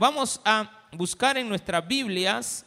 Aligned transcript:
Vamos 0.00 0.40
a 0.44 0.86
buscar 0.92 1.36
en 1.38 1.48
nuestras 1.48 1.86
Biblias 1.88 2.64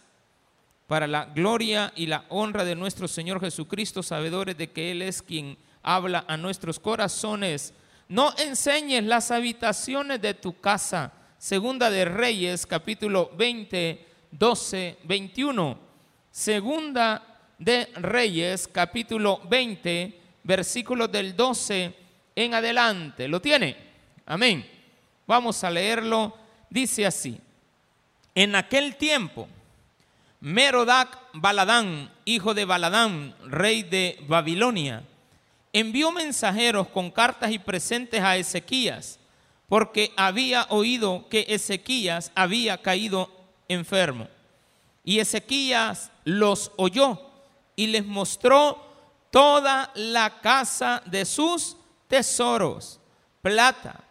para 0.85 1.07
la 1.07 1.23
gloria 1.23 1.93
y 1.95 2.07
la 2.07 2.25
honra 2.27 2.65
de 2.65 2.75
nuestro 2.75 3.07
Señor 3.07 3.39
Jesucristo, 3.39 4.03
sabedores 4.03 4.57
de 4.57 4.69
que 4.69 4.91
Él 4.91 5.01
es 5.01 5.21
quien 5.21 5.57
habla 5.81 6.25
a 6.27 6.35
nuestros 6.35 6.77
corazones. 6.77 7.73
No 8.09 8.33
enseñes 8.37 9.05
las 9.05 9.31
habitaciones 9.31 10.21
de 10.21 10.33
tu 10.33 10.59
casa. 10.59 11.13
Segunda 11.37 11.89
de 11.89 12.03
Reyes, 12.03 12.65
capítulo 12.65 13.31
20, 13.37 14.05
12, 14.31 14.97
21. 15.05 15.79
Segunda 16.31 17.39
de 17.57 17.85
Reyes, 17.95 18.67
capítulo 18.67 19.39
20, 19.49 20.19
versículos 20.43 21.09
del 21.09 21.33
12 21.33 21.95
en 22.35 22.53
adelante. 22.53 23.29
¿Lo 23.29 23.39
tiene? 23.39 23.77
Amén. 24.25 24.69
Vamos 25.25 25.63
a 25.63 25.71
leerlo. 25.71 26.40
Dice 26.71 27.05
así. 27.05 27.37
En 28.33 28.55
aquel 28.55 28.95
tiempo, 28.95 29.45
Merodac 30.39 31.19
Baladán, 31.33 32.09
hijo 32.23 32.53
de 32.53 32.63
Baladán, 32.63 33.35
rey 33.45 33.83
de 33.83 34.17
Babilonia, 34.25 35.03
envió 35.73 36.13
mensajeros 36.13 36.87
con 36.87 37.11
cartas 37.11 37.51
y 37.51 37.59
presentes 37.59 38.23
a 38.23 38.37
Ezequías, 38.37 39.19
porque 39.67 40.13
había 40.15 40.65
oído 40.69 41.27
que 41.29 41.45
Ezequías 41.49 42.31
había 42.35 42.81
caído 42.81 43.29
enfermo. 43.67 44.29
Y 45.03 45.19
Ezequías 45.19 46.09
los 46.23 46.71
oyó 46.77 47.19
y 47.75 47.87
les 47.87 48.05
mostró 48.05 48.81
toda 49.29 49.91
la 49.95 50.39
casa 50.39 51.03
de 51.05 51.25
sus 51.25 51.75
tesoros, 52.07 53.01
plata, 53.41 54.05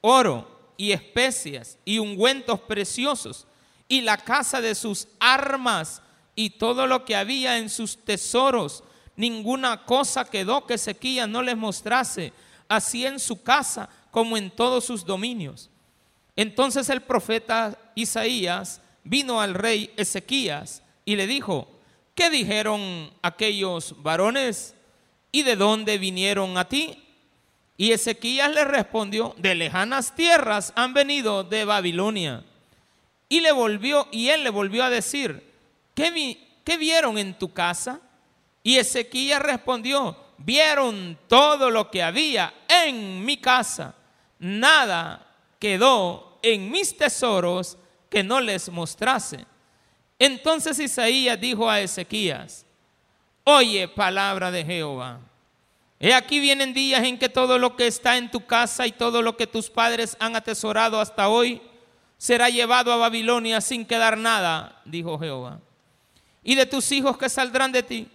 oro 0.00 0.53
y 0.76 0.92
especias 0.92 1.78
y 1.84 1.98
ungüentos 1.98 2.60
preciosos 2.60 3.46
y 3.88 4.00
la 4.00 4.16
casa 4.16 4.60
de 4.60 4.74
sus 4.74 5.08
armas 5.20 6.02
y 6.34 6.50
todo 6.50 6.86
lo 6.86 7.04
que 7.04 7.16
había 7.16 7.58
en 7.58 7.68
sus 7.68 8.04
tesoros. 8.04 8.82
Ninguna 9.16 9.84
cosa 9.84 10.24
quedó 10.24 10.66
que 10.66 10.74
Ezequías 10.74 11.28
no 11.28 11.42
les 11.42 11.56
mostrase, 11.56 12.32
así 12.68 13.06
en 13.06 13.20
su 13.20 13.42
casa 13.42 13.88
como 14.10 14.36
en 14.36 14.50
todos 14.50 14.84
sus 14.84 15.04
dominios. 15.04 15.70
Entonces 16.36 16.88
el 16.88 17.02
profeta 17.02 17.78
Isaías 17.94 18.80
vino 19.04 19.40
al 19.40 19.54
rey 19.54 19.92
Ezequías 19.96 20.82
y 21.04 21.16
le 21.16 21.26
dijo, 21.26 21.68
¿qué 22.14 22.30
dijeron 22.30 23.12
aquellos 23.22 24.02
varones 24.02 24.74
y 25.30 25.42
de 25.42 25.56
dónde 25.56 25.98
vinieron 25.98 26.58
a 26.58 26.68
ti? 26.68 27.03
Y 27.76 27.92
Ezequías 27.92 28.52
le 28.52 28.64
respondió, 28.64 29.34
de 29.36 29.54
lejanas 29.54 30.14
tierras 30.14 30.72
han 30.76 30.94
venido 30.94 31.42
de 31.42 31.64
Babilonia. 31.64 32.44
Y 33.28 33.40
le 33.40 33.52
volvió, 33.52 34.06
y 34.12 34.28
él 34.28 34.44
le 34.44 34.50
volvió 34.50 34.84
a 34.84 34.90
decir, 34.90 35.50
¿qué, 35.94 36.38
¿qué 36.62 36.76
vieron 36.76 37.18
en 37.18 37.36
tu 37.36 37.52
casa? 37.52 38.00
Y 38.62 38.76
Ezequías 38.76 39.42
respondió, 39.42 40.16
vieron 40.38 41.18
todo 41.28 41.70
lo 41.70 41.90
que 41.90 42.02
había 42.02 42.54
en 42.68 43.24
mi 43.24 43.38
casa. 43.38 43.94
Nada 44.38 45.26
quedó 45.58 46.38
en 46.42 46.70
mis 46.70 46.96
tesoros 46.96 47.76
que 48.08 48.22
no 48.22 48.40
les 48.40 48.68
mostrase. 48.68 49.44
Entonces 50.18 50.78
Isaías 50.78 51.40
dijo 51.40 51.68
a 51.68 51.80
Ezequías, 51.80 52.64
oye 53.42 53.88
palabra 53.88 54.50
de 54.50 54.64
Jehová. 54.64 55.18
He 56.00 56.12
aquí 56.12 56.40
vienen 56.40 56.74
días 56.74 57.04
en 57.04 57.18
que 57.18 57.28
todo 57.28 57.58
lo 57.58 57.76
que 57.76 57.86
está 57.86 58.16
en 58.16 58.30
tu 58.30 58.44
casa 58.44 58.86
y 58.86 58.92
todo 58.92 59.22
lo 59.22 59.36
que 59.36 59.46
tus 59.46 59.70
padres 59.70 60.16
han 60.20 60.36
atesorado 60.36 61.00
hasta 61.00 61.28
hoy, 61.28 61.62
será 62.18 62.48
llevado 62.48 62.92
a 62.92 62.96
Babilonia 62.96 63.60
sin 63.60 63.84
quedar 63.84 64.16
nada, 64.16 64.80
dijo 64.84 65.18
Jehová. 65.18 65.60
Y 66.42 66.54
de 66.54 66.66
tus 66.66 66.90
hijos 66.92 67.16
que 67.16 67.28
saldrán 67.28 67.72
de 67.72 67.82
ti, 67.82 68.08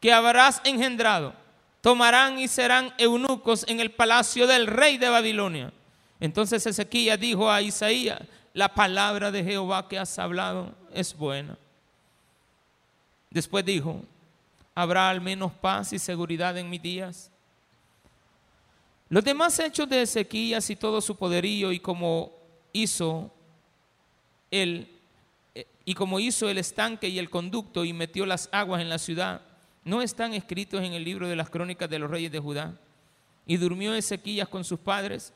que 0.00 0.12
habrás 0.12 0.60
engendrado, 0.64 1.34
tomarán 1.80 2.38
y 2.38 2.48
serán 2.48 2.92
eunucos 2.98 3.64
en 3.68 3.80
el 3.80 3.90
palacio 3.90 4.46
del 4.46 4.66
rey 4.66 4.98
de 4.98 5.08
Babilonia. 5.08 5.72
Entonces 6.20 6.66
Ezequías 6.66 7.18
dijo 7.18 7.50
a 7.50 7.62
Isaías, 7.62 8.20
la 8.52 8.74
palabra 8.74 9.30
de 9.30 9.44
Jehová 9.44 9.88
que 9.88 9.98
has 9.98 10.18
hablado 10.18 10.74
es 10.92 11.16
buena. 11.16 11.56
Después 13.30 13.64
dijo, 13.64 14.02
habrá 14.74 15.10
al 15.10 15.20
menos 15.20 15.52
paz 15.52 15.92
y 15.92 15.98
seguridad 15.98 16.56
en 16.56 16.70
mis 16.70 16.82
días. 16.82 17.30
Los 19.08 19.24
demás 19.24 19.58
hechos 19.58 19.88
de 19.88 20.02
Ezequías 20.02 20.70
y 20.70 20.76
todo 20.76 21.00
su 21.00 21.16
poderío 21.16 21.72
y 21.72 21.80
como 21.80 22.32
hizo 22.72 23.32
él, 24.50 24.88
eh, 25.54 25.66
y 25.84 25.94
como 25.94 26.20
hizo 26.20 26.48
el 26.48 26.58
estanque 26.58 27.08
y 27.08 27.18
el 27.18 27.28
conducto 27.28 27.84
y 27.84 27.92
metió 27.92 28.24
las 28.24 28.48
aguas 28.52 28.80
en 28.80 28.88
la 28.88 28.98
ciudad, 28.98 29.42
no 29.84 30.02
están 30.02 30.34
escritos 30.34 30.82
en 30.82 30.92
el 30.92 31.04
libro 31.04 31.28
de 31.28 31.36
las 31.36 31.50
crónicas 31.50 31.90
de 31.90 31.98
los 31.98 32.10
reyes 32.10 32.30
de 32.30 32.38
Judá. 32.38 32.78
Y 33.46 33.56
durmió 33.56 33.94
Ezequías 33.94 34.48
con 34.48 34.62
sus 34.62 34.78
padres 34.78 35.32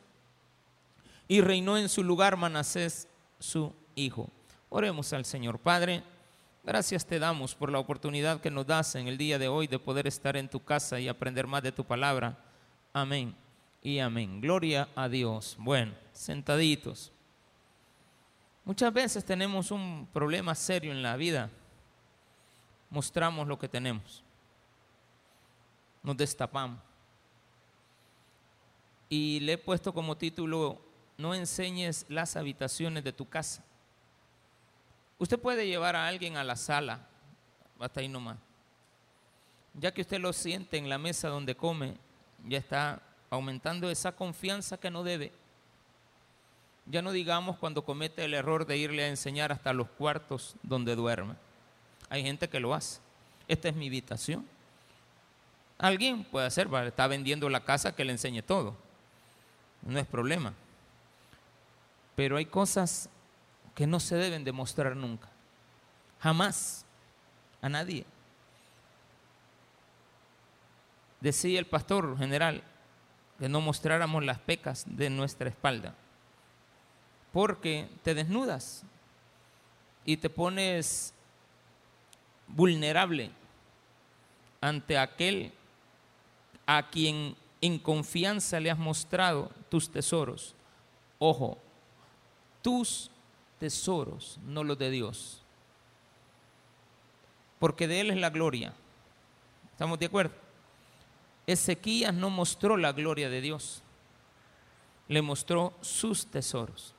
y 1.27 1.41
reinó 1.41 1.77
en 1.77 1.89
su 1.89 2.05
lugar 2.05 2.37
Manasés, 2.37 3.09
su 3.41 3.73
hijo. 3.97 4.29
Oremos 4.69 5.13
al 5.13 5.25
Señor. 5.25 5.59
Padre, 5.59 6.03
gracias 6.65 7.07
te 7.07 7.19
damos 7.19 7.55
por 7.55 7.71
la 7.71 7.79
oportunidad 7.79 8.41
que 8.41 8.51
nos 8.51 8.67
das 8.67 8.95
en 8.95 9.07
el 9.07 9.19
día 9.19 9.39
de 9.39 9.49
hoy 9.49 9.67
de 9.67 9.79
poder 9.79 10.07
estar 10.07 10.37
en 10.37 10.49
tu 10.49 10.61
casa 10.61 10.99
y 10.99 11.09
aprender 11.09 11.47
más 11.47 11.63
de 11.63 11.73
tu 11.73 11.85
palabra. 11.85 12.39
Amén 12.93 13.35
y 13.83 13.99
amén. 13.99 14.41
Gloria 14.41 14.89
a 14.97 15.09
Dios. 15.09 15.57
Bueno, 15.59 15.93
sentaditos. 16.13 17.13
Muchas 18.65 18.93
veces 18.93 19.25
tenemos 19.25 19.71
un 19.71 20.09
problema 20.13 20.55
serio 20.55 20.91
en 20.91 21.03
la 21.03 21.17
vida. 21.17 21.51
Mostramos 22.89 23.47
lo 23.47 23.59
que 23.59 23.69
tenemos. 23.69 24.25
Nos 26.03 26.17
destapamos. 26.17 26.81
Y 29.09 29.41
le 29.41 29.53
he 29.53 29.59
puesto 29.59 29.93
como 29.93 30.17
título, 30.17 30.81
no 31.19 31.35
enseñes 31.35 32.07
las 32.09 32.37
habitaciones 32.37 33.05
de 33.05 33.13
tu 33.13 33.29
casa. 33.29 33.63
Usted 35.19 35.39
puede 35.39 35.67
llevar 35.67 35.97
a 35.97 36.07
alguien 36.07 36.37
a 36.37 36.45
la 36.45 36.57
sala, 36.57 37.07
hasta 37.79 38.01
ahí 38.01 38.09
nomás. 38.09 38.37
Ya 39.75 39.93
que 39.93 40.03
usted 40.03 40.21
lo 40.21 40.33
siente 40.33 40.77
en 40.77 40.89
la 40.89 40.99
mesa 40.99 41.29
donde 41.29 41.55
come, 41.57 41.97
ya 42.47 42.59
está 42.59 43.01
aumentando 43.31 43.91
esa 43.91 44.13
confianza 44.13 44.79
que 44.79 44.91
no 44.91 45.03
debe. 45.03 45.33
Ya 46.87 47.01
no 47.01 47.13
digamos 47.13 47.57
cuando 47.57 47.85
comete 47.85 48.25
el 48.25 48.35
error 48.35 48.67
de 48.67 48.77
irle 48.77 49.05
a 49.05 49.09
enseñar 49.09 49.53
hasta 49.53 49.73
los 49.73 49.89
cuartos 49.89 50.57
donde 50.63 50.95
duerme. 50.95 51.35
Hay 52.11 52.23
gente 52.23 52.49
que 52.49 52.61
lo 52.61 52.75
hace. 52.75 53.01
Esta 53.49 53.69
es 53.69 53.75
mi 53.75 53.89
habitación. 53.89 54.47
Alguien 55.79 56.25
puede 56.25 56.47
hacer, 56.47 56.69
está 56.87 57.07
vendiendo 57.07 57.49
la 57.49 57.65
casa 57.65 57.97
que 57.97 58.05
le 58.05 58.13
enseñe 58.13 58.43
todo. 58.43 58.77
No 59.83 59.99
es 59.99 60.07
problema. 60.07 60.53
Pero 62.15 62.37
hay 62.37 62.47
cosas 62.47 63.09
que 63.75 63.87
no 63.87 64.01
se 64.01 64.17
deben 64.17 64.45
demostrar 64.45 64.97
nunca. 64.97 65.29
Jamás. 66.21 66.85
A 67.61 67.69
nadie. 67.69 68.05
Decía 71.21 71.59
el 71.59 71.67
pastor 71.67 72.19
general 72.19 72.63
que 73.39 73.49
no 73.49 73.61
mostráramos 73.63 74.23
las 74.23 74.39
pecas 74.39 74.85
de 74.87 75.09
nuestra 75.09 75.49
espalda 75.49 75.95
porque 77.35 77.89
te 78.05 78.15
desnudas 78.15 78.85
y 80.05 80.17
te 80.19 80.31
pones 80.31 81.13
vulnerable 82.47 83.33
ante 84.61 84.97
aquel 84.97 85.53
a 86.65 86.89
quien 86.91 87.35
en 87.61 87.81
confianza 87.81 88.61
le 88.61 88.71
has 88.71 88.79
mostrado 88.79 89.51
tus 89.69 89.91
tesoros. 89.91 90.55
Ojo, 91.19 91.59
tus 92.63 93.11
tesoros, 93.59 94.39
no 94.45 94.65
los 94.65 94.79
de 94.79 94.91
Dios. 94.91 95.43
Porque 97.59 97.89
de 97.89 98.01
Él 98.01 98.11
es 98.11 98.17
la 98.17 98.31
gloria. 98.31 98.75
¿Estamos 99.73 99.99
de 99.99 100.07
acuerdo? 100.07 100.35
Ezequías 101.47 102.15
no 102.15 102.31
mostró 102.31 102.77
la 102.77 102.93
gloria 102.93 103.29
de 103.29 103.41
Dios, 103.41 103.83
le 105.09 105.21
mostró 105.21 105.75
sus 105.83 106.27
tesoros 106.27 106.95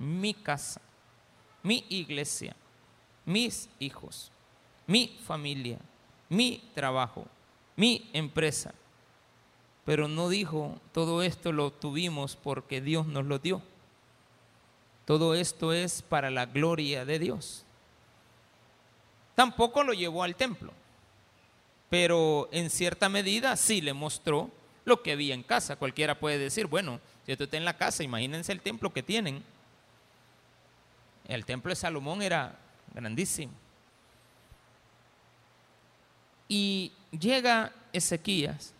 mi 0.00 0.32
casa, 0.32 0.80
mi 1.62 1.84
iglesia, 1.90 2.56
mis 3.26 3.68
hijos, 3.78 4.32
mi 4.86 5.18
familia, 5.24 5.78
mi 6.30 6.62
trabajo, 6.74 7.26
mi 7.76 8.08
empresa. 8.14 8.74
Pero 9.84 10.08
no 10.08 10.30
dijo, 10.30 10.80
todo 10.92 11.22
esto 11.22 11.52
lo 11.52 11.70
tuvimos 11.70 12.34
porque 12.34 12.80
Dios 12.80 13.06
nos 13.06 13.26
lo 13.26 13.38
dio. 13.38 13.62
Todo 15.10 15.34
esto 15.34 15.72
es 15.72 16.02
para 16.02 16.30
la 16.30 16.46
gloria 16.46 17.04
de 17.04 17.18
Dios. 17.18 17.64
Tampoco 19.34 19.82
lo 19.82 19.92
llevó 19.92 20.22
al 20.22 20.36
templo, 20.36 20.72
pero 21.88 22.48
en 22.52 22.70
cierta 22.70 23.08
medida 23.08 23.56
sí 23.56 23.80
le 23.80 23.92
mostró 23.92 24.52
lo 24.84 25.02
que 25.02 25.10
había 25.10 25.34
en 25.34 25.42
casa. 25.42 25.74
Cualquiera 25.74 26.20
puede 26.20 26.38
decir, 26.38 26.68
bueno, 26.68 27.00
si 27.26 27.32
esto 27.32 27.42
está 27.42 27.56
en 27.56 27.64
la 27.64 27.76
casa, 27.76 28.04
imagínense 28.04 28.52
el 28.52 28.60
templo 28.60 28.92
que 28.92 29.02
tienen 29.02 29.42
El 31.26 31.44
templo 31.44 31.70
de 31.70 31.74
Salomón 31.74 32.22
era 32.22 32.56
grandísimo. 32.94 33.52
Y 36.46 36.92
llega 37.10 37.72
Ezequías 37.92 38.74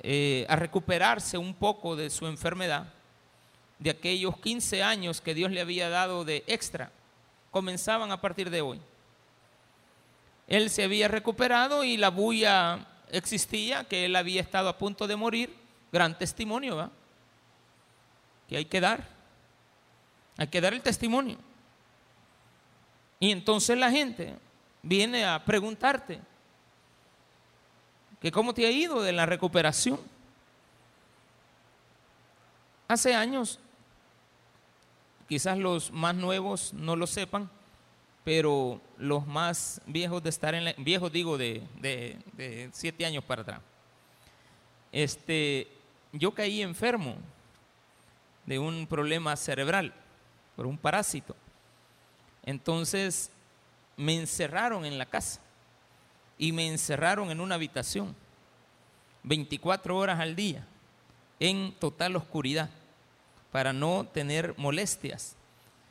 eh, 0.00 0.44
a 0.46 0.56
recuperarse 0.56 1.38
un 1.38 1.54
poco 1.54 1.96
de 1.96 2.10
su 2.10 2.26
enfermedad, 2.26 2.92
de 3.78 3.90
aquellos 3.90 4.38
15 4.38 4.82
años 4.82 5.20
que 5.20 5.34
Dios 5.34 5.50
le 5.50 5.60
había 5.60 5.88
dado 5.88 6.24
de 6.24 6.44
extra, 6.46 6.90
comenzaban 7.50 8.12
a 8.12 8.20
partir 8.20 8.50
de 8.50 8.60
hoy. 8.60 8.80
Él 10.46 10.70
se 10.70 10.84
había 10.84 11.08
recuperado 11.08 11.84
y 11.84 11.96
la 11.96 12.10
bulla 12.10 12.86
existía, 13.10 13.84
que 13.84 14.04
él 14.04 14.16
había 14.16 14.40
estado 14.40 14.68
a 14.68 14.78
punto 14.78 15.06
de 15.06 15.16
morir. 15.16 15.54
Gran 15.92 16.18
testimonio, 16.18 16.76
¿va? 16.76 16.90
Que 18.48 18.56
hay 18.56 18.64
que 18.64 18.80
dar. 18.80 19.08
Hay 20.36 20.48
que 20.48 20.60
dar 20.60 20.74
el 20.74 20.82
testimonio. 20.82 21.38
Y 23.20 23.30
entonces 23.30 23.78
la 23.78 23.90
gente 23.90 24.34
viene 24.82 25.24
a 25.24 25.42
preguntarte 25.44 26.20
que 28.20 28.32
cómo 28.32 28.52
te 28.52 28.66
ha 28.66 28.70
ido 28.70 29.02
de 29.02 29.12
la 29.12 29.26
recuperación. 29.26 30.00
Hace 32.88 33.14
años, 33.14 33.60
quizás 35.28 35.58
los 35.58 35.90
más 35.92 36.14
nuevos 36.14 36.72
no 36.74 36.96
lo 36.96 37.06
sepan, 37.06 37.50
pero 38.24 38.80
los 38.96 39.26
más 39.26 39.80
viejos 39.86 40.22
de 40.22 40.30
estar 40.30 40.54
en 40.54 40.64
la, 40.64 40.74
viejos 40.78 41.12
digo 41.12 41.36
de, 41.36 41.62
de, 41.80 42.70
siete 42.72 43.04
años 43.04 43.22
para 43.24 43.42
atrás. 43.42 43.60
Este, 44.92 45.68
yo 46.12 46.32
caí 46.32 46.62
enfermo 46.62 47.16
de 48.46 48.58
un 48.58 48.86
problema 48.86 49.36
cerebral 49.36 49.92
por 50.56 50.66
un 50.66 50.78
parásito. 50.78 51.36
Entonces 52.44 53.30
me 53.96 54.16
encerraron 54.16 54.84
en 54.84 54.98
la 54.98 55.06
casa 55.06 55.40
y 56.38 56.52
me 56.52 56.66
encerraron 56.68 57.30
en 57.30 57.40
una 57.40 57.54
habitación 57.54 58.14
24 59.22 59.96
horas 59.96 60.20
al 60.20 60.36
día 60.36 60.66
en 61.40 61.72
total 61.78 62.16
oscuridad 62.16 62.70
para 63.54 63.72
no 63.72 64.04
tener 64.12 64.52
molestias. 64.56 65.36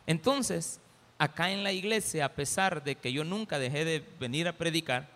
Entonces, 0.05 0.81
acá 1.17 1.49
en 1.49 1.63
la 1.63 1.71
iglesia, 1.71 2.25
a 2.25 2.33
pesar 2.33 2.83
de 2.83 2.95
que 2.95 3.13
yo 3.13 3.23
nunca 3.23 3.57
dejé 3.57 3.85
de 3.85 4.05
venir 4.19 4.49
a 4.49 4.57
predicar, 4.57 5.07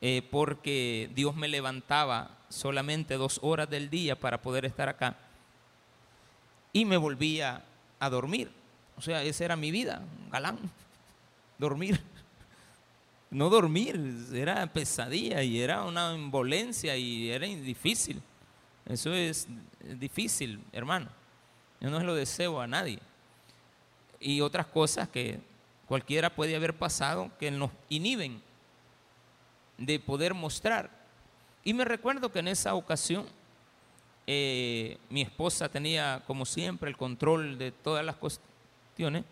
eh, 0.00 0.26
porque 0.28 1.08
Dios 1.14 1.36
me 1.36 1.46
levantaba 1.46 2.36
solamente 2.48 3.14
dos 3.14 3.38
horas 3.44 3.70
del 3.70 3.90
día 3.90 4.18
para 4.18 4.42
poder 4.42 4.64
estar 4.64 4.88
acá, 4.88 5.16
y 6.72 6.84
me 6.84 6.96
volvía 6.96 7.62
a 8.00 8.10
dormir. 8.10 8.50
O 8.96 9.00
sea, 9.00 9.22
esa 9.22 9.44
era 9.44 9.54
mi 9.54 9.70
vida, 9.70 10.02
galán, 10.32 10.58
dormir. 11.58 12.02
No 13.30 13.50
dormir, 13.50 14.00
era 14.34 14.66
pesadilla 14.66 15.44
y 15.44 15.60
era 15.60 15.84
una 15.84 16.12
involencia 16.12 16.96
y 16.96 17.30
era 17.30 17.46
difícil. 17.46 18.20
Eso 18.84 19.14
es 19.14 19.46
difícil, 19.96 20.60
hermano. 20.72 21.08
Yo 21.80 21.90
no 21.90 22.00
lo 22.00 22.14
deseo 22.14 22.60
a 22.60 22.66
nadie 22.66 22.98
y 24.20 24.40
otras 24.40 24.66
cosas 24.66 25.08
que 25.08 25.38
cualquiera 25.86 26.30
puede 26.30 26.56
haber 26.56 26.74
pasado 26.74 27.30
que 27.38 27.50
nos 27.50 27.70
inhiben 27.88 28.42
de 29.78 29.98
poder 30.00 30.34
mostrar. 30.34 30.90
Y 31.64 31.74
me 31.74 31.84
recuerdo 31.84 32.32
que 32.32 32.38
en 32.38 32.48
esa 32.48 32.74
ocasión 32.74 33.26
eh, 34.26 34.98
mi 35.10 35.22
esposa 35.22 35.68
tenía, 35.68 36.22
como 36.26 36.44
siempre, 36.44 36.90
el 36.90 36.96
control 36.96 37.58
de 37.58 37.70
todas 37.70 38.04
las 38.04 38.16
cuestiones. 38.16 39.24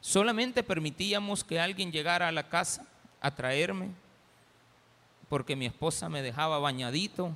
Solamente 0.00 0.62
permitíamos 0.62 1.44
que 1.44 1.60
alguien 1.60 1.92
llegara 1.92 2.28
a 2.28 2.32
la 2.32 2.48
casa 2.48 2.86
a 3.20 3.34
traerme, 3.34 3.90
porque 5.28 5.56
mi 5.56 5.66
esposa 5.66 6.08
me 6.08 6.22
dejaba 6.22 6.58
bañadito, 6.58 7.32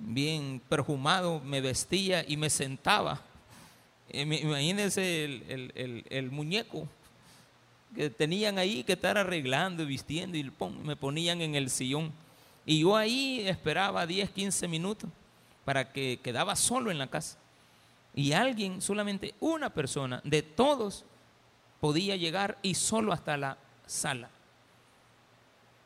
bien 0.00 0.60
perfumado, 0.68 1.40
me 1.40 1.60
vestía 1.60 2.24
y 2.26 2.36
me 2.36 2.50
sentaba 2.50 3.22
eh, 4.12 4.22
imagínense 4.22 5.24
el, 5.24 6.30
muñeco 6.32 6.88
que 7.94 8.10
tenían 8.10 8.58
ahí 8.58 8.82
que 8.82 8.94
estar 8.94 9.16
arreglando 9.16 9.84
y 9.84 9.86
vistiendo 9.86 10.36
y 10.36 10.50
me 10.82 10.96
ponían 10.96 11.40
en 11.40 11.54
el 11.54 11.70
sillón. 11.70 12.12
Y 12.66 12.80
yo 12.80 12.96
ahí 12.96 13.42
esperaba 13.46 14.06
10, 14.06 14.30
15 14.30 14.68
minutos 14.68 15.10
para 15.64 15.92
que 15.92 16.18
quedaba 16.22 16.56
solo 16.56 16.90
en 16.90 16.98
la 16.98 17.08
casa. 17.08 17.38
Y 18.14 18.32
alguien, 18.32 18.82
solamente 18.82 19.34
una 19.40 19.70
persona 19.70 20.20
de 20.24 20.42
todos, 20.42 21.04
podía 21.80 22.16
llegar 22.16 22.58
y 22.62 22.74
solo 22.74 23.12
hasta 23.12 23.36
la 23.36 23.58
sala. 23.86 24.28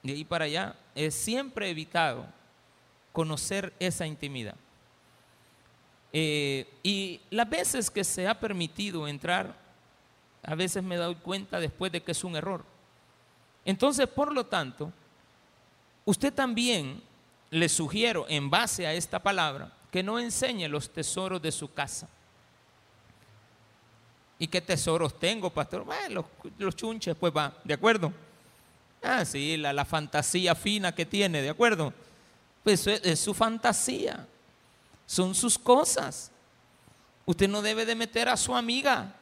De 0.02 0.12
ahí 0.12 0.24
para 0.24 0.46
allá, 0.46 0.76
es 0.94 1.14
siempre 1.14 1.70
evitado 1.70 2.26
conocer 3.14 3.72
esa 3.78 4.06
intimidad. 4.08 4.56
Eh, 6.12 6.66
y 6.82 7.20
las 7.30 7.48
veces 7.48 7.88
que 7.88 8.02
se 8.02 8.26
ha 8.26 8.38
permitido 8.38 9.06
entrar, 9.06 9.54
a 10.42 10.54
veces 10.56 10.82
me 10.82 10.96
doy 10.96 11.14
cuenta 11.14 11.60
después 11.60 11.92
de 11.92 12.02
que 12.02 12.10
es 12.10 12.24
un 12.24 12.34
error. 12.34 12.64
Entonces, 13.64 14.08
por 14.08 14.32
lo 14.32 14.44
tanto, 14.46 14.92
usted 16.04 16.34
también 16.34 17.00
le 17.50 17.68
sugiero, 17.68 18.26
en 18.28 18.50
base 18.50 18.84
a 18.84 18.92
esta 18.92 19.22
palabra, 19.22 19.72
que 19.92 20.02
no 20.02 20.18
enseñe 20.18 20.66
los 20.66 20.90
tesoros 20.90 21.40
de 21.40 21.52
su 21.52 21.72
casa. 21.72 22.08
¿Y 24.40 24.48
qué 24.48 24.60
tesoros 24.60 25.20
tengo, 25.20 25.50
pastor? 25.50 25.84
Bueno, 25.84 26.26
los, 26.58 26.74
chunches, 26.74 27.14
pues 27.14 27.32
va, 27.34 27.54
¿de 27.62 27.74
acuerdo? 27.74 28.12
Ah, 29.00 29.24
sí, 29.24 29.56
la, 29.56 29.72
la 29.72 29.84
fantasía 29.84 30.56
fina 30.56 30.92
que 30.92 31.06
tiene, 31.06 31.42
¿de 31.42 31.50
acuerdo? 31.50 31.94
Pues 32.64 32.86
es 32.86 33.20
su 33.20 33.32
fantasía 33.34 34.26
son 35.06 35.34
sus 35.34 35.58
cosas. 35.58 36.30
Usted 37.26 37.48
no 37.48 37.62
debe 37.62 37.86
de 37.86 37.94
meter 37.94 38.28
a 38.28 38.36
su 38.36 38.54
amiga 38.54 39.14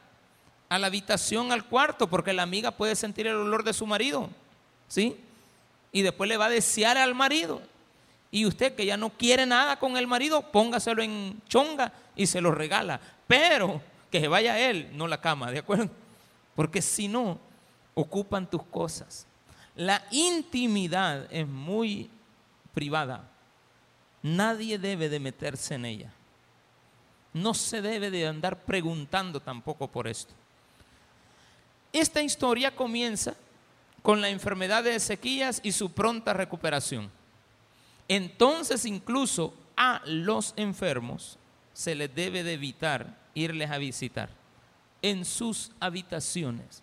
a 0.69 0.79
la 0.79 0.87
habitación, 0.87 1.51
al 1.51 1.65
cuarto, 1.65 2.09
porque 2.09 2.33
la 2.33 2.43
amiga 2.43 2.71
puede 2.71 2.95
sentir 2.95 3.27
el 3.27 3.35
olor 3.35 3.63
de 3.63 3.73
su 3.73 3.85
marido, 3.85 4.29
¿sí? 4.87 5.15
Y 5.91 6.01
después 6.01 6.27
le 6.27 6.37
va 6.37 6.45
a 6.45 6.49
desear 6.49 6.97
al 6.97 7.13
marido. 7.13 7.61
Y 8.31 8.47
usted 8.47 8.73
que 8.75 8.85
ya 8.85 8.97
no 8.97 9.11
quiere 9.11 9.45
nada 9.45 9.77
con 9.77 9.97
el 9.97 10.07
marido, 10.07 10.51
póngaselo 10.51 11.03
en 11.03 11.39
chonga 11.47 11.93
y 12.15 12.25
se 12.25 12.41
lo 12.41 12.51
regala. 12.51 12.99
Pero 13.27 13.81
que 14.09 14.19
se 14.19 14.27
vaya 14.27 14.59
él, 14.59 14.89
no 14.93 15.07
la 15.07 15.21
cama, 15.21 15.51
¿de 15.51 15.59
acuerdo? 15.59 15.89
Porque 16.55 16.81
si 16.81 17.07
no, 17.07 17.37
ocupan 17.93 18.49
tus 18.49 18.63
cosas. 18.63 19.27
La 19.75 20.03
intimidad 20.09 21.31
es 21.31 21.47
muy 21.47 22.09
privada. 22.73 23.29
Nadie 24.23 24.79
debe 24.79 25.09
de 25.09 25.19
meterse 25.19 25.75
en 25.75 25.85
ella. 25.85 26.11
No 27.33 27.53
se 27.53 27.81
debe 27.81 28.09
de 28.09 28.25
andar 28.25 28.63
preguntando 28.63 29.41
tampoco 29.41 29.87
por 29.89 30.07
esto. 30.07 30.33
Esta 31.91 32.21
historia 32.21 32.73
comienza 32.73 33.35
con 34.01 34.21
la 34.21 34.29
enfermedad 34.29 34.83
de 34.83 34.95
Ezequías 34.95 35.59
y 35.61 35.73
su 35.73 35.91
pronta 35.91 36.33
recuperación. 36.33 37.11
Entonces 38.07 38.85
incluso 38.85 39.53
a 39.75 40.01
los 40.05 40.53
enfermos 40.55 41.37
se 41.73 41.93
les 41.93 42.13
debe 42.13 42.43
de 42.43 42.53
evitar 42.53 43.17
irles 43.33 43.71
a 43.71 43.77
visitar 43.77 44.29
en 45.01 45.25
sus 45.25 45.71
habitaciones. 45.79 46.81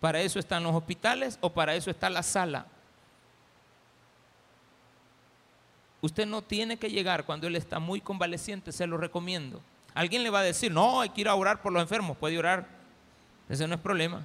Para 0.00 0.20
eso 0.20 0.38
están 0.38 0.62
los 0.62 0.74
hospitales 0.74 1.38
o 1.40 1.50
para 1.50 1.74
eso 1.74 1.90
está 1.90 2.08
la 2.08 2.22
sala 2.22 2.66
Usted 6.00 6.26
no 6.26 6.42
tiene 6.42 6.78
que 6.78 6.90
llegar 6.90 7.24
cuando 7.24 7.46
él 7.46 7.56
está 7.56 7.78
muy 7.78 8.00
convaleciente, 8.00 8.72
se 8.72 8.86
lo 8.86 8.96
recomiendo. 8.96 9.60
Alguien 9.94 10.22
le 10.22 10.30
va 10.30 10.40
a 10.40 10.44
decir, 10.44 10.70
no, 10.70 11.00
hay 11.00 11.08
que 11.08 11.22
ir 11.22 11.28
a 11.28 11.34
orar 11.34 11.60
por 11.60 11.72
los 11.72 11.82
enfermos, 11.82 12.16
puede 12.16 12.38
orar, 12.38 12.68
ese 13.48 13.66
no 13.66 13.74
es 13.74 13.80
problema. 13.80 14.22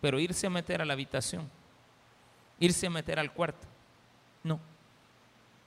Pero 0.00 0.18
irse 0.18 0.46
a 0.46 0.50
meter 0.50 0.82
a 0.82 0.84
la 0.84 0.94
habitación, 0.94 1.48
irse 2.58 2.86
a 2.86 2.90
meter 2.90 3.18
al 3.18 3.32
cuarto, 3.32 3.66
no. 4.42 4.58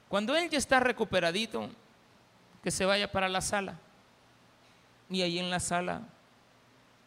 Cuando 0.10 0.36
él 0.36 0.50
ya 0.50 0.58
está 0.58 0.80
recuperadito, 0.80 1.70
que 2.64 2.72
se 2.72 2.86
vaya 2.86 3.12
para 3.12 3.30
la 3.30 3.42
sala. 3.42 3.76
Y 5.10 5.22
ahí 5.22 5.40
en 5.40 5.50
la 5.50 5.60
sala 5.60 6.02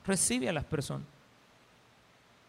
recibe 0.05 0.49
a 0.49 0.53
las 0.53 0.65
personas. 0.65 1.07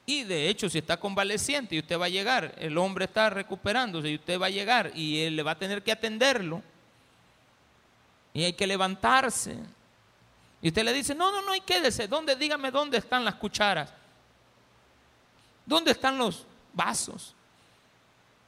Y 0.05 0.23
de 0.23 0.49
hecho, 0.49 0.69
si 0.69 0.79
está 0.79 0.97
convaleciente 0.97 1.75
y 1.75 1.79
usted 1.79 1.97
va 1.97 2.05
a 2.05 2.09
llegar, 2.09 2.53
el 2.57 2.77
hombre 2.77 3.05
está 3.05 3.29
recuperándose 3.29 4.09
y 4.09 4.15
usted 4.15 4.39
va 4.39 4.47
a 4.47 4.49
llegar 4.49 4.91
y 4.95 5.21
él 5.21 5.35
le 5.35 5.43
va 5.43 5.51
a 5.51 5.57
tener 5.57 5.81
que 5.81 5.91
atenderlo. 5.91 6.61
Y 8.33 8.43
hay 8.43 8.53
que 8.53 8.67
levantarse. 8.67 9.57
Y 10.61 10.69
usted 10.69 10.83
le 10.83 10.93
dice, 10.93 11.15
no, 11.15 11.31
no, 11.31 11.41
no, 11.41 11.51
hay 11.51 11.61
quédese. 11.61 12.07
¿Dónde? 12.07 12.35
Dígame 12.35 12.71
dónde 12.71 12.97
están 12.97 13.23
las 13.23 13.35
cucharas. 13.35 13.93
¿Dónde 15.65 15.91
están 15.91 16.17
los 16.17 16.45
vasos? 16.73 17.33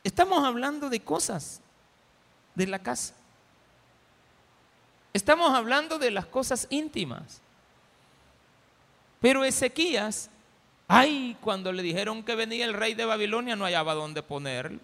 Estamos 0.03 0.43
hablando 0.43 0.89
de 0.89 0.99
cosas 0.99 1.61
de 2.53 2.67
la 2.67 2.79
casa. 2.79 3.13
Estamos 5.13 5.53
hablando 5.53 5.97
de 5.97 6.11
las 6.11 6.25
cosas 6.25 6.67
íntimas. 6.69 7.41
Pero 9.21 9.45
Ezequías, 9.45 10.29
ay, 10.87 11.37
cuando 11.41 11.71
le 11.71 11.83
dijeron 11.83 12.23
que 12.23 12.35
venía 12.35 12.65
el 12.65 12.73
rey 12.73 12.93
de 12.93 13.05
Babilonia, 13.05 13.55
no 13.55 13.65
hallaba 13.65 13.93
dónde 13.93 14.23
ponerlo. 14.23 14.79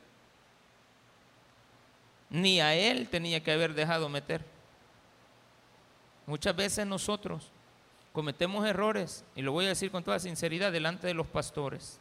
Ni 2.29 2.61
a 2.61 2.73
él 2.73 3.09
tenía 3.09 3.43
que 3.43 3.51
haber 3.51 3.73
dejado 3.73 4.07
meter. 4.07 4.43
Muchas 6.25 6.55
veces 6.55 6.87
nosotros 6.87 7.51
cometemos 8.13 8.65
errores, 8.65 9.23
y 9.35 9.41
lo 9.41 9.51
voy 9.51 9.65
a 9.65 9.69
decir 9.69 9.91
con 9.91 10.03
toda 10.03 10.19
sinceridad 10.19 10.71
delante 10.71 11.07
de 11.07 11.13
los 11.13 11.27
pastores. 11.27 11.99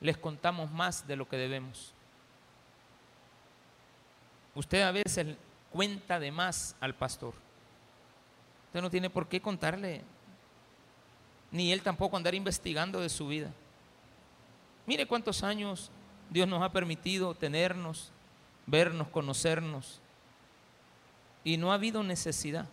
Les 0.00 0.16
contamos 0.16 0.70
más 0.70 1.06
de 1.06 1.16
lo 1.16 1.28
que 1.28 1.36
debemos. 1.36 1.92
Usted 4.54 4.82
a 4.82 4.92
veces 4.92 5.36
cuenta 5.70 6.18
de 6.18 6.32
más 6.32 6.76
al 6.80 6.94
pastor. 6.94 7.34
Usted 8.66 8.82
no 8.82 8.90
tiene 8.90 9.10
por 9.10 9.28
qué 9.28 9.40
contarle, 9.40 10.02
ni 11.50 11.72
él 11.72 11.82
tampoco 11.82 12.16
andar 12.16 12.34
investigando 12.34 13.00
de 13.00 13.08
su 13.08 13.28
vida. 13.28 13.50
Mire 14.86 15.06
cuántos 15.06 15.42
años 15.42 15.90
Dios 16.30 16.48
nos 16.48 16.62
ha 16.62 16.72
permitido 16.72 17.34
tenernos, 17.34 18.10
vernos, 18.66 19.08
conocernos, 19.08 20.00
y 21.44 21.56
no 21.56 21.70
ha 21.70 21.74
habido 21.74 22.02
necesidad. 22.02 22.66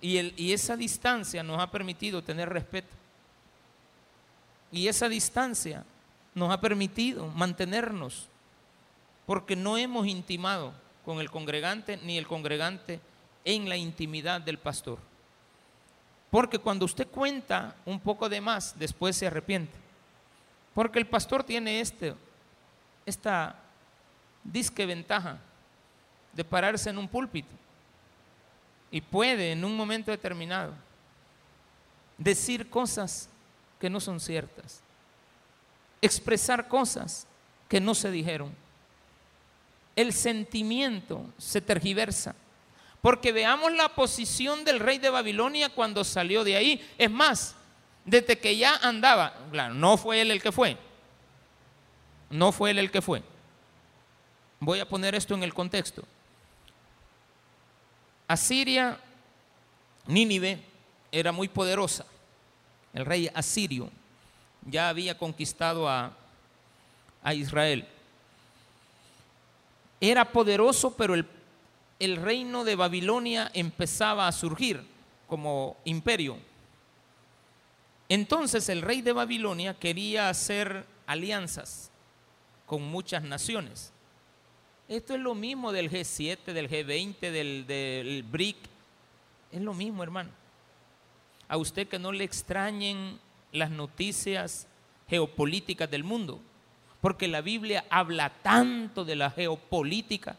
Y, 0.00 0.18
el, 0.18 0.34
y 0.36 0.52
esa 0.52 0.76
distancia 0.76 1.42
nos 1.42 1.60
ha 1.60 1.70
permitido 1.70 2.22
tener 2.22 2.48
respeto. 2.48 2.94
Y 4.70 4.88
esa 4.88 5.08
distancia 5.08 5.84
nos 6.34 6.50
ha 6.50 6.60
permitido 6.60 7.28
mantenernos, 7.28 8.28
porque 9.26 9.54
no 9.54 9.78
hemos 9.78 10.06
intimado 10.06 10.72
con 11.04 11.20
el 11.20 11.30
congregante 11.30 11.98
ni 11.98 12.18
el 12.18 12.26
congregante 12.26 13.00
en 13.44 13.68
la 13.68 13.76
intimidad 13.76 14.40
del 14.40 14.58
pastor. 14.58 14.98
Porque 16.32 16.58
cuando 16.58 16.86
usted 16.86 17.06
cuenta 17.08 17.76
un 17.84 18.00
poco 18.00 18.26
de 18.26 18.40
más, 18.40 18.74
después 18.78 19.14
se 19.14 19.26
arrepiente. 19.26 19.76
Porque 20.74 20.98
el 20.98 21.06
pastor 21.06 21.44
tiene 21.44 21.78
este, 21.82 22.14
esta 23.04 23.54
disque 24.42 24.86
ventaja 24.86 25.36
de 26.32 26.42
pararse 26.42 26.88
en 26.88 26.96
un 26.96 27.06
púlpito 27.06 27.54
y 28.90 29.02
puede 29.02 29.52
en 29.52 29.62
un 29.62 29.76
momento 29.76 30.10
determinado 30.10 30.72
decir 32.16 32.70
cosas 32.70 33.28
que 33.78 33.90
no 33.90 34.00
son 34.00 34.18
ciertas, 34.18 34.80
expresar 36.00 36.66
cosas 36.66 37.26
que 37.68 37.78
no 37.78 37.94
se 37.94 38.10
dijeron. 38.10 38.54
El 39.94 40.14
sentimiento 40.14 41.26
se 41.36 41.60
tergiversa. 41.60 42.34
Porque 43.02 43.32
veamos 43.32 43.72
la 43.72 43.88
posición 43.88 44.64
del 44.64 44.78
rey 44.78 44.98
de 44.98 45.10
Babilonia 45.10 45.68
cuando 45.68 46.04
salió 46.04 46.44
de 46.44 46.56
ahí. 46.56 46.88
Es 46.96 47.10
más, 47.10 47.56
desde 48.04 48.38
que 48.38 48.56
ya 48.56 48.76
andaba, 48.76 49.34
claro, 49.50 49.74
no 49.74 49.96
fue 49.96 50.20
él 50.20 50.30
el 50.30 50.40
que 50.40 50.52
fue. 50.52 50.78
No 52.30 52.52
fue 52.52 52.70
él 52.70 52.78
el 52.78 52.92
que 52.92 53.02
fue. 53.02 53.24
Voy 54.60 54.78
a 54.78 54.88
poner 54.88 55.16
esto 55.16 55.34
en 55.34 55.42
el 55.42 55.52
contexto. 55.52 56.04
Asiria, 58.28 58.96
Nínive, 60.06 60.62
era 61.10 61.32
muy 61.32 61.48
poderosa. 61.48 62.06
El 62.94 63.04
rey 63.04 63.28
asirio 63.34 63.90
ya 64.64 64.88
había 64.88 65.18
conquistado 65.18 65.88
a, 65.88 66.12
a 67.24 67.34
Israel. 67.34 67.84
Era 70.00 70.30
poderoso, 70.30 70.96
pero 70.96 71.14
el 71.14 71.26
el 72.02 72.16
reino 72.16 72.64
de 72.64 72.74
Babilonia 72.74 73.48
empezaba 73.54 74.26
a 74.26 74.32
surgir 74.32 74.84
como 75.28 75.76
imperio. 75.84 76.36
Entonces 78.08 78.68
el 78.68 78.82
rey 78.82 79.02
de 79.02 79.12
Babilonia 79.12 79.74
quería 79.74 80.28
hacer 80.28 80.84
alianzas 81.06 81.92
con 82.66 82.82
muchas 82.82 83.22
naciones. 83.22 83.92
Esto 84.88 85.14
es 85.14 85.20
lo 85.20 85.36
mismo 85.36 85.70
del 85.70 85.92
G7, 85.92 86.52
del 86.52 86.68
G20, 86.68 87.20
del, 87.30 88.24
BRIC. 88.28 88.56
Es 89.52 89.60
lo 89.60 89.72
mismo, 89.72 90.02
hermano. 90.02 90.30
A 91.46 91.56
usted 91.56 91.86
que 91.86 92.00
no 92.00 92.10
le 92.10 92.24
extrañen 92.24 93.20
las 93.52 93.70
noticias 93.70 94.66
geopolíticas 95.08 95.88
del 95.88 96.02
mundo, 96.02 96.40
porque 97.00 97.28
la 97.28 97.42
Biblia 97.42 97.84
habla 97.90 98.30
tanto 98.42 99.04
de 99.04 99.14
la 99.14 99.30
geopolítica 99.30 100.36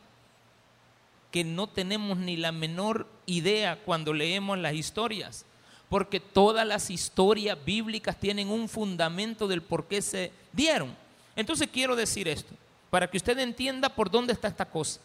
que 1.33 1.43
no 1.43 1.65
tenemos 1.65 2.19
ni 2.19 2.37
la 2.37 2.51
menor 2.51 3.07
idea 3.25 3.79
cuando 3.83 4.13
leemos 4.13 4.55
las 4.59 4.75
historias, 4.75 5.45
porque 5.89 6.19
todas 6.19 6.65
las 6.65 6.91
historias 6.91 7.57
bíblicas 7.65 8.19
tienen 8.19 8.49
un 8.49 8.69
fundamento 8.69 9.47
del 9.47 9.63
por 9.63 9.87
qué 9.87 10.03
se 10.03 10.31
dieron. 10.51 10.95
Entonces 11.35 11.69
quiero 11.73 11.95
decir 11.95 12.27
esto, 12.27 12.53
para 12.91 13.09
que 13.09 13.17
usted 13.17 13.39
entienda 13.39 13.89
por 13.89 14.11
dónde 14.11 14.31
está 14.31 14.47
esta 14.47 14.65
cosa. 14.65 15.01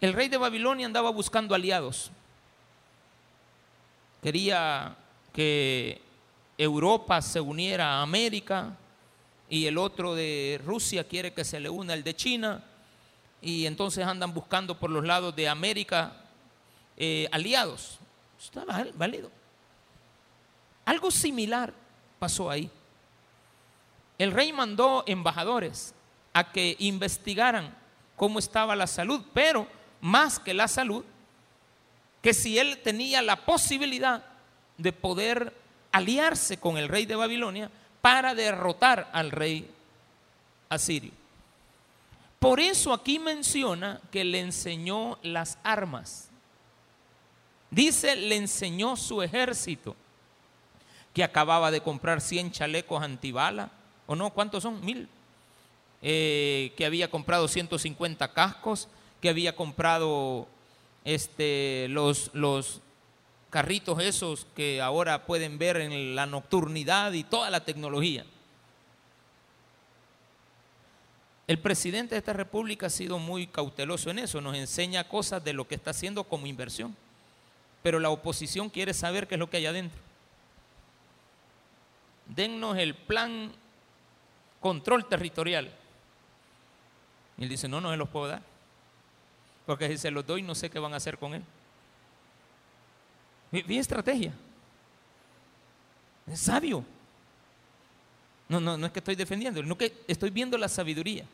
El 0.00 0.14
rey 0.14 0.30
de 0.30 0.38
Babilonia 0.38 0.86
andaba 0.86 1.10
buscando 1.10 1.54
aliados. 1.54 2.10
Quería 4.22 4.96
que 5.34 6.00
Europa 6.56 7.20
se 7.20 7.42
uniera 7.42 7.98
a 7.98 8.02
América 8.02 8.74
y 9.50 9.66
el 9.66 9.76
otro 9.76 10.14
de 10.14 10.62
Rusia 10.64 11.04
quiere 11.04 11.34
que 11.34 11.44
se 11.44 11.60
le 11.60 11.68
una 11.68 11.92
el 11.92 12.02
de 12.02 12.16
China 12.16 12.64
y 13.44 13.66
entonces 13.66 14.06
andan 14.06 14.32
buscando 14.32 14.78
por 14.78 14.88
los 14.88 15.04
lados 15.04 15.36
de 15.36 15.48
América 15.48 16.16
eh, 16.96 17.28
aliados. 17.30 17.98
Está 18.40 18.64
válido. 18.94 19.30
Algo 20.86 21.10
similar 21.10 21.74
pasó 22.18 22.50
ahí. 22.50 22.70
El 24.16 24.32
rey 24.32 24.50
mandó 24.52 25.04
embajadores 25.06 25.94
a 26.32 26.52
que 26.52 26.74
investigaran 26.78 27.76
cómo 28.16 28.38
estaba 28.38 28.74
la 28.74 28.86
salud, 28.86 29.22
pero 29.34 29.66
más 30.00 30.38
que 30.38 30.54
la 30.54 30.66
salud, 30.66 31.04
que 32.22 32.32
si 32.32 32.58
él 32.58 32.80
tenía 32.82 33.20
la 33.20 33.44
posibilidad 33.44 34.24
de 34.78 34.92
poder 34.92 35.54
aliarse 35.92 36.58
con 36.58 36.78
el 36.78 36.88
rey 36.88 37.04
de 37.04 37.16
Babilonia 37.16 37.70
para 38.00 38.34
derrotar 38.34 39.10
al 39.12 39.30
rey 39.30 39.70
asirio. 40.70 41.23
Por 42.44 42.60
eso 42.60 42.92
aquí 42.92 43.18
menciona 43.18 44.02
que 44.10 44.22
le 44.22 44.38
enseñó 44.38 45.18
las 45.22 45.56
armas. 45.62 46.28
Dice, 47.70 48.14
le 48.16 48.36
enseñó 48.36 48.98
su 48.98 49.22
ejército, 49.22 49.96
que 51.14 51.24
acababa 51.24 51.70
de 51.70 51.80
comprar 51.80 52.20
100 52.20 52.52
chalecos 52.52 53.02
antibala, 53.02 53.70
o 54.06 54.14
no, 54.14 54.28
¿cuántos 54.28 54.62
son? 54.62 54.84
Mil. 54.84 55.08
Eh, 56.02 56.74
que 56.76 56.84
había 56.84 57.10
comprado 57.10 57.48
150 57.48 58.34
cascos, 58.34 58.88
que 59.22 59.30
había 59.30 59.56
comprado 59.56 60.46
este, 61.02 61.86
los, 61.88 62.30
los 62.34 62.82
carritos 63.48 64.02
esos 64.02 64.46
que 64.54 64.82
ahora 64.82 65.24
pueden 65.24 65.56
ver 65.56 65.78
en 65.78 66.14
la 66.14 66.26
nocturnidad 66.26 67.14
y 67.14 67.24
toda 67.24 67.48
la 67.48 67.64
tecnología. 67.64 68.26
El 71.46 71.58
presidente 71.58 72.14
de 72.14 72.20
esta 72.20 72.32
república 72.32 72.86
ha 72.86 72.90
sido 72.90 73.18
muy 73.18 73.46
cauteloso 73.46 74.10
en 74.10 74.18
eso, 74.18 74.40
nos 74.40 74.56
enseña 74.56 75.08
cosas 75.08 75.44
de 75.44 75.52
lo 75.52 75.68
que 75.68 75.74
está 75.74 75.90
haciendo 75.90 76.24
como 76.24 76.46
inversión, 76.46 76.96
pero 77.82 78.00
la 78.00 78.10
oposición 78.10 78.70
quiere 78.70 78.94
saber 78.94 79.28
qué 79.28 79.34
es 79.34 79.38
lo 79.38 79.50
que 79.50 79.58
hay 79.58 79.66
adentro. 79.66 80.00
Dennos 82.26 82.78
el 82.78 82.94
plan 82.94 83.52
control 84.60 85.06
territorial. 85.06 85.70
Y 87.36 87.42
él 87.42 87.48
dice, 87.50 87.68
no, 87.68 87.80
no 87.82 87.90
se 87.90 87.98
los 87.98 88.08
puedo 88.08 88.28
dar, 88.28 88.42
porque 89.66 89.88
si 89.88 89.98
se 89.98 90.10
los 90.10 90.26
doy 90.26 90.40
no 90.40 90.54
sé 90.54 90.70
qué 90.70 90.78
van 90.78 90.94
a 90.94 90.96
hacer 90.96 91.18
con 91.18 91.34
él. 91.34 91.42
Vi 93.50 93.78
estrategia. 93.78 94.32
Es 96.26 96.40
sabio. 96.40 96.84
No, 98.48 98.60
no, 98.60 98.76
no 98.76 98.86
es 98.86 98.92
que 98.92 98.98
estoy 98.98 99.14
defendiendo, 99.14 99.62
no 99.62 99.78
que 99.78 100.04
estoy 100.06 100.30
viendo 100.30 100.58
la 100.58 100.68
sabiduría. 100.68 101.24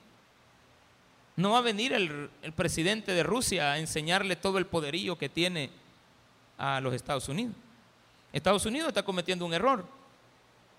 No 1.36 1.52
va 1.52 1.58
a 1.58 1.62
venir 1.62 1.92
el, 1.92 2.30
el, 2.42 2.52
presidente 2.52 3.12
de 3.12 3.22
Rusia 3.22 3.72
a 3.72 3.78
enseñarle 3.78 4.36
todo 4.36 4.58
el 4.58 4.66
poderío 4.66 5.16
que 5.16 5.28
tiene 5.28 5.70
a 6.58 6.80
los 6.80 6.94
Estados 6.94 7.28
Unidos. 7.28 7.54
Estados 8.32 8.66
Unidos 8.66 8.88
está 8.88 9.02
cometiendo 9.02 9.44
un 9.46 9.54
error, 9.54 9.84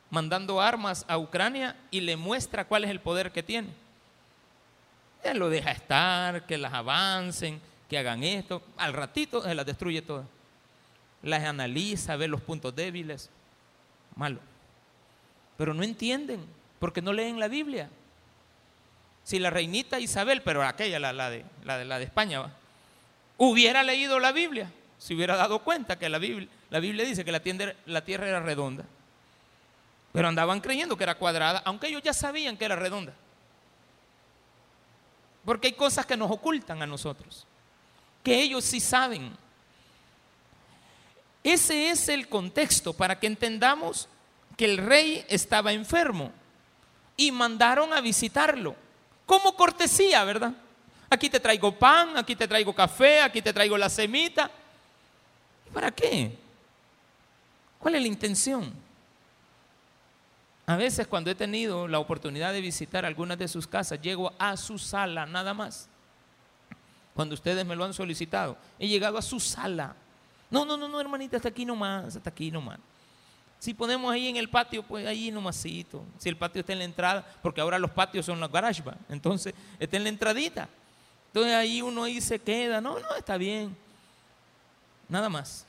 mandando 0.09 0.61
armas 0.61 1.03
a 1.07 1.17
Ucrania 1.17 1.75
y 1.89 1.99
le 1.99 2.15
muestra 2.15 2.65
cuál 2.65 2.85
es 2.85 2.91
el 2.91 2.99
poder 2.99 3.31
que 3.31 3.43
tiene. 3.43 3.69
Él 5.23 5.37
lo 5.37 5.49
deja 5.49 5.71
estar, 5.71 6.45
que 6.45 6.57
las 6.57 6.73
avancen, 6.73 7.59
que 7.89 7.97
hagan 7.97 8.23
esto. 8.23 8.61
Al 8.77 8.93
ratito 8.93 9.41
se 9.43 9.53
las 9.53 9.65
destruye 9.65 10.01
todas. 10.01 10.25
Las 11.23 11.43
analiza, 11.43 12.15
ve 12.15 12.27
los 12.27 12.41
puntos 12.41 12.75
débiles. 12.75 13.29
Malo 14.15 14.50
pero 15.61 15.75
no 15.75 15.83
entienden 15.83 16.43
porque 16.79 17.03
no 17.03 17.13
leen 17.13 17.39
la 17.39 17.47
Biblia. 17.47 17.87
Si 19.23 19.37
la 19.37 19.51
reinita 19.51 19.99
Isabel, 19.99 20.41
pero 20.41 20.63
aquella, 20.63 20.97
la, 20.97 21.29
de, 21.29 21.45
la, 21.63 21.99
de, 21.99 22.03
España, 22.03 22.51
hubiera 23.37 23.83
leído 23.83 24.17
la 24.19 24.31
Biblia, 24.31 24.71
se 24.97 25.13
hubiera 25.13 25.35
dado 25.35 25.59
cuenta 25.59 25.99
que 25.99 26.09
la 26.09 26.17
Biblia, 26.17 26.49
la 26.71 26.79
Biblia 26.79 27.05
dice 27.05 27.23
que 27.23 27.31
la, 27.31 27.43
la 27.85 28.03
tierra 28.03 28.27
era 28.27 28.39
redonda. 28.39 28.85
Pero 30.11 30.27
andaban 30.27 30.61
creyendo 30.61 30.97
que 30.97 31.03
era 31.03 31.13
cuadrada, 31.13 31.61
aunque 31.63 31.89
ellos 31.89 32.01
ya 32.01 32.13
sabían 32.15 32.57
que 32.57 32.65
era 32.65 32.75
redonda. 32.75 33.13
Porque 35.45 35.67
hay 35.67 35.73
cosas 35.73 36.07
que 36.07 36.17
nos 36.17 36.31
ocultan 36.31 36.81
a 36.81 36.87
nosotros, 36.87 37.45
que 38.23 38.41
ellos 38.41 38.65
sí 38.65 38.79
saben. 38.79 39.31
Ese 41.43 41.91
es 41.91 42.09
el 42.09 42.27
contexto 42.27 42.93
para 42.93 43.19
que 43.19 43.27
entendamos 43.27 44.09
que 44.61 44.65
el 44.65 44.77
rey 44.77 45.25
estaba 45.27 45.73
enfermo 45.73 46.31
y 47.17 47.31
mandaron 47.31 47.93
a 47.93 47.99
visitarlo. 47.99 48.75
Como 49.25 49.55
cortesía, 49.55 50.23
¿verdad? 50.23 50.53
Aquí 51.09 51.31
te 51.31 51.39
traigo 51.39 51.79
pan, 51.79 52.15
aquí 52.15 52.35
te 52.35 52.47
traigo 52.47 52.71
café, 52.71 53.21
aquí 53.21 53.41
te 53.41 53.53
traigo 53.53 53.75
la 53.75 53.89
semita. 53.89 54.51
¿Para 55.73 55.89
qué? 55.89 56.37
¿Cuál 57.79 57.95
es 57.95 58.01
la 58.03 58.07
intención? 58.07 58.71
A 60.67 60.75
veces 60.75 61.07
cuando 61.07 61.31
he 61.31 61.35
tenido 61.35 61.87
la 61.87 61.97
oportunidad 61.97 62.53
de 62.53 62.61
visitar 62.61 63.03
algunas 63.03 63.39
de 63.39 63.47
sus 63.47 63.65
casas, 63.65 63.99
llego 63.99 64.31
a 64.37 64.55
su 64.57 64.77
sala 64.77 65.25
nada 65.25 65.55
más. 65.55 65.89
Cuando 67.15 67.33
ustedes 67.33 67.65
me 67.65 67.75
lo 67.75 67.83
han 67.83 67.95
solicitado, 67.95 68.55
he 68.77 68.87
llegado 68.87 69.17
a 69.17 69.23
su 69.23 69.39
sala. 69.39 69.95
No, 70.51 70.65
no, 70.65 70.77
no, 70.77 70.87
no, 70.87 71.01
hermanita, 71.01 71.37
hasta 71.37 71.49
aquí 71.49 71.65
nomás, 71.65 72.15
hasta 72.15 72.29
aquí 72.29 72.51
nomás. 72.51 72.77
Si 73.61 73.75
ponemos 73.75 74.11
ahí 74.11 74.27
en 74.27 74.37
el 74.37 74.49
patio, 74.49 74.81
pues 74.81 75.05
ahí 75.05 75.29
nomasito. 75.29 76.03
Si 76.17 76.27
el 76.27 76.35
patio 76.35 76.61
está 76.61 76.73
en 76.73 76.79
la 76.79 76.85
entrada, 76.85 77.23
porque 77.43 77.61
ahora 77.61 77.77
los 77.77 77.91
patios 77.91 78.25
son 78.25 78.39
los 78.39 78.51
garage 78.51 78.81
entonces 79.07 79.53
está 79.77 79.97
en 79.97 80.03
la 80.03 80.09
entradita. 80.09 80.67
Entonces 81.27 81.53
ahí 81.53 81.79
uno 81.79 82.05
ahí 82.05 82.19
se 82.21 82.39
queda, 82.39 82.81
no, 82.81 82.97
no, 82.97 83.15
está 83.15 83.37
bien. 83.37 83.77
Nada 85.07 85.29
más. 85.29 85.63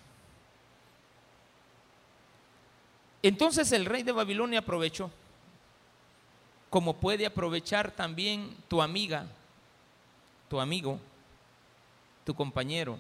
Entonces 3.23 3.71
el 3.73 3.85
rey 3.85 4.03
de 4.03 4.13
Babilonia 4.13 4.61
aprovechó, 4.61 5.11
como 6.71 6.97
puede 6.97 7.27
aprovechar 7.27 7.91
también 7.91 8.57
tu 8.69 8.81
amiga, 8.81 9.27
tu 10.49 10.59
amigo, 10.59 10.99
tu 12.25 12.35
compañero. 12.35 12.99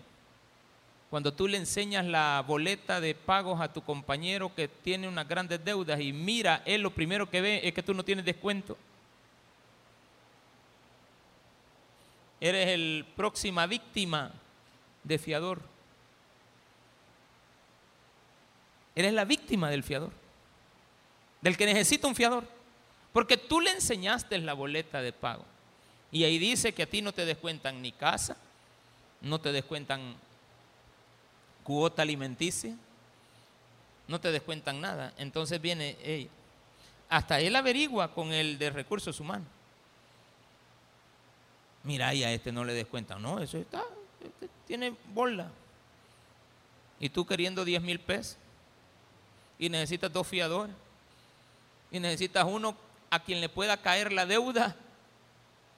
Cuando 1.12 1.35
tú 1.35 1.47
le 1.47 1.59
enseñas 1.59 2.07
la 2.07 2.42
boleta 2.47 2.99
de 2.99 3.14
pagos 3.14 3.61
a 3.61 3.71
tu 3.71 3.83
compañero 3.83 4.54
que 4.54 4.66
tiene 4.66 5.07
unas 5.07 5.28
grandes 5.28 5.62
deudas 5.62 6.00
y 6.00 6.11
mira, 6.11 6.62
él 6.64 6.81
lo 6.81 6.90
primero 6.90 7.28
que 7.28 7.42
ve 7.42 7.61
es 7.62 7.75
que 7.75 7.83
tú 7.83 7.92
no 7.92 8.02
tienes 8.02 8.25
descuento. 8.25 8.78
Eres 12.40 12.69
el 12.69 13.04
próxima 13.14 13.66
víctima 13.66 14.33
de 15.04 15.19
fiador. 15.19 15.61
Eres 18.95 19.12
la 19.12 19.26
víctima 19.26 19.69
del 19.69 19.83
fiador, 19.83 20.12
del 21.42 21.59
que 21.59 21.66
necesita 21.66 22.09
un 22.09 22.16
fiador. 22.16 22.49
Porque 23.12 23.37
tú 23.37 23.61
le 23.61 23.73
enseñaste 23.73 24.38
la 24.38 24.54
boleta 24.54 25.02
de 25.02 25.12
pago. 25.12 25.45
Y 26.11 26.25
ahí 26.25 26.38
dice 26.38 26.73
que 26.73 26.85
a 26.85 26.88
ti 26.88 27.02
no 27.02 27.12
te 27.12 27.26
descuentan 27.26 27.83
ni 27.83 27.92
casa, 27.92 28.38
no 29.21 29.42
te 29.42 29.52
descuentan 29.52 30.16
cuota 31.64 32.02
alimenticia, 32.02 32.76
no 34.09 34.21
te 34.21 34.31
descuentan 34.31 34.81
nada. 34.81 35.12
Entonces 35.19 35.61
viene, 35.61 36.28
hasta 37.09 37.40
él 37.40 37.54
averigua 37.57 38.12
con 38.12 38.33
el 38.33 38.59
de 38.59 38.71
recursos 38.71 39.19
humanos. 39.21 39.49
Mira, 41.85 42.14
y 42.14 42.25
a 42.25 42.33
este 42.33 42.52
no 42.52 42.64
le 42.64 42.75
descuentan. 42.75 43.21
No, 43.21 43.40
eso 43.40 43.59
está, 43.59 43.83
este 44.25 44.49
tiene 44.66 44.95
bola. 45.12 45.50
Y 47.00 47.09
tú 47.09 47.26
queriendo 47.26 47.64
10 47.64 47.83
mil 47.83 47.99
pesos 47.99 48.37
y 49.59 49.69
necesitas 49.69 50.12
dos 50.12 50.26
fiadores. 50.26 50.75
Y 51.90 52.01
necesitas 52.01 52.44
uno 52.46 52.77
a 53.11 53.20
quien 53.20 53.40
le 53.40 53.48
pueda 53.48 53.77
caer 53.77 54.12
la 54.12 54.25
deuda 54.25 54.75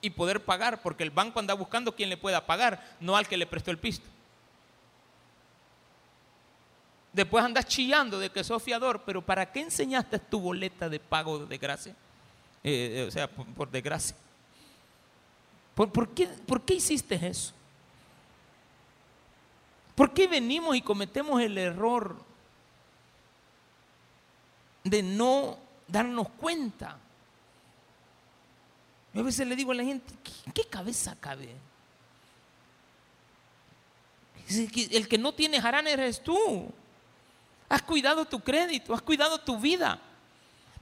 y 0.01 0.11
poder 0.11 0.45
pagar, 0.45 0.83
porque 0.83 1.03
el 1.03 1.11
banco 1.11 1.41
anda 1.41 1.55
buscando 1.55 1.95
quien 1.95 2.11
le 2.11 2.17
pueda 2.17 2.47
pagar, 2.47 2.97
no 3.01 3.17
al 3.17 3.27
que 3.27 3.37
le 3.37 3.47
prestó 3.47 3.71
el 3.71 3.79
pisto. 3.79 4.07
Después 7.15 7.43
andas 7.43 7.67
chillando 7.67 8.19
de 8.19 8.31
que 8.31 8.45
sos 8.45 8.63
fiador, 8.63 9.03
pero 9.07 9.23
¿para 9.23 9.51
qué 9.51 9.61
enseñaste 9.61 10.19
tu 10.19 10.41
boleta 10.41 10.91
de 10.91 11.01
pago 11.01 11.47
de 11.47 11.57
gracia? 11.57 11.95
Eh, 12.63 12.97
eh, 12.97 13.05
o 13.09 13.11
sea, 13.11 13.31
por, 13.31 13.71
desgracia. 13.71 14.17
¿Por, 15.75 16.09
qué, 16.11 16.27
¿Por 16.27 16.61
qué 16.63 16.75
hiciste 16.75 17.15
eso? 17.27 17.55
¿Por 19.95 20.13
qué 20.13 20.27
venimos 20.27 20.77
y 20.77 20.83
cometemos 20.83 21.41
el 21.41 21.57
error 21.57 22.17
de 24.85 25.03
no 25.03 25.59
darnos 25.89 26.29
cuenta. 26.29 26.99
Yo 29.13 29.21
a 29.21 29.25
veces 29.25 29.47
le 29.47 29.57
digo 29.57 29.73
a 29.73 29.75
la 29.75 29.85
gente, 29.85 30.13
¿qué, 30.53 30.65
cabeza 30.65 31.17
cabe? 31.19 31.55
El 34.91 35.09
que 35.09 35.19
no 35.19 35.33
tiene 35.33 35.61
jarán 35.61 35.87
eres 35.87 36.23
tú. 36.23 36.71
Has 37.69 37.83
cuidado 37.83 38.25
tu 38.25 38.41
crédito, 38.41 38.95
has 38.95 39.03
cuidado 39.03 39.39
tu 39.39 39.59
vida. 39.59 39.99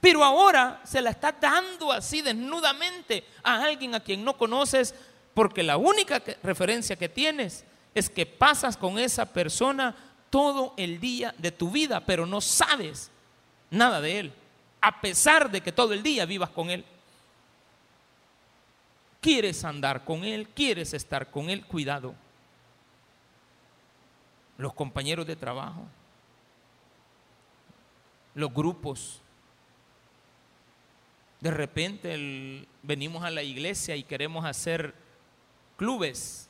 Pero 0.01 0.23
ahora 0.23 0.81
se 0.83 1.01
la 1.01 1.11
está 1.11 1.31
dando 1.31 1.91
así 1.91 2.21
desnudamente 2.21 3.23
a 3.41 3.63
alguien 3.63 3.95
a 3.95 4.01
quien 4.01 4.23
no 4.23 4.37
conoces 4.37 4.93
porque 5.33 5.63
la 5.63 5.77
única 5.77 6.21
referencia 6.43 6.95
que 6.95 7.09
tienes 7.09 7.63
es 7.95 8.09
que 8.09 8.25
pasas 8.25 8.75
con 8.75 8.99
esa 8.99 9.25
persona 9.25 9.95
todo 10.29 10.73
el 10.77 10.99
día 10.99 11.33
de 11.37 11.51
tu 11.51 11.71
vida, 11.71 11.99
pero 12.01 12.25
no 12.25 12.41
sabes 12.41 13.11
nada 13.69 14.01
de 14.01 14.19
Él, 14.19 14.33
a 14.81 14.99
pesar 14.99 15.49
de 15.49 15.61
que 15.61 15.71
todo 15.71 15.93
el 15.93 16.03
día 16.03 16.25
vivas 16.25 16.49
con 16.49 16.69
Él. 16.69 16.83
Quieres 19.21 19.63
andar 19.63 20.03
con 20.03 20.25
Él, 20.25 20.49
quieres 20.49 20.93
estar 20.93 21.31
con 21.31 21.49
Él, 21.49 21.65
cuidado. 21.65 22.13
Los 24.57 24.73
compañeros 24.73 25.25
de 25.25 25.35
trabajo, 25.35 25.85
los 28.35 28.53
grupos. 28.53 29.21
De 31.39 31.51
repente 31.51 32.67
venimos 32.81 33.23
a 33.23 33.29
la 33.29 33.43
iglesia 33.43 33.95
y 33.95 34.03
queremos 34.03 34.45
hacer 34.45 34.93
clubes 35.77 36.49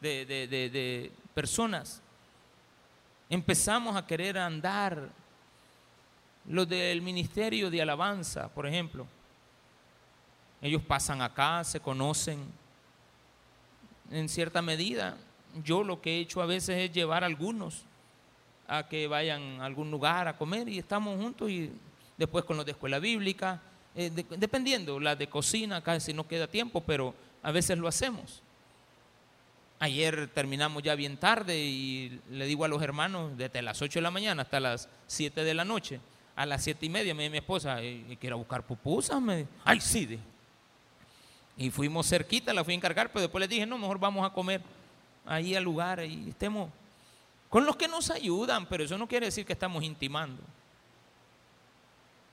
de, 0.00 0.24
de 0.26 1.12
personas. 1.34 2.00
Empezamos 3.28 3.96
a 3.96 4.06
querer 4.06 4.38
andar 4.38 5.08
los 6.46 6.68
del 6.68 7.02
ministerio 7.02 7.70
de 7.70 7.82
alabanza, 7.82 8.48
por 8.48 8.66
ejemplo. 8.66 9.06
Ellos 10.60 10.82
pasan 10.82 11.22
acá, 11.22 11.64
se 11.64 11.80
conocen. 11.80 12.44
En 14.10 14.28
cierta 14.28 14.62
medida, 14.62 15.16
yo 15.64 15.82
lo 15.82 16.00
que 16.00 16.16
he 16.16 16.20
hecho 16.20 16.42
a 16.42 16.46
veces 16.46 16.78
es 16.78 16.92
llevar 16.92 17.24
a 17.24 17.26
algunos 17.26 17.84
a 18.68 18.88
que 18.88 19.06
vayan 19.06 19.60
a 19.60 19.66
algún 19.66 19.90
lugar 19.90 20.28
a 20.28 20.36
comer 20.36 20.68
y 20.68 20.78
estamos 20.78 21.20
juntos 21.20 21.50
y 21.50 21.70
después 22.16 22.44
con 22.44 22.56
los 22.56 22.64
de 22.66 22.72
escuela 22.72 22.98
bíblica, 22.98 23.60
eh, 23.94 24.10
dependiendo, 24.10 24.98
la 24.98 25.16
de 25.16 25.26
cocina 25.26 25.82
casi 25.82 26.12
no 26.12 26.26
queda 26.26 26.46
tiempo, 26.46 26.80
pero 26.80 27.14
a 27.42 27.52
veces 27.52 27.78
lo 27.78 27.88
hacemos. 27.88 28.42
Ayer 29.78 30.28
terminamos 30.28 30.82
ya 30.82 30.94
bien 30.94 31.16
tarde 31.16 31.58
y 31.58 32.20
le 32.30 32.46
digo 32.46 32.64
a 32.64 32.68
los 32.68 32.80
hermanos, 32.82 33.36
desde 33.36 33.62
las 33.62 33.82
8 33.82 33.98
de 33.98 34.02
la 34.02 34.10
mañana 34.10 34.42
hasta 34.42 34.60
las 34.60 34.88
7 35.08 35.42
de 35.42 35.54
la 35.54 35.64
noche, 35.64 36.00
a 36.34 36.46
las 36.46 36.64
siete 36.64 36.86
y 36.86 36.88
media 36.88 37.14
me 37.14 37.24
dijo 37.24 37.32
mi 37.32 37.38
esposa, 37.38 37.82
¿y 37.82 38.16
quiero 38.20 38.38
buscar 38.38 38.62
pupusas? 38.64 39.20
Me 39.20 39.46
ay, 39.64 39.80
sí. 39.80 40.18
Y 41.56 41.70
fuimos 41.70 42.08
cerquita, 42.08 42.54
la 42.54 42.64
fui 42.64 42.72
a 42.72 42.76
encargar, 42.76 43.08
pero 43.08 43.22
después 43.22 43.40
le 43.40 43.48
dije, 43.48 43.66
no, 43.66 43.76
mejor 43.76 43.98
vamos 43.98 44.28
a 44.28 44.32
comer 44.32 44.62
ahí 45.26 45.54
al 45.54 45.64
lugar 45.64 46.02
y 46.04 46.30
estemos 46.30 46.70
con 47.52 47.66
los 47.66 47.76
que 47.76 47.86
nos 47.86 48.10
ayudan, 48.10 48.64
pero 48.64 48.82
eso 48.82 48.96
no 48.96 49.06
quiere 49.06 49.26
decir 49.26 49.44
que 49.44 49.52
estamos 49.52 49.84
intimando. 49.84 50.42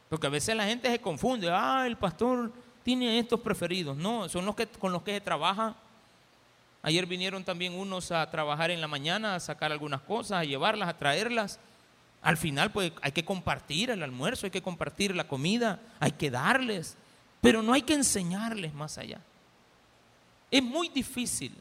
Porque 0.08 0.28
a 0.28 0.30
veces 0.30 0.56
la 0.56 0.64
gente 0.64 0.90
se 0.90 1.02
confunde, 1.02 1.50
ah, 1.52 1.84
el 1.86 1.98
pastor 1.98 2.54
tiene 2.84 3.20
estos 3.20 3.42
preferidos. 3.42 3.98
No, 3.98 4.30
son 4.30 4.46
los 4.46 4.56
que 4.56 4.66
con 4.66 4.94
los 4.94 5.04
que 5.04 5.16
se 5.16 5.20
trabaja. 5.20 5.76
Ayer 6.82 7.06
vinieron 7.06 7.44
también 7.44 7.74
unos 7.74 8.14
a 8.14 8.32
trabajar 8.32 8.72
en 8.72 8.80
la 8.80 8.88
mañana, 8.88 9.36
a 9.36 9.42
sacar 9.42 9.74
algunas 9.74 10.00
cosas, 10.00 10.40
a 10.40 10.46
llevarlas, 10.46 10.88
a 10.88 10.98
traerlas. 10.98 11.60
Al 12.22 12.38
final, 12.38 12.72
pues 12.72 12.94
hay 13.02 13.12
que 13.12 13.26
compartir 13.26 13.90
el 13.90 14.02
almuerzo, 14.02 14.46
hay 14.46 14.52
que 14.52 14.62
compartir 14.62 15.14
la 15.14 15.28
comida, 15.28 15.82
hay 16.00 16.14
que 16.14 16.32
darles, 16.32 16.96
pero 17.42 17.62
no 17.62 17.74
hay 17.74 17.82
que 17.82 17.94
enseñarles 17.94 18.74
más 18.74 18.98
allá. 18.98 19.20
Es 20.50 20.64
muy 20.64 20.88
difícil. 20.88 21.54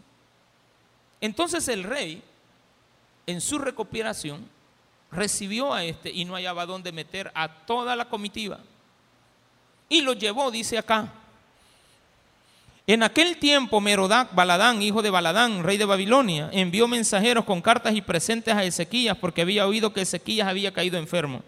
Entonces 1.20 1.66
el 1.66 1.82
rey, 1.82 2.22
en 3.28 3.42
su 3.42 3.58
recopilación, 3.58 4.48
recibió 5.12 5.74
a 5.74 5.84
este 5.84 6.10
y 6.10 6.24
no 6.24 6.34
hallaba 6.34 6.64
dónde 6.64 6.92
meter 6.92 7.30
a 7.34 7.48
toda 7.48 7.94
la 7.94 8.06
comitiva. 8.06 8.58
Y 9.86 10.00
lo 10.00 10.14
llevó, 10.14 10.50
dice 10.50 10.78
acá. 10.78 11.12
En 12.86 13.02
aquel 13.02 13.36
tiempo 13.36 13.82
Merodac, 13.82 14.34
Baladán, 14.34 14.80
hijo 14.80 15.02
de 15.02 15.10
Baladán, 15.10 15.62
rey 15.62 15.76
de 15.76 15.84
Babilonia, 15.84 16.48
envió 16.52 16.88
mensajeros 16.88 17.44
con 17.44 17.60
cartas 17.60 17.94
y 17.94 18.00
presentes 18.00 18.54
a 18.54 18.64
Ezequías 18.64 19.18
porque 19.18 19.42
había 19.42 19.66
oído 19.66 19.92
que 19.92 20.00
Ezequías 20.00 20.48
había 20.48 20.72
caído 20.72 20.96
enfermo. 20.96 21.42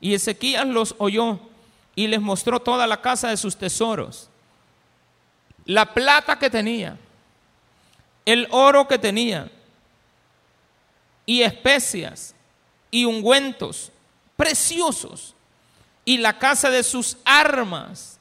Y 0.00 0.12
Ezequías 0.12 0.66
los 0.66 0.96
oyó 0.98 1.38
y 1.94 2.08
les 2.08 2.20
mostró 2.20 2.58
toda 2.58 2.88
la 2.88 3.00
casa 3.00 3.28
de 3.28 3.36
sus 3.36 3.56
tesoros, 3.56 4.28
la 5.66 5.94
plata 5.94 6.36
que 6.36 6.50
tenía, 6.50 6.98
el 8.26 8.48
oro 8.50 8.88
que 8.88 8.98
tenía, 8.98 9.48
y 11.26 11.42
especias 11.42 12.34
y 12.90 13.04
ungüentos 13.04 13.92
preciosos, 14.36 15.34
y 16.04 16.16
la 16.18 16.38
casa 16.38 16.70
de 16.70 16.82
sus 16.82 17.16
armas. 17.24 18.18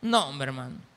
No, 0.00 0.40
hermano 0.42 0.88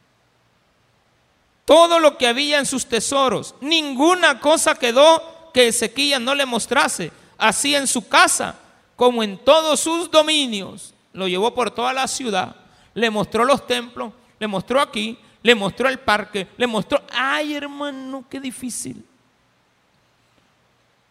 todo 1.72 2.00
lo 2.00 2.17
que 2.17 2.28
había 2.28 2.60
en 2.60 2.65
sus 2.65 2.86
tesoros. 2.86 3.56
Ninguna 3.62 4.41
cosa 4.41 4.76
quedó 4.76 5.52
que 5.54 5.70
Ezequías 5.70 6.20
no 6.20 6.36
le 6.36 6.46
mostrase, 6.46 7.13
así 7.38 7.74
en 7.74 7.88
su 7.88 8.10
casa 8.10 8.60
como 8.98 9.24
en 9.24 9.38
todos 9.38 9.80
sus 9.80 10.12
dominios. 10.12 10.94
Lo 11.13 11.30
llevó 11.30 11.54
por 11.54 11.72
toda 11.72 11.94
la 11.94 12.10
ciudad, 12.10 12.58
le 12.94 13.10
mostró 13.10 13.46
los 13.46 13.65
templos, 13.65 14.12
le 14.38 14.48
mostró 14.48 14.82
aquí, 14.82 15.17
le 15.44 15.56
mostró 15.56 15.88
el 15.88 16.00
parque, 16.00 16.50
le 16.58 16.67
mostró, 16.67 17.02
ay 17.10 17.54
hermano, 17.54 18.26
qué 18.30 18.41
difícil. 18.41 19.06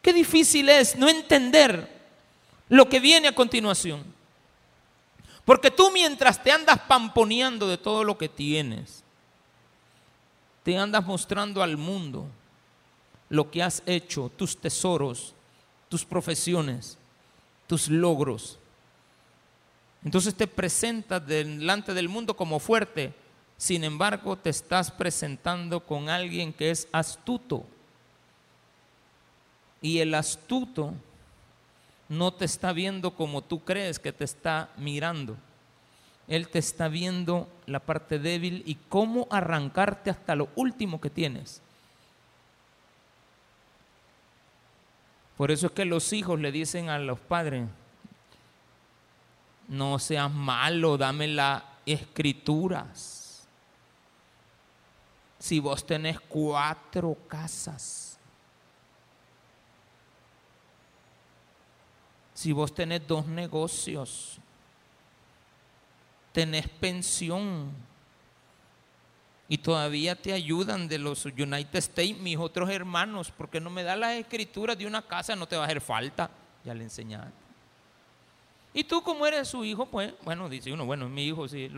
Qué 0.03 0.13
difícil 0.13 0.69
es 0.69 0.97
no 0.97 1.09
entender 1.09 2.01
lo 2.69 2.89
que 2.89 3.01
viene 3.01 3.29
a 3.29 3.35
continuación. 3.35 4.05
Porque 5.45 5.71
tú 5.71 5.91
mientras 5.91 6.43
te 6.43 6.53
andas 6.53 6.79
pamponeando 6.81 7.69
de 7.69 7.77
todo 7.77 8.05
lo 8.05 8.17
que 8.17 8.29
tienes, 8.29 9.03
te 10.63 10.77
andas 10.77 11.05
mostrando 11.05 11.63
al 11.63 11.77
mundo 11.77 12.27
lo 13.29 13.51
que 13.51 13.63
has 13.63 13.83
hecho, 13.87 14.31
tus 14.37 14.57
tesoros, 14.57 15.35
tus 15.89 16.05
profesiones, 16.05 16.99
tus 17.67 17.89
logros. 17.89 18.59
Entonces 20.05 20.35
te 20.35 20.47
presentas 20.47 21.27
delante 21.27 21.95
del 21.95 22.09
mundo 22.09 22.35
como 22.37 22.59
fuerte, 22.59 23.15
sin 23.57 23.85
embargo 23.85 24.37
te 24.37 24.51
estás 24.51 24.91
presentando 24.91 25.85
con 25.85 26.09
alguien 26.09 26.53
que 26.53 26.71
es 26.71 26.89
astuto. 26.93 27.67
Y 29.81 29.99
el 29.99 30.15
astuto 30.15 30.95
no 32.09 32.33
te 32.33 32.45
está 32.45 32.73
viendo 32.73 33.13
como 33.13 33.43
tú 33.43 33.61
crees 33.65 33.99
que 33.99 34.13
te 34.13 34.25
está 34.25 34.71
mirando. 34.77 35.37
Él 36.27 36.49
te 36.49 36.59
está 36.59 36.89
viendo 36.89 37.49
la 37.67 37.81
parte 37.81 38.19
débil 38.19 38.63
y 38.67 38.77
cómo 38.89 39.27
arrancarte 39.31 40.11
hasta 40.11 40.35
lo 40.37 40.49
último 40.55 41.01
que 41.01 41.11
tienes. 41.11 41.63
Por 45.37 45.51
eso 45.51 45.69
es 45.69 45.73
que 45.73 45.85
los 45.85 46.13
hijos 46.13 46.39
le 46.39 46.53
dicen 46.53 46.89
a 46.89 46.99
los 46.99 47.19
padres, 47.19 47.67
no 49.69 49.99
seas 49.99 50.31
malo, 50.31 50.99
dame 50.99 51.29
las 51.29 51.63
escrituras. 51.87 53.47
Si 55.39 55.59
vos 55.61 55.87
tenés 55.87 56.21
cuatro 56.21 57.17
casas, 57.27 58.10
si 62.41 62.53
vos 62.53 62.75
tenés 62.75 63.07
dos 63.07 63.27
negocios, 63.27 64.39
tenés 66.33 66.67
pensión 66.71 67.71
y 69.47 69.59
todavía 69.59 70.17
te 70.17 70.33
ayudan 70.33 70.89
de 70.89 70.97
los 70.97 71.27
United 71.27 71.77
States, 71.77 72.17
mis 72.17 72.39
otros 72.39 72.71
hermanos, 72.71 73.31
porque 73.37 73.61
no 73.61 73.69
me 73.69 73.83
da 73.83 73.95
las 73.95 74.15
escrituras 74.15 74.79
de 74.79 74.87
una 74.87 75.03
casa, 75.03 75.37
no 75.37 75.47
te 75.47 75.55
va 75.55 75.65
a 75.65 75.67
hacer 75.67 75.83
falta. 75.83 76.31
Ya 76.65 76.73
le 76.73 76.83
enseñaste. 76.85 77.31
Y 78.73 78.85
tú 78.85 79.03
como 79.03 79.27
eres 79.27 79.47
su 79.47 79.63
hijo, 79.63 79.85
pues, 79.85 80.15
bueno, 80.23 80.49
dice 80.49 80.73
uno, 80.73 80.87
bueno, 80.87 81.05
es 81.05 81.11
mi 81.11 81.27
hijo, 81.27 81.47
si, 81.47 81.71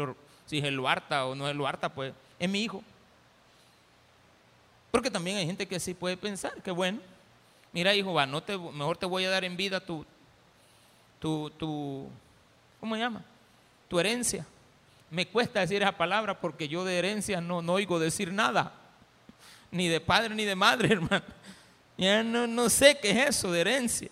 si 0.47 0.59
es 0.59 0.65
el 0.65 0.77
Luarta 0.77 1.27
o 1.27 1.35
no 1.35 1.47
es 1.47 1.51
el 1.51 1.57
Luarta, 1.57 1.89
pues 1.89 2.15
es 2.39 2.49
mi 2.49 2.63
hijo. 2.63 2.85
Porque 4.93 5.11
también 5.11 5.39
hay 5.39 5.47
gente 5.47 5.67
que 5.67 5.81
sí 5.81 5.93
puede 5.93 6.17
pensar 6.17 6.63
que 6.63 6.71
bueno, 6.71 7.01
mira 7.73 7.97
hijo, 7.97 8.15
va, 8.15 8.27
no 8.27 8.45
te, 8.45 8.57
mejor 8.57 8.97
te 8.97 9.07
voy 9.07 9.25
a 9.25 9.31
dar 9.31 9.43
en 9.43 9.57
vida 9.57 9.81
tu, 9.81 10.07
tu, 11.23 11.49
tu, 11.51 12.09
¿cómo 12.81 12.97
se 12.97 13.01
llama? 13.01 13.25
tu 13.93 14.01
herencia. 14.01 14.47
Me 15.11 15.29
cuesta 15.29 15.61
decir 15.61 15.83
esa 15.83 15.93
palabra 15.93 16.41
porque 16.41 16.67
yo 16.67 16.83
de 16.83 16.99
herencia 16.99 17.43
no, 17.43 17.61
no 17.61 17.75
oigo 17.75 17.99
decir 17.99 18.33
nada. 18.33 18.73
Ni 19.71 19.87
de 19.87 20.01
padre 20.01 20.35
ni 20.35 20.47
de 20.47 20.57
madre, 20.57 20.89
hermano. 20.93 21.23
Ya 21.99 22.23
no, 22.23 22.47
no 22.47 22.71
sé 22.71 22.99
qué 22.99 23.11
es 23.11 23.29
eso 23.29 23.53
de 23.53 23.61
herencia. 23.61 24.09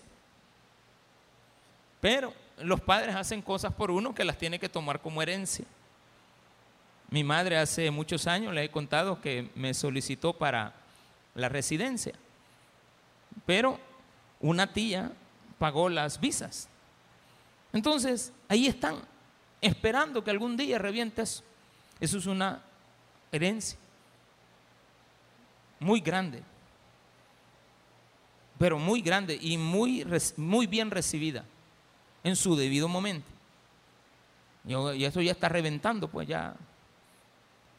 Pero 1.99 2.31
los 2.59 2.79
padres 2.79 3.15
hacen 3.15 3.41
cosas 3.41 3.73
por 3.73 3.89
uno 3.89 4.13
que 4.13 4.23
las 4.23 4.37
tiene 4.37 4.59
que 4.59 4.69
tomar 4.69 5.01
como 5.01 5.21
herencia. 5.23 5.65
Mi 7.09 7.23
madre 7.23 7.57
hace 7.57 7.89
muchos 7.89 8.27
años 8.27 8.53
le 8.53 8.63
he 8.65 8.69
contado 8.69 9.19
que 9.19 9.49
me 9.55 9.73
solicitó 9.73 10.31
para 10.33 10.73
la 11.33 11.49
residencia. 11.49 12.13
Pero 13.47 13.79
una 14.39 14.71
tía 14.71 15.11
pagó 15.57 15.89
las 15.89 16.19
visas. 16.19 16.69
Entonces, 17.73 18.33
ahí 18.47 18.67
están 18.67 18.95
esperando 19.61 20.23
que 20.23 20.31
algún 20.31 20.57
día 20.57 20.77
revientes. 20.77 21.43
eso. 21.99 22.17
es 22.17 22.25
una 22.25 22.61
herencia 23.31 23.77
muy 25.79 25.99
grande, 25.99 26.43
pero 28.57 28.77
muy 28.77 29.01
grande 29.01 29.37
y 29.41 29.57
muy, 29.57 30.05
muy 30.37 30.67
bien 30.67 30.91
recibida 30.91 31.45
en 32.23 32.35
su 32.35 32.55
debido 32.55 32.87
momento. 32.87 33.27
Y 34.65 35.03
eso 35.03 35.21
ya 35.21 35.31
está 35.31 35.49
reventando, 35.49 36.07
pues 36.07 36.27
ya. 36.27 36.55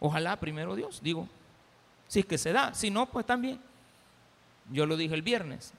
Ojalá 0.00 0.34
primero 0.40 0.74
Dios, 0.74 1.00
digo, 1.00 1.28
si 2.08 2.20
es 2.20 2.26
que 2.26 2.38
se 2.38 2.52
da, 2.52 2.74
si 2.74 2.90
no, 2.90 3.06
pues 3.06 3.24
también. 3.24 3.60
Yo 4.70 4.84
lo 4.84 4.96
dije 4.96 5.14
el 5.14 5.22
viernes, 5.22 5.72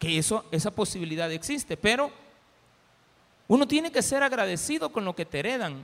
que 0.00 0.18
eso, 0.18 0.44
esa 0.50 0.72
posibilidad 0.72 1.30
existe, 1.30 1.76
pero 1.76 2.10
uno 3.50 3.66
tiene 3.66 3.90
que 3.90 4.00
ser 4.00 4.22
agradecido 4.22 4.92
con 4.92 5.04
lo 5.04 5.16
que 5.16 5.26
te 5.26 5.40
heredan, 5.40 5.82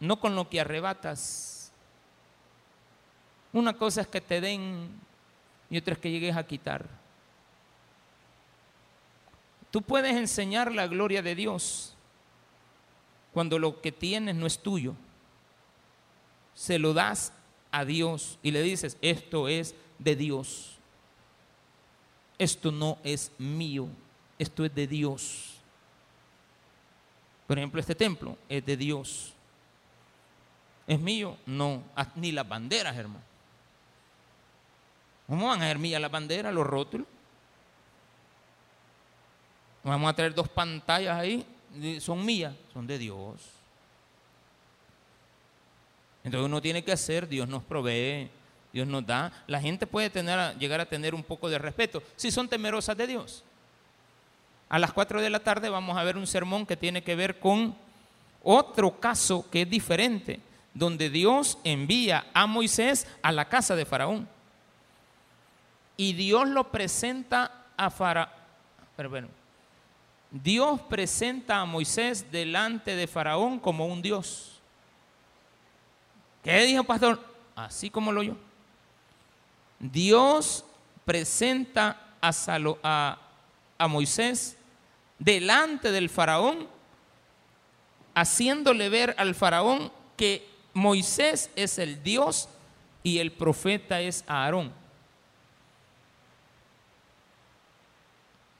no 0.00 0.18
con 0.18 0.34
lo 0.34 0.48
que 0.48 0.58
arrebatas. 0.58 1.70
Una 3.52 3.76
cosa 3.76 4.00
es 4.00 4.06
que 4.06 4.22
te 4.22 4.40
den 4.40 4.88
y 5.68 5.76
otra 5.76 5.92
es 5.92 6.00
que 6.00 6.10
llegues 6.10 6.34
a 6.34 6.46
quitar. 6.46 6.86
Tú 9.70 9.82
puedes 9.82 10.16
enseñar 10.16 10.72
la 10.72 10.86
gloria 10.86 11.20
de 11.20 11.34
Dios 11.34 11.94
cuando 13.34 13.58
lo 13.58 13.82
que 13.82 13.92
tienes 13.92 14.36
no 14.36 14.46
es 14.46 14.58
tuyo. 14.58 14.94
Se 16.54 16.78
lo 16.78 16.94
das 16.94 17.34
a 17.70 17.84
Dios 17.84 18.38
y 18.42 18.52
le 18.52 18.62
dices, 18.62 18.96
esto 19.02 19.48
es 19.48 19.74
de 19.98 20.16
Dios. 20.16 20.78
Esto 22.38 22.72
no 22.72 22.96
es 23.04 23.32
mío, 23.36 23.88
esto 24.38 24.64
es 24.64 24.74
de 24.74 24.86
Dios. 24.86 25.55
Por 27.46 27.58
ejemplo, 27.58 27.80
este 27.80 27.94
templo 27.94 28.36
es 28.48 28.64
de 28.64 28.76
Dios. 28.76 29.32
¿Es 30.86 31.00
mío? 31.00 31.36
No, 31.46 31.82
ah, 31.94 32.06
ni 32.16 32.32
las 32.32 32.48
banderas, 32.48 32.96
hermano. 32.96 33.24
¿Cómo 35.26 35.48
van 35.48 35.62
a 35.62 35.66
ser 35.66 35.78
mías 35.78 36.00
las 36.00 36.10
banderas, 36.10 36.54
los 36.54 36.66
rótulos? 36.66 37.06
Vamos 39.82 40.10
a 40.10 40.16
tener 40.16 40.34
dos 40.34 40.48
pantallas 40.48 41.16
ahí, 41.16 41.46
son 42.00 42.24
mías, 42.24 42.54
son 42.72 42.86
de 42.86 42.98
Dios. 42.98 43.40
Entonces 46.24 46.44
uno 46.44 46.60
tiene 46.60 46.82
que 46.82 46.90
hacer, 46.90 47.28
Dios 47.28 47.48
nos 47.48 47.62
provee, 47.62 48.28
Dios 48.72 48.86
nos 48.86 49.06
da. 49.06 49.32
La 49.46 49.60
gente 49.60 49.86
puede 49.86 50.10
tener, 50.10 50.58
llegar 50.58 50.80
a 50.80 50.86
tener 50.86 51.14
un 51.14 51.22
poco 51.22 51.48
de 51.48 51.58
respeto 51.58 52.02
si 52.16 52.32
son 52.32 52.48
temerosas 52.48 52.96
de 52.96 53.06
Dios. 53.06 53.44
A 54.68 54.78
las 54.78 54.92
4 54.92 55.20
de 55.20 55.30
la 55.30 55.40
tarde 55.40 55.68
vamos 55.68 55.96
a 55.96 56.04
ver 56.04 56.16
un 56.16 56.26
sermón 56.26 56.66
que 56.66 56.76
tiene 56.76 57.02
que 57.02 57.14
ver 57.14 57.38
con 57.38 57.76
otro 58.42 58.98
caso 59.00 59.48
que 59.50 59.62
es 59.62 59.70
diferente, 59.70 60.40
donde 60.74 61.10
Dios 61.10 61.58
envía 61.64 62.26
a 62.34 62.46
Moisés 62.46 63.06
a 63.22 63.32
la 63.32 63.48
casa 63.48 63.76
de 63.76 63.84
Faraón. 63.84 64.28
Y 65.96 66.12
Dios 66.12 66.48
lo 66.48 66.70
presenta 66.70 67.66
a 67.76 67.90
Faraón. 67.90 68.30
Bueno, 69.08 69.28
Dios 70.30 70.80
presenta 70.82 71.60
a 71.60 71.64
Moisés 71.64 72.30
delante 72.30 72.96
de 72.96 73.06
Faraón 73.06 73.58
como 73.58 73.86
un 73.86 74.02
Dios. 74.02 74.60
¿Qué 76.42 76.62
dijo 76.62 76.84
pastor? 76.84 77.20
Así 77.54 77.90
como 77.90 78.12
lo 78.12 78.22
yo. 78.22 78.36
Dios 79.78 80.64
presenta 81.04 82.00
a, 82.20 82.30
a, 82.82 83.18
a 83.78 83.88
Moisés 83.88 84.56
delante 85.18 85.92
del 85.92 86.08
faraón, 86.08 86.68
haciéndole 88.14 88.88
ver 88.88 89.14
al 89.18 89.34
faraón 89.34 89.92
que 90.16 90.46
Moisés 90.72 91.50
es 91.56 91.78
el 91.78 92.02
Dios 92.02 92.48
y 93.02 93.18
el 93.18 93.32
profeta 93.32 94.00
es 94.00 94.24
Aarón. 94.26 94.72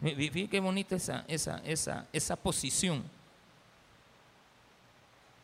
Fíjate 0.00 0.48
qué 0.48 0.60
bonita 0.60 0.96
esa, 0.96 1.24
esa, 1.26 1.60
esa, 1.64 2.06
esa 2.12 2.36
posición. 2.36 3.02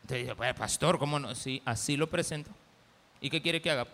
Entonces, 0.03 0.35
pues, 0.35 0.53
pastor, 0.53 0.99
¿cómo 0.99 1.19
no? 1.19 1.33
Sí, 1.33 1.61
así 1.65 1.97
lo 1.97 2.09
presento. 2.09 2.51
¿Y 3.19 3.29
qué 3.29 3.41
quiere 3.41 3.61
que 3.61 3.71
haga? 3.71 3.87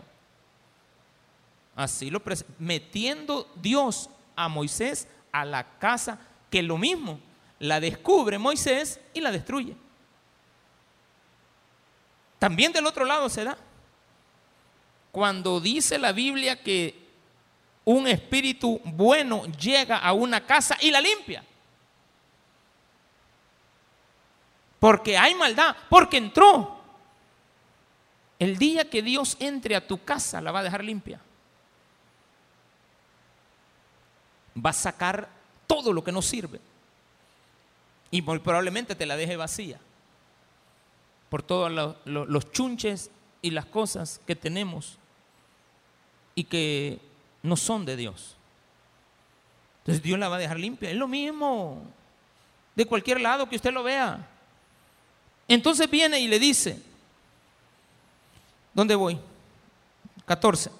Así 1.75 2.09
lo 2.09 2.19
presento. 2.19 2.53
Metiendo 2.59 3.47
Dios 3.55 4.09
a 4.35 4.47
Moisés 4.47 5.07
a 5.31 5.45
la 5.45 5.77
casa, 5.79 6.19
que 6.49 6.61
lo 6.61 6.77
mismo, 6.77 7.19
la 7.59 7.79
descubre 7.79 8.37
Moisés 8.37 8.99
y 9.13 9.21
la 9.21 9.31
destruye. 9.31 9.75
También 12.39 12.71
del 12.71 12.85
otro 12.85 13.05
lado 13.05 13.29
se 13.29 13.43
da. 13.43 13.57
Cuando 15.11 15.59
dice 15.59 15.97
la 15.97 16.11
Biblia 16.11 16.61
que 16.61 17.09
un 17.83 18.07
espíritu 18.07 18.79
bueno 18.83 19.45
llega 19.45 19.97
a 19.97 20.13
una 20.13 20.45
casa 20.45 20.77
y 20.79 20.91
la 20.91 21.01
limpia. 21.01 21.43
Porque 24.79 25.17
hay 25.17 25.35
maldad, 25.35 25.75
porque 25.89 26.17
entró. 26.17 26.79
El 28.37 28.57
día 28.57 28.89
que 28.89 29.01
Dios 29.01 29.35
entre 29.39 29.75
a 29.75 29.85
tu 29.85 30.01
casa 30.03 30.39
la 30.39 30.51
va 30.51 30.59
a 30.59 30.63
dejar 30.63 30.83
limpia. 30.83 31.19
Va 34.63 34.71
a 34.71 34.73
sacar 34.73 35.29
todo 35.67 35.93
lo 35.93 36.03
que 36.03 36.11
no 36.11 36.21
sirve. 36.21 36.59
Y 38.11 38.21
muy 38.21 38.39
probablemente 38.39 38.95
te 38.95 39.05
la 39.05 39.15
deje 39.15 39.35
vacía. 39.35 39.79
Por 41.29 41.43
todos 41.43 41.95
los 42.05 42.51
chunches 42.51 43.11
y 43.41 43.51
las 43.51 43.65
cosas 43.65 44.19
que 44.25 44.35
tenemos 44.35 44.97
y 46.35 46.43
que 46.43 46.99
no 47.43 47.55
son 47.55 47.85
de 47.85 47.95
Dios. 47.95 48.35
Entonces 49.79 50.03
Dios 50.03 50.19
la 50.19 50.29
va 50.29 50.37
a 50.37 50.39
dejar 50.39 50.59
limpia. 50.59 50.89
Es 50.89 50.95
lo 50.95 51.07
mismo 51.07 51.81
de 52.75 52.85
cualquier 52.85 53.21
lado 53.21 53.47
que 53.47 53.55
usted 53.55 53.71
lo 53.71 53.83
vea. 53.83 54.27
Entonces 55.47 55.89
viene 55.89 56.19
y 56.19 56.27
le 56.27 56.39
dice, 56.39 56.81
¿dónde 58.73 58.95
voy? 58.95 59.19
14. 60.25 60.71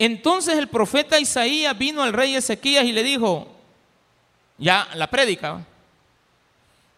Entonces 0.00 0.56
el 0.56 0.66
profeta 0.66 1.20
Isaías 1.20 1.76
vino 1.76 2.02
al 2.02 2.14
rey 2.14 2.34
Ezequías 2.34 2.86
y 2.86 2.92
le 2.92 3.02
dijo, 3.02 3.46
ya 4.56 4.88
la 4.94 5.10
prédica, 5.10 5.62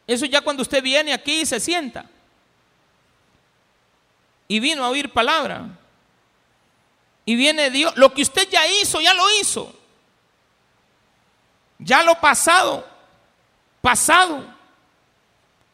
eso 0.07 0.25
ya 0.25 0.41
cuando 0.41 0.63
usted 0.63 0.81
viene 0.81 1.13
aquí 1.13 1.41
y 1.41 1.47
se 1.47 1.59
sienta. 1.59 2.09
Y 4.47 4.61
vino 4.61 4.85
a 4.85 4.91
oír 4.91 5.13
palabra. 5.13 5.67
Y 7.25 7.35
viene 7.35 7.71
Dios, 7.71 7.93
lo 7.97 8.15
que 8.15 8.23
usted 8.23 8.49
ya 8.49 8.65
hizo, 8.69 9.01
ya 9.01 9.15
lo 9.15 9.25
hizo. 9.41 9.75
Ya 11.81 12.05
lo 12.05 12.21
pasado, 12.21 12.87
pasado. 13.81 14.47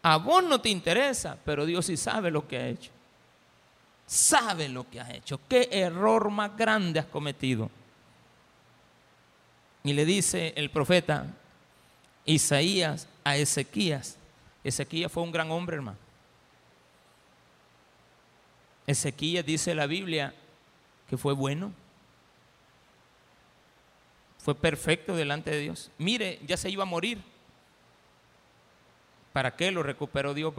A 0.02 0.16
vos 0.16 0.42
no 0.44 0.58
te 0.58 0.70
interesa, 0.70 1.36
pero 1.44 1.66
Dios 1.66 1.84
sí 1.84 1.98
sabe 1.98 2.30
lo 2.30 2.48
que 2.48 2.56
ha 2.56 2.68
hecho. 2.68 2.90
Sabe 4.08 4.70
lo 4.70 4.88
que 4.88 5.00
has 5.00 5.10
hecho. 5.10 5.38
¿Qué 5.50 5.68
error 5.70 6.30
más 6.30 6.56
grande 6.56 6.98
has 6.98 7.04
cometido? 7.04 7.70
Y 9.84 9.92
le 9.92 10.06
dice 10.06 10.54
el 10.56 10.70
profeta 10.70 11.26
Isaías 12.24 13.06
a 13.22 13.36
Ezequías. 13.36 14.16
Ezequías 14.64 15.12
fue 15.12 15.22
un 15.22 15.30
gran 15.30 15.50
hombre, 15.50 15.76
hermano. 15.76 15.98
Ezequías 18.86 19.44
dice 19.44 19.74
la 19.74 19.86
Biblia 19.86 20.34
que 21.10 21.18
fue 21.18 21.34
bueno. 21.34 21.70
Fue 24.38 24.54
perfecto 24.54 25.16
delante 25.16 25.50
de 25.50 25.60
Dios. 25.60 25.90
Mire, 25.98 26.40
ya 26.46 26.56
se 26.56 26.70
iba 26.70 26.84
a 26.84 26.86
morir. 26.86 27.22
¿Para 29.34 29.54
qué 29.54 29.70
lo 29.70 29.82
recuperó 29.82 30.32
Dios? 30.32 30.54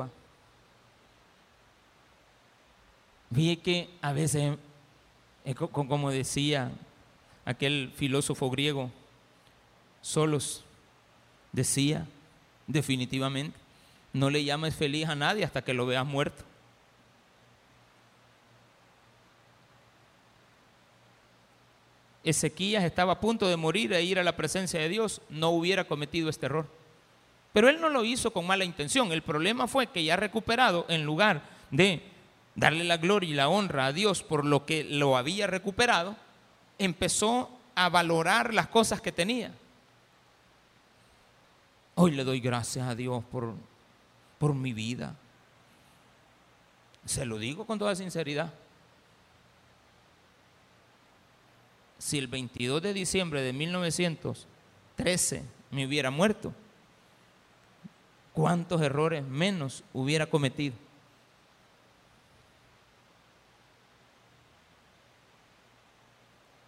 Va? 3.32 3.62
que 3.62 3.90
a 4.02 4.14
veces, 4.14 4.58
como 5.72 6.12
decía 6.12 6.72
aquel 7.46 7.92
filósofo 7.96 8.50
griego, 8.50 8.92
Solos, 10.02 10.64
decía 11.52 12.08
definitivamente, 12.68 13.58
no 14.14 14.30
le 14.30 14.44
llames 14.44 14.76
feliz 14.76 15.08
a 15.08 15.16
nadie 15.16 15.44
hasta 15.44 15.64
que 15.64 15.74
lo 15.74 15.86
veas 15.86 16.06
muerto. 16.06 16.44
Ezequías 22.24 22.84
estaba 22.84 23.14
a 23.14 23.20
punto 23.20 23.48
de 23.48 23.58
morir 23.58 23.94
e 23.94 24.04
ir 24.04 24.20
a 24.20 24.24
la 24.24 24.36
presencia 24.36 24.80
de 24.80 24.90
Dios, 24.90 25.22
no 25.30 25.50
hubiera 25.50 25.86
cometido 25.86 26.30
este 26.30 26.48
error. 26.48 26.68
Pero 27.54 27.70
él 27.70 27.82
no 27.82 27.90
lo 27.90 28.06
hizo 28.06 28.32
con 28.32 28.46
mala 28.46 28.66
intención. 28.66 29.12
El 29.12 29.24
problema 29.24 29.68
fue 29.68 29.88
que 29.88 30.04
ya 30.04 30.16
recuperado, 30.16 30.86
en 30.90 31.04
lugar 31.06 31.42
de 31.72 32.04
darle 32.60 32.84
la 32.84 32.98
gloria 32.98 33.30
y 33.30 33.34
la 33.34 33.50
honra 33.50 33.88
a 33.88 33.94
Dios 33.94 34.24
por 34.24 34.46
lo 34.46 34.66
que 34.66 34.84
lo 34.84 35.18
había 35.18 35.48
recuperado, 35.48 36.16
empezó 36.78 37.50
a 37.76 37.90
valorar 37.90 38.54
las 38.54 38.68
cosas 38.68 39.02
que 39.02 39.12
tenía. 39.12 39.54
Hoy 41.96 42.12
le 42.12 42.24
doy 42.24 42.40
gracias 42.40 42.88
a 42.88 42.96
Dios 42.96 43.24
por, 43.32 43.54
por 44.38 44.54
mi 44.54 44.74
vida. 44.74 45.16
Se 47.06 47.26
lo 47.26 47.38
digo 47.38 47.66
con 47.66 47.80
toda 47.80 47.96
sinceridad. 47.96 48.54
si 52.00 52.18
el 52.18 52.28
22 52.28 52.82
de 52.82 52.94
diciembre 52.94 53.42
de 53.42 53.54
1913 53.54 55.44
me 55.70 55.86
hubiera 55.86 56.10
muerto, 56.10 56.54
¿cuántos 58.34 58.82
errores 58.82 59.24
menos 59.24 59.84
hubiera 59.94 60.26
cometido? 60.26 60.76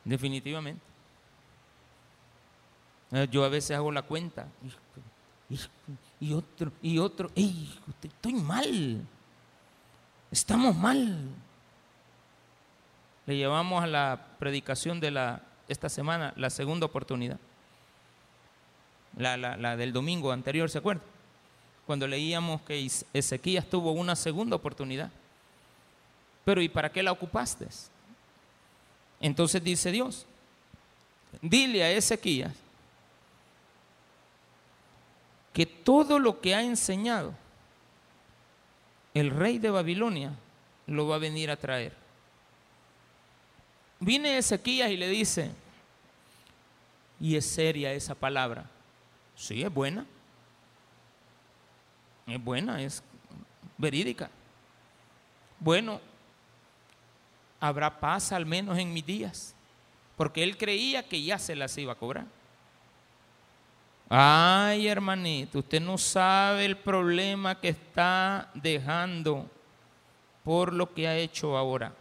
Definitivamente. 0.04 0.82
Eh, 3.12 3.28
yo 3.30 3.44
a 3.44 3.50
veces 3.50 3.76
hago 3.76 3.92
la 3.92 4.02
cuenta 4.02 4.48
y, 6.20 6.34
otro, 6.34 6.72
y 6.82 6.98
otro, 6.98 7.30
estoy 7.36 8.34
mal, 8.34 9.02
estamos 10.32 10.76
mal. 10.76 11.20
Le 13.26 13.36
llevamos 13.36 13.84
a 13.84 13.88
la 13.88 14.28
predicación 14.40 15.00
de 15.00 15.12
la, 15.12 15.42
esta 15.68 15.90
semana 15.90 16.34
la 16.38 16.50
segunda 16.50 16.86
oportunidad. 16.86 17.38
La, 19.18 19.36
la 19.36 19.76
del 19.76 19.92
domingo 19.92 20.32
anterior, 20.32 20.70
¿se 20.70 20.78
acuerda? 20.78 21.04
Cuando 21.86 22.08
leíamos 22.08 22.62
que 22.62 22.90
Ezequías 23.12 23.70
tuvo 23.70 23.92
una 23.92 24.16
segunda 24.16 24.56
oportunidad. 24.56 25.12
Pero 26.46 26.62
¿y 26.62 26.70
para 26.70 26.90
qué 26.90 27.04
la 27.04 27.12
ocupaste? 27.12 27.68
Entonces 29.22 29.64
dice 29.64 29.92
Dios, 29.92 30.26
dile 31.42 31.84
a 31.84 31.92
Ezequías 31.92 32.54
que 35.54 35.66
todo 35.66 36.18
lo 36.18 36.42
que 36.42 36.56
ha 36.56 36.64
enseñado 36.64 37.34
el 39.14 39.30
rey 39.30 39.60
de 39.60 39.70
Babilonia 39.70 40.34
lo 40.88 41.08
va 41.08 41.16
a 41.16 41.20
venir 41.20 41.52
a 41.52 41.58
traer. 41.58 41.94
Viene 44.00 44.38
Ezequías 44.38 44.90
y 44.90 44.98
le 44.98 45.08
dice, 45.08 45.52
y 47.20 47.36
es 47.36 47.46
seria 47.46 47.94
esa 47.94 48.16
palabra. 48.16 48.66
Sí, 49.36 49.62
es 49.62 49.72
buena. 49.72 50.06
Es 52.26 52.44
buena, 52.44 52.82
es 52.82 53.04
verídica. 53.78 54.30
Bueno, 55.60 56.02
habrá 57.62 58.00
paz 58.00 58.34
al 58.34 58.46
menos 58.46 58.78
en 58.78 58.92
mis 58.92 59.06
días, 59.06 59.56
porque 60.18 60.44
él 60.44 60.58
creía 60.58 61.08
que 61.08 61.22
ya 61.22 61.40
se 61.40 61.56
las 61.56 61.78
iba 61.78 61.94
a 61.94 61.96
cobrar. 61.96 62.26
Ay, 64.10 64.88
hermanito, 64.88 65.60
usted 65.60 65.80
no 65.80 65.98
sabe 65.98 66.66
el 66.66 66.76
problema 66.76 67.58
que 67.62 67.70
está 67.70 68.50
dejando 68.54 69.50
por 70.44 70.74
lo 70.74 70.94
que 70.94 71.08
ha 71.08 71.16
hecho 71.16 71.56
ahora. 71.56 71.94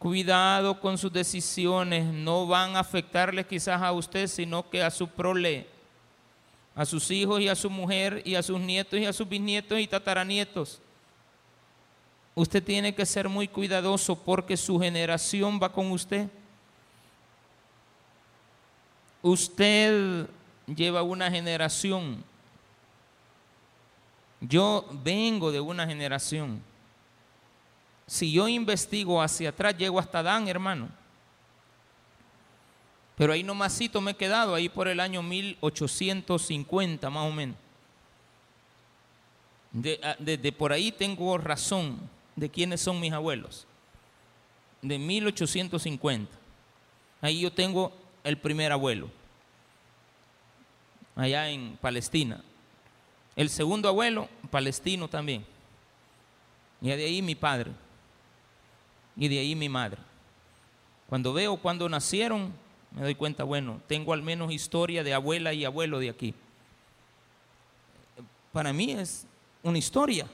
Cuidado 0.00 0.80
con 0.80 0.98
sus 0.98 1.12
decisiones, 1.12 2.12
no 2.12 2.48
van 2.48 2.74
a 2.74 2.80
afectarle 2.80 3.46
quizás 3.46 3.80
a 3.80 3.92
usted, 3.92 4.26
sino 4.26 4.68
que 4.68 4.82
a 4.82 4.90
su 4.90 5.06
prole, 5.06 5.68
a 6.74 6.84
sus 6.84 7.08
hijos 7.12 7.40
y 7.40 7.48
a 7.48 7.54
su 7.54 7.70
mujer 7.70 8.20
y 8.24 8.34
a 8.34 8.42
sus 8.42 8.58
nietos 8.58 8.98
y 8.98 9.04
a 9.04 9.12
sus 9.12 9.28
bisnietos 9.28 9.78
y 9.78 9.86
tataranietos. 9.86 10.80
Usted 12.34 12.62
tiene 12.64 12.94
que 12.94 13.04
ser 13.04 13.28
muy 13.28 13.46
cuidadoso 13.46 14.16
porque 14.16 14.56
su 14.56 14.80
generación 14.80 15.60
va 15.62 15.70
con 15.70 15.90
usted. 15.90 16.28
Usted 19.20 20.26
lleva 20.66 21.02
una 21.02 21.30
generación. 21.30 22.24
Yo 24.40 24.86
vengo 25.04 25.52
de 25.52 25.60
una 25.60 25.86
generación 25.86 26.60
Si 28.08 28.32
yo 28.32 28.48
investigo 28.48 29.22
hacia 29.22 29.50
atrás, 29.50 29.76
llego 29.76 30.00
hasta 30.00 30.22
Dan, 30.22 30.48
hermano. 30.48 30.88
Pero 33.14 33.34
ahí 33.34 33.42
nomásito 33.42 34.00
me 34.00 34.12
he 34.12 34.16
quedado, 34.16 34.54
ahí 34.54 34.68
por 34.68 34.88
el 34.88 34.98
año 35.00 35.22
1850 35.22 37.08
más 37.10 37.28
o 37.28 37.30
menos. 37.30 37.56
Desde 39.70 40.36
de, 40.38 40.52
por 40.52 40.72
ahí 40.72 40.90
tengo 40.90 41.38
razón 41.38 42.00
de 42.36 42.48
quiénes 42.50 42.80
son 42.80 43.00
mis 43.00 43.12
abuelos. 43.12 43.66
De 44.80 44.98
1850. 44.98 46.30
Ahí 47.20 47.40
yo 47.40 47.52
tengo 47.52 47.92
el 48.24 48.36
primer 48.36 48.72
abuelo. 48.72 49.08
Allá 51.14 51.48
en 51.50 51.78
Palestina. 51.80 52.42
El 53.36 53.48
segundo 53.48 53.88
abuelo, 53.88 54.28
palestino 54.50 55.08
también. 55.08 55.44
Y 56.80 56.88
de 56.88 57.04
ahí 57.04 57.22
mi 57.22 57.34
padre. 57.34 57.70
Y 59.16 59.28
de 59.28 59.38
ahí 59.38 59.54
mi 59.54 59.68
madre. 59.68 59.98
Cuando 61.08 61.32
veo 61.32 61.56
cuando 61.58 61.88
nacieron, 61.88 62.52
me 62.90 63.02
doy 63.02 63.14
cuenta, 63.14 63.44
bueno, 63.44 63.80
tengo 63.86 64.12
al 64.12 64.22
menos 64.22 64.52
historia 64.52 65.04
de 65.04 65.14
abuela 65.14 65.52
y 65.52 65.64
abuelo 65.64 65.98
de 65.98 66.10
aquí. 66.10 66.34
Para 68.52 68.72
mí 68.72 68.92
es 68.92 69.26
una 69.62 69.78
historia. 69.78 70.26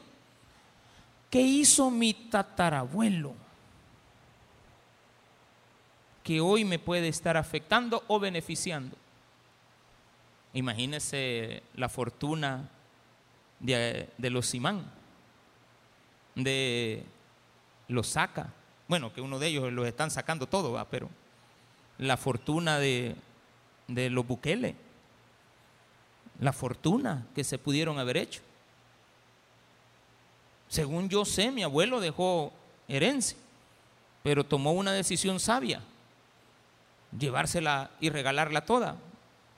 ¿Qué 1.31 1.41
hizo 1.41 1.91
mi 1.91 2.14
tatarabuelo? 2.14 3.35
Que 6.23 6.41
hoy 6.41 6.64
me 6.64 6.79
puede 6.79 7.09
estar 7.09 7.37
afectando 7.37 8.03
o 8.09 8.19
beneficiando. 8.19 8.97
Imagínese 10.55 11.62
la 11.75 11.88
fortuna 11.88 12.69
de, 13.61 14.09
los 14.19 14.47
Simán, 14.47 14.91
de 16.35 17.05
los 17.88 18.09
Saca. 18.09 18.53
Bueno, 18.87 19.12
que 19.12 19.21
uno 19.21 19.38
de 19.38 19.49
ellos 19.49 19.73
los 19.73 19.87
están 19.87 20.11
sacando 20.11 20.47
todo, 20.47 20.73
¿va? 20.73 20.88
pero 20.88 21.11
la 21.99 22.17
fortuna 22.17 22.79
de, 22.79 23.14
de 23.87 24.09
los 24.09 24.27
Bukele, 24.27 24.77
la 26.41 26.53
fortuna 26.53 27.27
que 27.35 27.45
se 27.45 27.59
pudieron 27.59 27.99
haber 27.99 28.17
hecho. 28.17 28.41
Según 30.69 31.09
yo 31.09 31.25
sé, 31.25 31.51
mi 31.51 31.63
abuelo 31.63 32.01
dejó 32.01 32.53
herencia, 32.87 33.39
pero 34.23 34.45
tomó 34.45 34.73
una 34.73 34.93
decisión 34.93 35.41
sabia, 35.41 35.81
llevársela 37.19 37.91
y 38.01 38.11
regalarla 38.11 38.65
toda. 38.65 38.97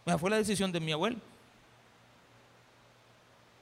Esa 0.06 0.18
fue 0.18 0.30
la 0.30 0.36
decisión 0.36 0.70
de 0.72 0.80
mi 0.80 0.92
abuelo. 0.92 1.18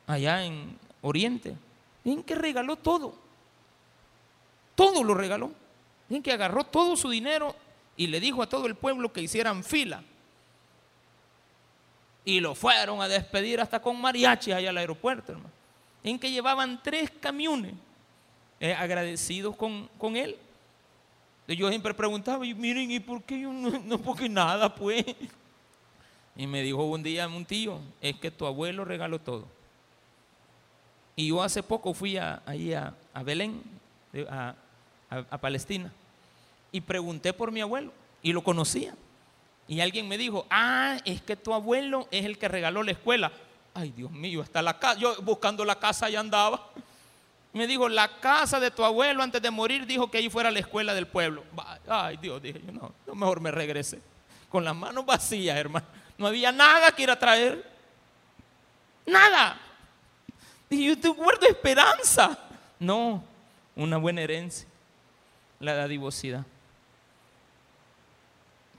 Allá 0.07 0.45
en 0.45 0.79
Oriente. 1.03 1.57
en 2.05 2.23
que 2.23 2.35
regaló 2.35 2.77
todo. 2.77 3.15
Todo 4.75 5.03
lo 5.05 5.15
regaló. 5.15 5.51
en 6.11 6.23
que 6.23 6.33
agarró 6.33 6.65
todo 6.65 6.97
su 6.97 7.11
dinero 7.11 7.55
y 7.97 8.07
le 8.07 8.21
dijo 8.21 8.43
a 8.43 8.49
todo 8.49 8.67
el 8.67 8.75
pueblo 8.75 9.13
que 9.13 9.21
hicieran 9.21 9.63
fila. 9.63 10.03
Y 12.25 12.41
lo 12.41 12.55
fueron 12.55 13.03
a 13.03 13.09
despedir 13.09 13.61
hasta 13.61 13.81
con 13.81 14.01
mariachi 14.01 14.53
allá 14.53 14.71
al 14.71 14.79
aeropuerto, 14.79 15.33
hermano. 15.33 15.58
En 16.03 16.19
que 16.19 16.31
llevaban 16.31 16.81
tres 16.83 17.11
camiones 17.11 17.75
eh, 18.61 18.75
agradecidos 18.75 19.57
con, 19.57 19.89
con, 19.99 20.17
él. 20.17 20.37
Yo 21.47 21.69
siempre 21.69 21.95
preguntaba, 21.95 22.45
y 22.45 22.55
miren, 22.55 22.91
¿y 22.91 23.01
por 23.01 23.23
qué 23.23 23.41
yo 23.41 23.53
no? 23.53 23.99
Porque 23.99 24.29
nada, 24.29 24.75
pues. 24.75 25.05
Y 26.37 26.47
me 26.47 26.63
dijo 26.63 26.85
un 26.85 27.03
día 27.03 27.27
un 27.27 27.45
tío, 27.45 27.81
es 28.01 28.17
que 28.17 28.31
tu 28.31 28.47
abuelo 28.47 28.85
regaló 28.85 29.19
todo. 29.19 29.47
Y 31.17 31.29
yo 31.29 31.43
hace 31.43 31.63
poco 31.63 31.93
fui 31.95 32.17
a, 32.17 32.43
ahí 32.47 32.73
a, 32.73 32.95
Belén, 33.25 33.61
a, 34.31 34.55
a 35.11 35.39
Palestina 35.39 35.93
y 36.71 36.81
pregunté 36.81 37.33
por 37.33 37.51
mi 37.51 37.61
abuelo 37.61 37.93
y 38.23 38.33
lo 38.33 38.43
conocía. 38.43 38.95
Y 39.67 39.81
alguien 39.81 40.09
me 40.09 40.17
dijo, 40.17 40.47
ah, 40.51 40.97
es 41.05 41.21
que 41.21 41.37
tu 41.37 41.53
abuelo 41.53 42.09
es 42.11 42.25
el 42.25 42.39
que 42.39 42.49
regaló 42.49 42.83
la 42.83 42.93
escuela. 42.93 43.33
Ay, 43.74 43.92
Dios 43.92 44.11
mío, 44.11 44.42
hasta 44.42 44.61
la 44.62 44.78
casa, 44.78 44.98
yo 44.98 45.20
buscando 45.22 45.64
la 45.64 45.78
casa 45.78 46.09
ya 46.09 46.20
andaba. 46.20 46.70
Me 47.52 47.66
dijo, 47.66 47.88
la 47.88 48.20
casa 48.20 48.61
de 48.61 48.70
tu 48.70 48.85
abuelo 48.85 49.22
antes 49.22 49.40
de 49.40 49.50
morir 49.50 49.87
dijo 49.87 50.11
que 50.11 50.18
ahí 50.18 50.28
fuera 50.28 50.50
la 50.50 50.59
escuela 50.59 50.94
del 50.94 51.07
pueblo. 51.07 51.44
Ay, 51.88 52.16
Dios, 52.18 52.42
dije 52.42 52.61
yo, 52.64 52.72
no, 52.72 52.92
no 53.07 53.14
mejor 53.14 53.40
me 53.40 53.50
regresé. 53.50 54.00
Con 54.48 54.64
las 54.64 54.74
manos 54.74 55.04
vacías, 55.04 55.57
hermano. 55.57 55.87
No 56.16 56.26
había 56.26 56.52
nada 56.52 56.90
que 56.92 57.02
ir 57.02 57.11
a 57.11 57.18
traer. 57.18 57.64
Nada. 59.07 59.59
Dije, 60.68 60.85
yo 60.85 60.98
te 60.98 61.09
guardo 61.09 61.46
esperanza. 61.46 62.38
No, 62.78 63.22
una 63.76 63.96
buena 63.96 64.20
herencia. 64.22 64.68
La 65.61 65.74
dadivosidad. 65.74 66.44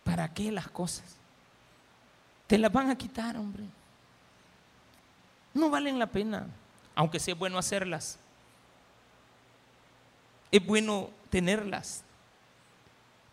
¿Para 0.04 0.34
qué 0.34 0.52
las 0.52 0.68
cosas? 0.68 1.06
Te 2.48 2.58
las 2.58 2.72
van 2.72 2.90
a 2.90 2.98
quitar, 2.98 3.38
hombre. 3.38 3.64
No 5.54 5.70
valen 5.70 6.00
la 6.00 6.08
pena, 6.08 6.48
aunque 6.96 7.20
sea 7.20 7.36
bueno 7.36 7.58
hacerlas. 7.58 8.20
Es 10.52 10.66
bueno 10.66 11.10
tenerlas. 11.30 12.04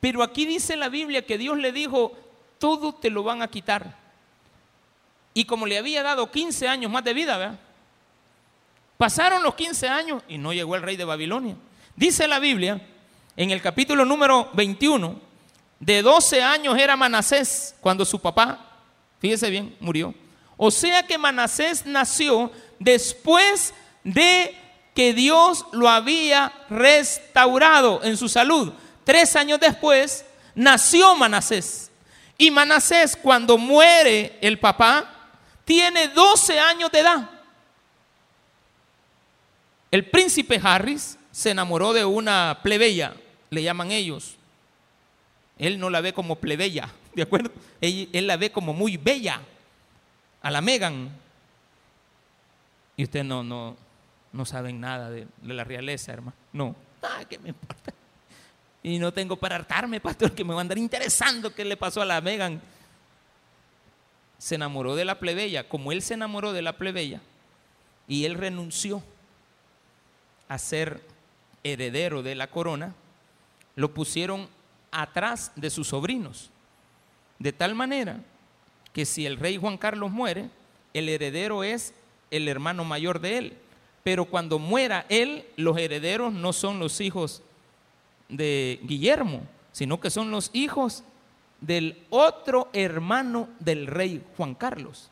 Pero 0.00 0.22
aquí 0.22 0.46
dice 0.46 0.76
la 0.76 0.88
Biblia 0.88 1.24
que 1.24 1.38
Dios 1.38 1.58
le 1.58 1.72
dijo, 1.72 2.16
todo 2.58 2.94
te 2.94 3.10
lo 3.10 3.22
van 3.22 3.42
a 3.42 3.48
quitar. 3.48 3.96
Y 5.34 5.44
como 5.44 5.66
le 5.66 5.78
había 5.78 6.02
dado 6.02 6.30
15 6.30 6.68
años 6.68 6.90
más 6.90 7.04
de 7.04 7.14
vida. 7.14 7.58
Pasaron 8.96 9.42
los 9.42 9.54
15 9.54 9.88
años 9.88 10.22
y 10.28 10.38
no 10.38 10.52
llegó 10.52 10.76
el 10.76 10.82
rey 10.82 10.96
de 10.96 11.04
Babilonia. 11.04 11.56
Dice 11.94 12.26
la 12.26 12.38
Biblia 12.38 12.80
en 13.36 13.50
el 13.50 13.60
capítulo 13.60 14.04
número 14.04 14.50
21 14.54 15.20
de 15.78 16.02
12 16.02 16.42
años 16.42 16.78
era 16.78 16.96
Manasés 16.96 17.74
cuando 17.80 18.04
su 18.04 18.18
papá, 18.18 18.78
fíjese 19.20 19.50
bien, 19.50 19.76
murió. 19.80 20.14
O 20.56 20.70
sea 20.70 21.06
que 21.06 21.18
Manasés 21.18 21.84
nació 21.86 22.50
después 22.78 23.74
de 24.04 24.56
que 24.94 25.12
Dios 25.12 25.66
lo 25.72 25.88
había 25.88 26.52
restaurado 26.70 28.02
en 28.02 28.16
su 28.16 28.28
salud. 28.28 28.72
Tres 29.04 29.36
años 29.36 29.60
después 29.60 30.24
nació 30.54 31.14
Manasés. 31.14 31.90
Y 32.38 32.50
Manasés 32.50 33.16
cuando 33.16 33.58
muere 33.58 34.38
el 34.40 34.58
papá 34.58 35.12
tiene 35.64 36.08
12 36.08 36.58
años 36.58 36.90
de 36.90 37.00
edad. 37.00 37.30
El 39.90 40.08
príncipe 40.08 40.60
Harris 40.62 41.18
se 41.30 41.50
enamoró 41.50 41.92
de 41.92 42.04
una 42.04 42.60
plebeya, 42.62 43.14
le 43.50 43.62
llaman 43.62 43.90
ellos, 43.92 44.36
él 45.58 45.78
no 45.78 45.90
la 45.90 46.00
ve 46.00 46.12
como 46.12 46.36
plebeya, 46.36 46.88
¿de 47.14 47.22
acuerdo? 47.22 47.50
Él, 47.80 48.26
la 48.26 48.36
ve 48.36 48.50
como 48.50 48.72
muy 48.74 48.96
bella, 48.96 49.40
a 50.42 50.50
la 50.50 50.60
Megan. 50.60 51.10
Y 52.96 53.04
usted 53.04 53.24
no, 53.24 53.42
no, 53.42 53.76
no 54.32 54.44
saben 54.44 54.80
nada 54.80 55.10
de, 55.10 55.26
la 55.42 55.64
realeza, 55.64 56.12
hermano. 56.12 56.36
No. 56.52 56.76
Ah, 57.02 57.22
¿qué 57.28 57.38
me 57.38 57.50
importa? 57.50 57.92
Y 58.82 58.98
no 58.98 59.12
tengo 59.12 59.36
para 59.36 59.56
hartarme, 59.56 60.00
pastor, 60.00 60.32
que 60.32 60.44
me 60.44 60.52
va 60.52 60.60
a 60.60 60.62
andar 60.62 60.78
interesando 60.78 61.54
qué 61.54 61.64
le 61.64 61.76
pasó 61.76 62.02
a 62.02 62.04
la 62.04 62.20
Megan. 62.20 62.60
Se 64.38 64.54
enamoró 64.54 64.94
de 64.94 65.04
la 65.04 65.18
plebeya, 65.18 65.68
como 65.68 65.92
él 65.92 66.02
se 66.02 66.14
enamoró 66.14 66.52
de 66.52 66.62
la 66.62 66.74
plebeya, 66.74 67.20
y 68.06 68.24
él 68.26 68.34
renunció 68.34 69.02
a 70.48 70.58
ser 70.58 71.02
heredero 71.64 72.22
de 72.22 72.34
la 72.34 72.46
corona, 72.48 72.94
lo 73.74 73.92
pusieron 73.92 74.48
atrás 74.92 75.52
de 75.56 75.70
sus 75.70 75.88
sobrinos. 75.88 76.50
De 77.38 77.52
tal 77.52 77.74
manera 77.74 78.20
que 78.96 79.04
si 79.04 79.26
el 79.26 79.36
rey 79.36 79.58
Juan 79.58 79.76
Carlos 79.76 80.10
muere, 80.10 80.48
el 80.94 81.10
heredero 81.10 81.62
es 81.62 81.92
el 82.30 82.48
hermano 82.48 82.82
mayor 82.82 83.20
de 83.20 83.36
él. 83.36 83.58
Pero 84.02 84.24
cuando 84.24 84.58
muera 84.58 85.04
él, 85.10 85.44
los 85.58 85.76
herederos 85.76 86.32
no 86.32 86.54
son 86.54 86.78
los 86.78 87.02
hijos 87.02 87.42
de 88.30 88.80
Guillermo, 88.84 89.42
sino 89.70 90.00
que 90.00 90.08
son 90.08 90.30
los 90.30 90.48
hijos 90.54 91.04
del 91.60 92.06
otro 92.08 92.70
hermano 92.72 93.50
del 93.58 93.86
rey 93.86 94.24
Juan 94.34 94.54
Carlos, 94.54 95.10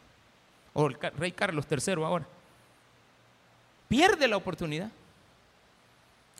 o 0.73 0.87
el 0.87 0.95
rey 1.19 1.33
Carlos 1.33 1.67
III 1.71 2.05
ahora. 2.05 2.27
Pierde 3.87 4.27
la 4.29 4.39
oportunidad 4.39 4.91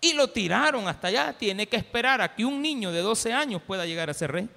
y 0.01 0.15
lo 0.15 0.29
tiraron 0.31 0.89
hasta 0.89 1.09
allá. 1.09 1.35
Tiene 1.35 1.67
que 1.67 1.77
esperar 1.77 2.23
a 2.23 2.35
que 2.35 2.47
un 2.47 2.63
niño 2.63 2.91
de 2.91 3.01
12 3.01 3.35
años 3.35 3.61
pueda 3.61 3.85
llegar 3.85 4.09
a 4.09 4.15
ser 4.15 4.33
rey. 4.33 4.49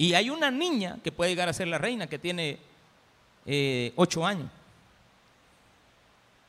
Y 0.00 0.14
hay 0.14 0.30
una 0.30 0.50
niña 0.50 0.96
que 1.04 1.12
puede 1.12 1.30
llegar 1.30 1.50
a 1.50 1.52
ser 1.52 1.68
la 1.68 1.76
reina 1.76 2.06
que 2.06 2.18
tiene 2.18 2.58
8 3.44 3.46
eh, 3.46 4.24
años. 4.24 4.50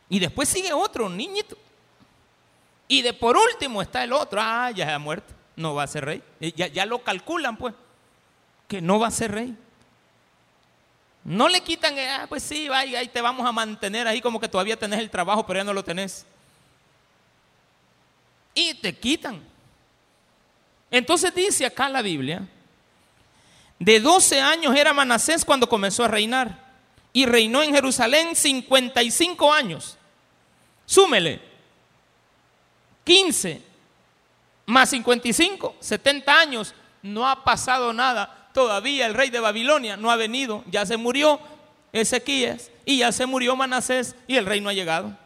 Y 0.08 0.20
después 0.20 0.48
sigue 0.48 0.72
otro 0.72 1.10
niñito. 1.10 1.58
Y 2.88 3.02
de 3.02 3.12
por 3.12 3.36
último 3.36 3.82
está 3.82 4.06
el 4.06 4.14
otro. 4.14 4.40
Ah, 4.42 4.72
ya 4.72 4.96
ha 4.96 5.00
muerto. 5.00 5.34
No 5.58 5.76
va 5.76 5.84
a 5.84 5.88
ser 5.88 6.06
rey. 6.06 6.24
Eh, 6.40 6.54
ya, 6.56 6.68
ya 6.68 6.86
lo 6.86 7.04
calculan, 7.04 7.58
pues. 7.58 7.74
Que 8.70 8.80
no 8.80 9.00
va 9.00 9.08
a 9.08 9.12
ser 9.12 9.34
rey. 9.34 9.54
No 11.26 11.50
le 11.50 11.60
quitan, 11.60 11.94
ah, 12.00 12.28
pues 12.30 12.44
sí, 12.44 12.70
ahí 12.70 13.10
te 13.10 13.20
vamos 13.20 13.46
a 13.46 13.52
mantener 13.52 14.08
ahí 14.08 14.22
como 14.22 14.40
que 14.40 14.48
todavía 14.48 14.80
tenés 14.80 15.02
el 15.02 15.10
trabajo, 15.10 15.46
pero 15.46 15.60
ya 15.60 15.66
no 15.66 15.74
lo 15.74 15.84
tenés. 15.84 16.26
y 18.56 18.76
te 18.76 18.98
quitan. 18.98 19.42
Entonces 20.90 21.36
dice 21.36 21.66
acá 21.66 21.90
la 21.90 22.02
Biblia, 22.02 22.48
de 23.82 24.00
12 24.00 24.40
años 24.40 24.76
era 24.76 24.94
Manasés 24.94 25.44
cuando 25.44 25.68
comenzó 25.68 26.04
a 26.04 26.08
reinar 26.08 26.56
y 27.12 27.26
reinó 27.26 27.64
en 27.64 27.74
Jerusalén 27.74 28.36
55 28.36 29.52
años. 29.52 29.98
Súmele, 30.86 31.42
15 33.04 33.60
más 34.68 34.92
55, 34.92 35.78
70 35.80 36.40
años, 36.40 36.76
no 37.02 37.28
ha 37.28 37.44
pasado 37.44 37.92
nada. 37.92 38.50
Todavía 38.54 39.08
el 39.08 39.16
rey 39.16 39.32
de 39.32 39.40
Babilonia 39.40 39.98
no 39.98 40.12
ha 40.12 40.16
venido, 40.16 40.64
ya 40.68 40.86
se 40.86 40.98
murió 40.98 41.40
Ezequías 41.92 42.70
y 42.86 43.00
ya 43.00 43.12
se 43.12 43.26
murió 43.26 43.56
Manasés 43.56 44.16
y 44.28 44.36
el 44.36 44.46
rey 44.46 44.62
no 44.62 44.70
ha 44.70 44.74
llegado. 44.74 45.18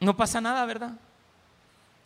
No 0.00 0.16
pasa 0.16 0.40
nada, 0.40 0.66
¿verdad? 0.66 0.90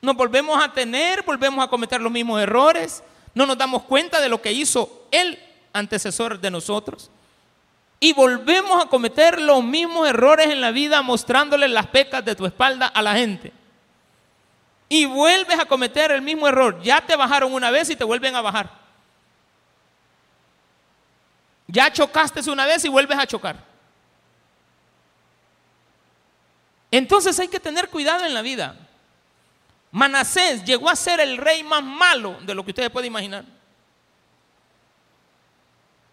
Nos 0.02 0.14
volvemos 0.14 0.62
a 0.62 0.70
tener, 0.74 1.22
volvemos 1.22 1.64
a 1.64 1.68
cometer 1.68 2.02
los 2.02 2.12
mismos 2.12 2.42
errores, 2.42 3.02
no 3.36 3.44
nos 3.44 3.58
damos 3.58 3.82
cuenta 3.82 4.22
de 4.22 4.30
lo 4.30 4.40
que 4.40 4.50
hizo 4.50 5.08
el 5.10 5.38
antecesor 5.74 6.40
de 6.40 6.50
nosotros. 6.50 7.10
Y 8.00 8.14
volvemos 8.14 8.82
a 8.82 8.88
cometer 8.88 9.42
los 9.42 9.62
mismos 9.62 10.08
errores 10.08 10.46
en 10.46 10.62
la 10.62 10.70
vida 10.70 11.02
mostrándole 11.02 11.68
las 11.68 11.86
pecas 11.88 12.24
de 12.24 12.34
tu 12.34 12.46
espalda 12.46 12.86
a 12.86 13.02
la 13.02 13.14
gente. 13.14 13.52
Y 14.88 15.04
vuelves 15.04 15.58
a 15.58 15.66
cometer 15.66 16.12
el 16.12 16.22
mismo 16.22 16.48
error. 16.48 16.80
Ya 16.82 17.02
te 17.02 17.14
bajaron 17.14 17.52
una 17.52 17.70
vez 17.70 17.90
y 17.90 17.96
te 17.96 18.04
vuelven 18.04 18.34
a 18.34 18.40
bajar. 18.40 18.70
Ya 21.66 21.92
chocaste 21.92 22.50
una 22.50 22.64
vez 22.64 22.86
y 22.86 22.88
vuelves 22.88 23.18
a 23.18 23.26
chocar. 23.26 23.62
Entonces 26.90 27.38
hay 27.38 27.48
que 27.48 27.60
tener 27.60 27.90
cuidado 27.90 28.24
en 28.24 28.32
la 28.32 28.40
vida. 28.40 28.76
Manasés 29.90 30.64
llegó 30.64 30.90
a 30.90 30.96
ser 30.96 31.20
el 31.20 31.36
rey 31.36 31.62
más 31.62 31.82
malo 31.82 32.38
de 32.42 32.54
lo 32.54 32.64
que 32.64 32.70
ustedes 32.70 32.90
pueden 32.90 33.08
imaginar. 33.08 33.44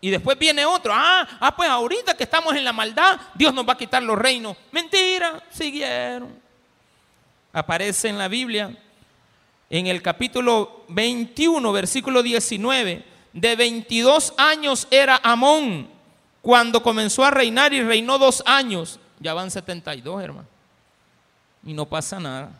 Y 0.03 0.09
después 0.09 0.38
viene 0.38 0.65
otro. 0.65 0.91
Ah, 0.93 1.26
ah, 1.39 1.55
pues 1.55 1.69
ahorita 1.69 2.13
que 2.17 2.26
estamos 2.26 2.53
en 2.55 2.65
la 2.65 2.74
maldad, 2.74 3.19
Dios 3.34 3.53
nos 3.53 3.65
va 3.65 3.71
a 3.71 3.78
quitar 3.78 4.03
los 4.03 4.17
reinos. 4.17 4.57
Mentira, 4.69 5.41
siguieron. 5.49 6.38
Aparece 7.53 8.09
en 8.09 8.17
la 8.17 8.28
Biblia, 8.28 8.78
en 9.69 9.88
el 9.88 10.01
capítulo 10.01 10.84
21, 10.89 11.71
versículo 11.71 12.21
19. 12.21 13.05
De 13.32 13.55
22 13.55 14.34
años 14.38 14.88
era 14.91 15.21
Amón 15.24 15.89
cuando 16.41 16.84
comenzó 16.84 17.24
a 17.24 17.32
reinar 17.32 17.74
y 17.74 17.82
reinó 17.82 18.17
dos 18.17 18.43
años. 18.45 18.99
Ya 19.21 19.34
van 19.34 19.49
72, 19.49 20.21
hermano. 20.21 20.47
Y 21.65 21.71
no 21.71 21.86
pasa 21.86 22.19
nada. 22.19 22.51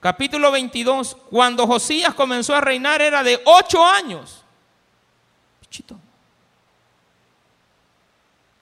Capítulo 0.00 0.50
22. 0.50 1.16
Cuando 1.30 1.66
Josías 1.66 2.14
comenzó 2.14 2.54
a 2.54 2.60
reinar 2.60 3.00
era 3.02 3.22
de 3.22 3.40
8 3.44 3.84
años. 3.84 4.44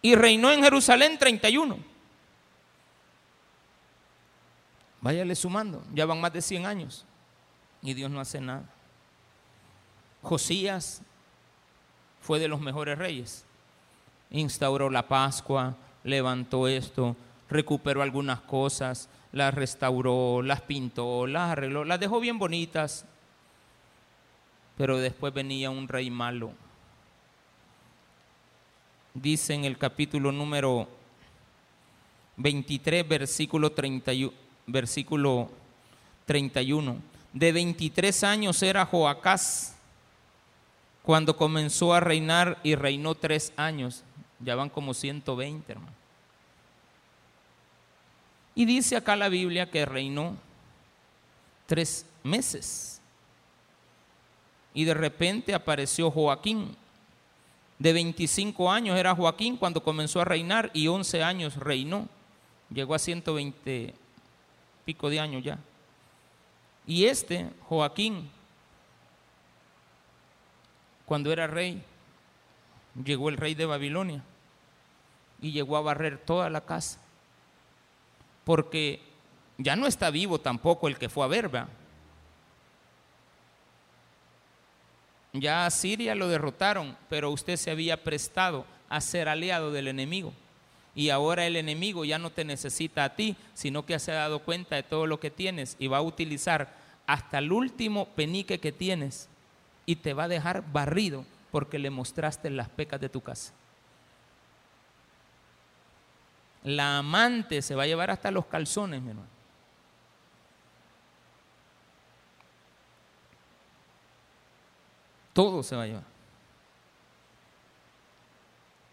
Y 0.03 0.15
reinó 0.15 0.51
en 0.51 0.63
Jerusalén 0.63 1.19
31. 1.19 1.79
Váyale 5.01 5.35
sumando, 5.35 5.85
ya 5.95 6.05
van 6.05 6.21
más 6.21 6.33
de 6.33 6.43
100 6.43 6.67
años 6.67 7.07
y 7.87 7.95
Dios 7.95 8.11
no 8.11 8.21
hace 8.21 8.41
nada. 8.41 8.65
Josías 10.23 11.03
fue 12.21 12.41
de 12.41 12.49
los 12.49 12.61
mejores 12.61 12.99
reyes. 12.99 13.45
Instauró 14.31 14.91
la 14.91 15.07
Pascua, 15.07 15.77
levantó 16.03 16.67
esto, 16.67 17.15
recuperó 17.49 18.03
algunas 18.03 18.41
cosas, 18.41 19.09
las 19.33 19.55
restauró, 19.55 20.43
las 20.43 20.61
pintó, 20.63 21.27
las 21.27 21.53
arregló, 21.53 21.85
las 21.85 22.01
dejó 22.01 22.21
bien 22.21 22.39
bonitas. 22.39 23.05
Pero 24.77 24.99
después 24.99 25.33
venía 25.33 25.71
un 25.71 25.89
rey 25.89 26.11
malo 26.11 26.53
dice 29.23 29.55
en 29.55 29.65
el 29.65 29.79
capítulo 29.79 30.31
número 30.31 30.89
23, 32.37 33.09
versículo, 33.09 33.73
31, 33.73 34.33
versículo 34.67 35.51
31. 36.27 36.97
De 37.33 37.53
23 37.53 38.25
años 38.25 38.63
era 38.63 38.85
Joacás 38.85 39.77
cuando 41.03 41.37
comenzó 41.37 41.95
a 41.95 42.01
reinar 42.01 42.59
y 42.63 42.75
reinó 42.75 43.15
tres 43.15 43.53
años. 43.57 44.03
Ya 44.41 44.55
van 44.55 44.69
como 44.69 44.93
120, 44.93 45.73
hermano. 45.73 45.96
Y 48.57 48.65
dice 48.65 48.97
acá 48.97 49.15
la 49.15 49.29
Biblia 49.29 49.71
que 49.71 49.85
reinó 49.85 50.35
tres 51.67 52.07
meses. 52.25 53.01
Y 54.75 54.85
de 54.85 54.95
repente 54.95 55.55
apareció 55.55 56.11
Joaquín, 56.11 56.75
de 57.79 57.93
25 57.93 58.71
años 58.71 58.99
era 58.99 59.15
Joaquín 59.15 59.59
cuando 59.59 59.83
comenzó 59.83 60.21
a 60.21 60.25
reinar 60.25 60.71
y 60.73 60.89
11 60.89 61.23
años 61.23 61.57
reinó. 61.57 62.09
Llegó 62.71 62.95
a 62.95 62.99
120 62.99 63.95
pico 64.87 65.11
de 65.11 65.21
años 65.21 65.45
ya. 65.45 65.59
Y 66.87 67.05
este, 67.05 67.51
Joaquín, 67.69 68.31
cuando 71.05 71.31
era 71.31 71.47
rey, 71.47 71.83
llegó 73.05 73.29
el 73.29 73.37
rey 73.37 73.55
de 73.55 73.67
Babilonia 73.67 74.23
y 75.43 75.53
llegó 75.53 75.77
a 75.77 75.83
barrer 75.83 76.19
toda 76.19 76.49
la 76.49 76.63
casa. 76.63 76.99
Porque 78.47 79.01
ya 79.59 79.75
no 79.75 79.89
está 79.89 80.11
vivo 80.11 80.39
tampoco 80.39 80.87
el 80.87 80.99
que 80.99 81.09
fue 81.09 81.25
a 81.25 81.29
Verba. 81.29 81.67
Ya 85.33 85.67
a 85.67 85.71
Siria 85.71 86.15
lo 86.15 86.29
derrotaron, 86.29 86.97
pero 87.09 87.33
usted 87.33 87.57
se 87.57 87.73
había 87.73 88.05
prestado 88.05 88.65
a 88.89 89.01
ser 89.01 89.29
aliado 89.29 89.73
del 89.73 89.89
enemigo. 89.89 90.33
Y 90.95 91.11
ahora 91.11 91.45
el 91.45 91.57
enemigo 91.57 92.05
ya 92.05 92.21
no 92.21 92.31
te 92.31 92.45
necesita 92.45 93.03
a 93.03 93.17
ti, 93.17 93.35
sino 93.53 93.85
que 93.85 93.99
se 93.99 94.13
ha 94.13 94.15
dado 94.15 94.39
cuenta 94.39 94.77
de 94.77 94.85
todo 94.85 95.09
lo 95.09 95.19
que 95.19 95.33
tienes 95.33 95.75
y 95.81 95.89
va 95.89 95.99
a 95.99 96.03
utilizar 96.03 96.73
hasta 97.09 97.39
el 97.39 97.51
último 97.51 98.07
penique 98.15 98.61
que 98.61 98.71
tienes 98.71 99.29
y 99.87 99.97
te 99.97 100.15
va 100.15 100.25
a 100.25 100.29
dejar 100.29 100.73
barrido 100.73 101.25
porque 101.51 101.81
le 101.81 101.91
mostraste 101.91 102.49
las 102.49 102.69
pecas 102.69 103.01
de 103.01 103.09
tu 103.09 103.23
casa. 103.23 103.53
La 106.67 106.99
amante 106.99 107.63
se 107.63 107.77
va 107.77 107.85
a 107.85 107.87
llevar 107.87 108.11
hasta 108.11 108.33
los 108.33 108.47
calzones, 108.47 109.01
mi 109.01 109.11
hermano. 109.11 109.29
Todo 115.33 115.63
se 115.63 115.77
va 115.77 115.85
a 115.85 115.87
llevar. 115.87 116.03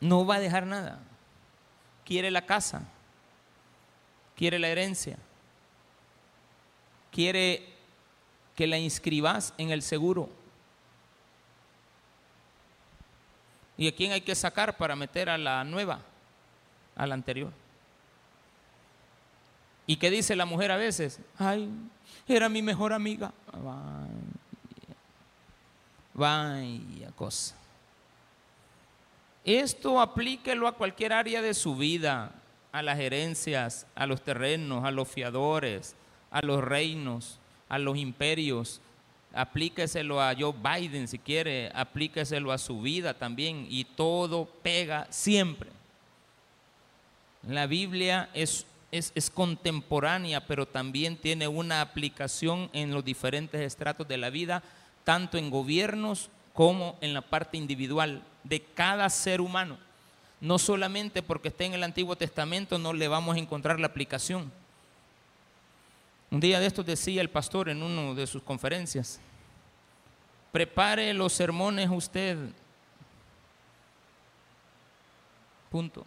No 0.01 0.23
va 0.23 0.35
a 0.35 0.39
dejar 0.39 0.67
nada. 0.67 0.99
Quiere 2.05 2.29
la 2.29 2.45
casa, 2.45 2.83
quiere 4.35 4.59
la 4.59 4.67
herencia, 4.67 5.17
quiere 7.11 7.73
que 8.55 8.67
la 8.67 8.77
inscribas 8.77 9.51
en 9.57 9.71
el 9.71 9.81
seguro. 9.81 10.29
¿Y 13.77 13.87
a 13.87 13.95
quién 13.95 14.11
hay 14.11 14.21
que 14.21 14.35
sacar 14.35 14.77
para 14.77 14.95
meter 14.95 15.27
a 15.27 15.39
la 15.39 15.63
nueva, 15.63 16.01
a 16.95 17.07
la 17.07 17.15
anterior? 17.15 17.62
¿Y 19.85 19.97
qué 19.97 20.09
dice 20.09 20.35
la 20.35 20.45
mujer 20.45 20.71
a 20.71 20.77
veces? 20.77 21.19
Ay, 21.37 21.69
era 22.27 22.49
mi 22.49 22.61
mejor 22.61 22.93
amiga. 22.93 23.33
Vaya 26.13 27.11
cosa. 27.15 27.55
Esto 29.43 29.99
aplíquelo 29.99 30.67
a 30.67 30.75
cualquier 30.75 31.11
área 31.11 31.41
de 31.41 31.53
su 31.53 31.75
vida, 31.75 32.31
a 32.71 32.81
las 32.81 32.97
herencias, 32.99 33.85
a 33.93 34.05
los 34.05 34.21
terrenos, 34.21 34.85
a 34.85 34.91
los 34.91 35.07
fiadores, 35.09 35.95
a 36.31 36.41
los 36.41 36.63
reinos, 36.63 37.39
a 37.67 37.77
los 37.77 37.97
imperios. 37.97 38.79
Aplíqueselo 39.33 40.21
a 40.21 40.33
Joe 40.37 40.53
Biden 40.53 41.07
si 41.07 41.19
quiere, 41.19 41.71
aplíqueselo 41.73 42.51
a 42.51 42.57
su 42.57 42.81
vida 42.81 43.15
también 43.15 43.67
y 43.69 43.83
todo 43.83 44.45
pega 44.45 45.07
siempre. 45.09 45.71
La 47.47 47.67
Biblia 47.67 48.29
es, 48.33 48.65
es, 48.93 49.11
es 49.15 49.31
contemporánea, 49.31 50.45
pero 50.45 50.67
también 50.67 51.17
tiene 51.17 51.47
una 51.47 51.81
aplicación 51.81 52.69
en 52.73 52.93
los 52.93 53.03
diferentes 53.03 53.59
estratos 53.59 54.07
de 54.07 54.17
la 54.17 54.29
vida 54.29 54.61
tanto 55.03 55.37
en 55.37 55.49
gobiernos 55.49 56.29
como 56.53 56.97
en 57.01 57.13
la 57.13 57.21
parte 57.21 57.57
individual 57.57 58.23
de 58.43 58.61
cada 58.61 59.09
ser 59.09 59.41
humano. 59.41 59.77
No 60.39 60.59
solamente 60.59 61.23
porque 61.23 61.47
esté 61.47 61.65
en 61.65 61.73
el 61.73 61.83
Antiguo 61.83 62.15
Testamento 62.15 62.77
no 62.77 62.93
le 62.93 63.07
vamos 63.07 63.35
a 63.35 63.39
encontrar 63.39 63.79
la 63.79 63.87
aplicación. 63.87 64.51
Un 66.29 66.39
día 66.39 66.59
de 66.59 66.67
estos 66.67 66.85
decía 66.85 67.21
el 67.21 67.29
pastor 67.29 67.69
en 67.69 67.81
una 67.81 68.13
de 68.13 68.27
sus 68.27 68.43
conferencias, 68.43 69.19
prepare 70.51 71.13
los 71.13 71.33
sermones 71.33 71.89
usted. 71.89 72.37
Punto. 75.71 76.05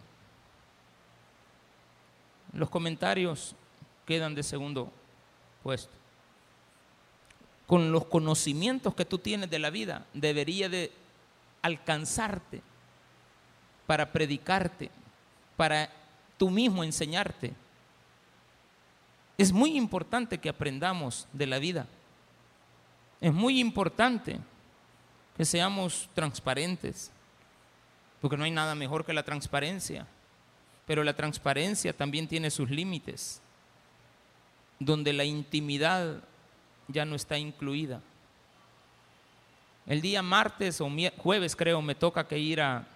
Los 2.57 2.71
comentarios 2.71 3.55
quedan 4.07 4.33
de 4.33 4.41
segundo 4.41 4.91
puesto. 5.61 5.93
Con 7.67 7.91
los 7.91 8.05
conocimientos 8.05 8.95
que 8.95 9.05
tú 9.05 9.19
tienes 9.19 9.51
de 9.51 9.59
la 9.59 9.69
vida, 9.69 10.07
debería 10.15 10.67
de 10.67 10.91
alcanzarte 11.61 12.63
para 13.85 14.11
predicarte, 14.11 14.89
para 15.55 15.91
tú 16.39 16.49
mismo 16.49 16.83
enseñarte. 16.83 17.53
Es 19.37 19.53
muy 19.53 19.77
importante 19.77 20.39
que 20.39 20.49
aprendamos 20.49 21.27
de 21.33 21.45
la 21.45 21.59
vida. 21.59 21.85
Es 23.21 23.33
muy 23.33 23.59
importante 23.59 24.39
que 25.37 25.45
seamos 25.45 26.09
transparentes, 26.15 27.11
porque 28.19 28.35
no 28.35 28.45
hay 28.45 28.51
nada 28.51 28.73
mejor 28.73 29.05
que 29.05 29.13
la 29.13 29.21
transparencia. 29.21 30.07
Pero 30.87 31.03
la 31.03 31.15
transparencia 31.15 31.93
también 31.93 32.27
tiene 32.27 32.49
sus 32.49 32.69
límites, 32.71 33.41
donde 34.79 35.13
la 35.13 35.25
intimidad 35.25 36.23
ya 36.87 37.05
no 37.05 37.15
está 37.15 37.37
incluida. 37.37 38.01
El 39.85 40.01
día 40.01 40.21
martes 40.21 40.81
o 40.81 40.89
jueves 41.17 41.55
creo 41.55 41.81
me 41.81 41.93
toca 41.93 42.27
que 42.27 42.39
ir 42.39 42.61
a, 42.61 42.87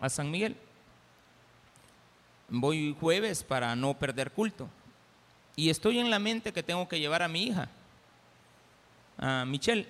a 0.00 0.08
San 0.08 0.30
Miguel. 0.30 0.56
Voy 2.48 2.96
jueves 2.98 3.42
para 3.42 3.76
no 3.76 3.94
perder 3.94 4.32
culto. 4.32 4.68
Y 5.56 5.70
estoy 5.70 5.98
en 5.98 6.10
la 6.10 6.18
mente 6.18 6.52
que 6.52 6.62
tengo 6.62 6.88
que 6.88 6.98
llevar 6.98 7.22
a 7.22 7.28
mi 7.28 7.44
hija, 7.44 7.68
a 9.18 9.44
Michelle. 9.44 9.86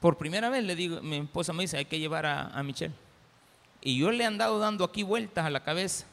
Por 0.00 0.18
primera 0.18 0.48
vez 0.48 0.64
le 0.64 0.76
digo, 0.76 1.00
mi 1.00 1.16
esposa 1.16 1.52
me 1.52 1.64
dice, 1.64 1.76
hay 1.76 1.84
que 1.84 1.98
llevar 1.98 2.26
a, 2.26 2.48
a 2.48 2.62
Michelle. 2.62 2.94
Y 3.80 3.98
yo 3.98 4.10
le 4.10 4.24
he 4.24 4.26
andado 4.26 4.58
dando 4.58 4.84
aquí 4.84 5.02
vueltas 5.02 5.44
a 5.44 5.50
la 5.50 5.62
cabeza. 5.62 6.06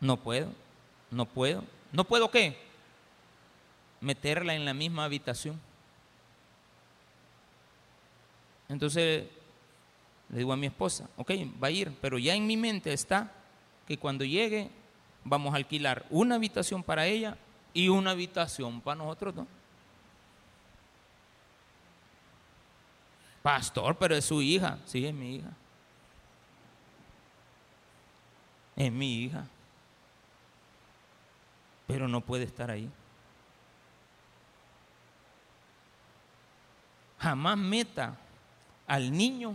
No 0.00 0.16
puedo, 0.16 0.52
no 1.10 1.26
puedo. 1.26 1.64
¿No 1.92 2.04
puedo 2.04 2.30
qué? 2.30 2.58
Meterla 4.00 4.54
en 4.54 4.64
la 4.64 4.74
misma 4.74 5.04
habitación. 5.04 5.58
Entonces 8.68 9.26
le 10.28 10.38
digo 10.38 10.52
a 10.52 10.56
mi 10.56 10.66
esposa, 10.66 11.08
ok, 11.16 11.30
va 11.62 11.68
a 11.68 11.70
ir, 11.70 11.96
pero 12.00 12.18
ya 12.18 12.34
en 12.34 12.46
mi 12.46 12.56
mente 12.56 12.92
está 12.92 13.32
que 13.86 13.96
cuando 13.96 14.24
llegue 14.24 14.70
vamos 15.24 15.54
a 15.54 15.56
alquilar 15.56 16.04
una 16.10 16.34
habitación 16.34 16.82
para 16.82 17.06
ella 17.06 17.36
y 17.72 17.88
una 17.88 18.10
habitación 18.10 18.80
para 18.80 18.96
nosotros 18.96 19.36
dos. 19.36 19.46
Pastor, 23.46 23.96
pero 23.96 24.16
es 24.16 24.24
su 24.24 24.42
hija. 24.42 24.76
Sí, 24.86 25.06
es 25.06 25.14
mi 25.14 25.36
hija. 25.36 25.50
Es 28.74 28.90
mi 28.90 29.22
hija. 29.22 29.46
Pero 31.86 32.08
no 32.08 32.20
puede 32.22 32.42
estar 32.42 32.72
ahí. 32.72 32.90
Jamás 37.20 37.56
meta 37.56 38.16
al 38.84 39.12
niño 39.12 39.54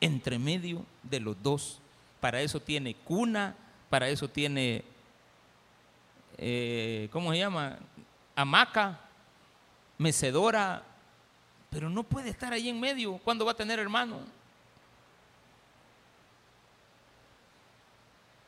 entre 0.00 0.36
medio 0.40 0.84
de 1.04 1.20
los 1.20 1.40
dos. 1.40 1.80
Para 2.18 2.40
eso 2.40 2.58
tiene 2.58 2.96
cuna, 2.96 3.54
para 3.88 4.08
eso 4.08 4.26
tiene, 4.26 4.82
eh, 6.38 7.08
¿cómo 7.12 7.30
se 7.30 7.38
llama? 7.38 7.78
Hamaca, 8.34 8.98
mecedora, 9.96 10.82
pero 11.70 11.90
no 11.90 12.02
puede 12.02 12.30
estar 12.30 12.52
ahí 12.52 12.68
en 12.68 12.80
medio. 12.80 13.18
¿Cuándo 13.18 13.44
va 13.44 13.52
a 13.52 13.56
tener 13.56 13.78
hermano? 13.78 14.20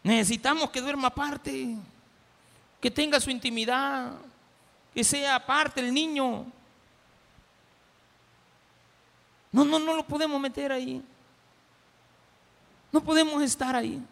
Necesitamos 0.03 0.71
que 0.71 0.81
duerma 0.81 1.09
aparte, 1.09 1.77
que 2.81 2.91
tenga 2.91 3.21
su 3.21 3.31
intimidad, 3.31 4.13
que 4.95 5.05
sea 5.05 5.35
aparte 5.35 5.81
el 5.81 5.93
niño. 5.93 6.47
No, 9.53 9.65
no, 9.65 9.79
no 9.79 9.95
lo 9.95 10.07
podemos 10.07 10.41
meter 10.41 10.73
ahí. 10.73 11.03
No 12.91 13.03
podemos 13.03 13.43
estar 13.43 13.77
ahí. 13.77 14.03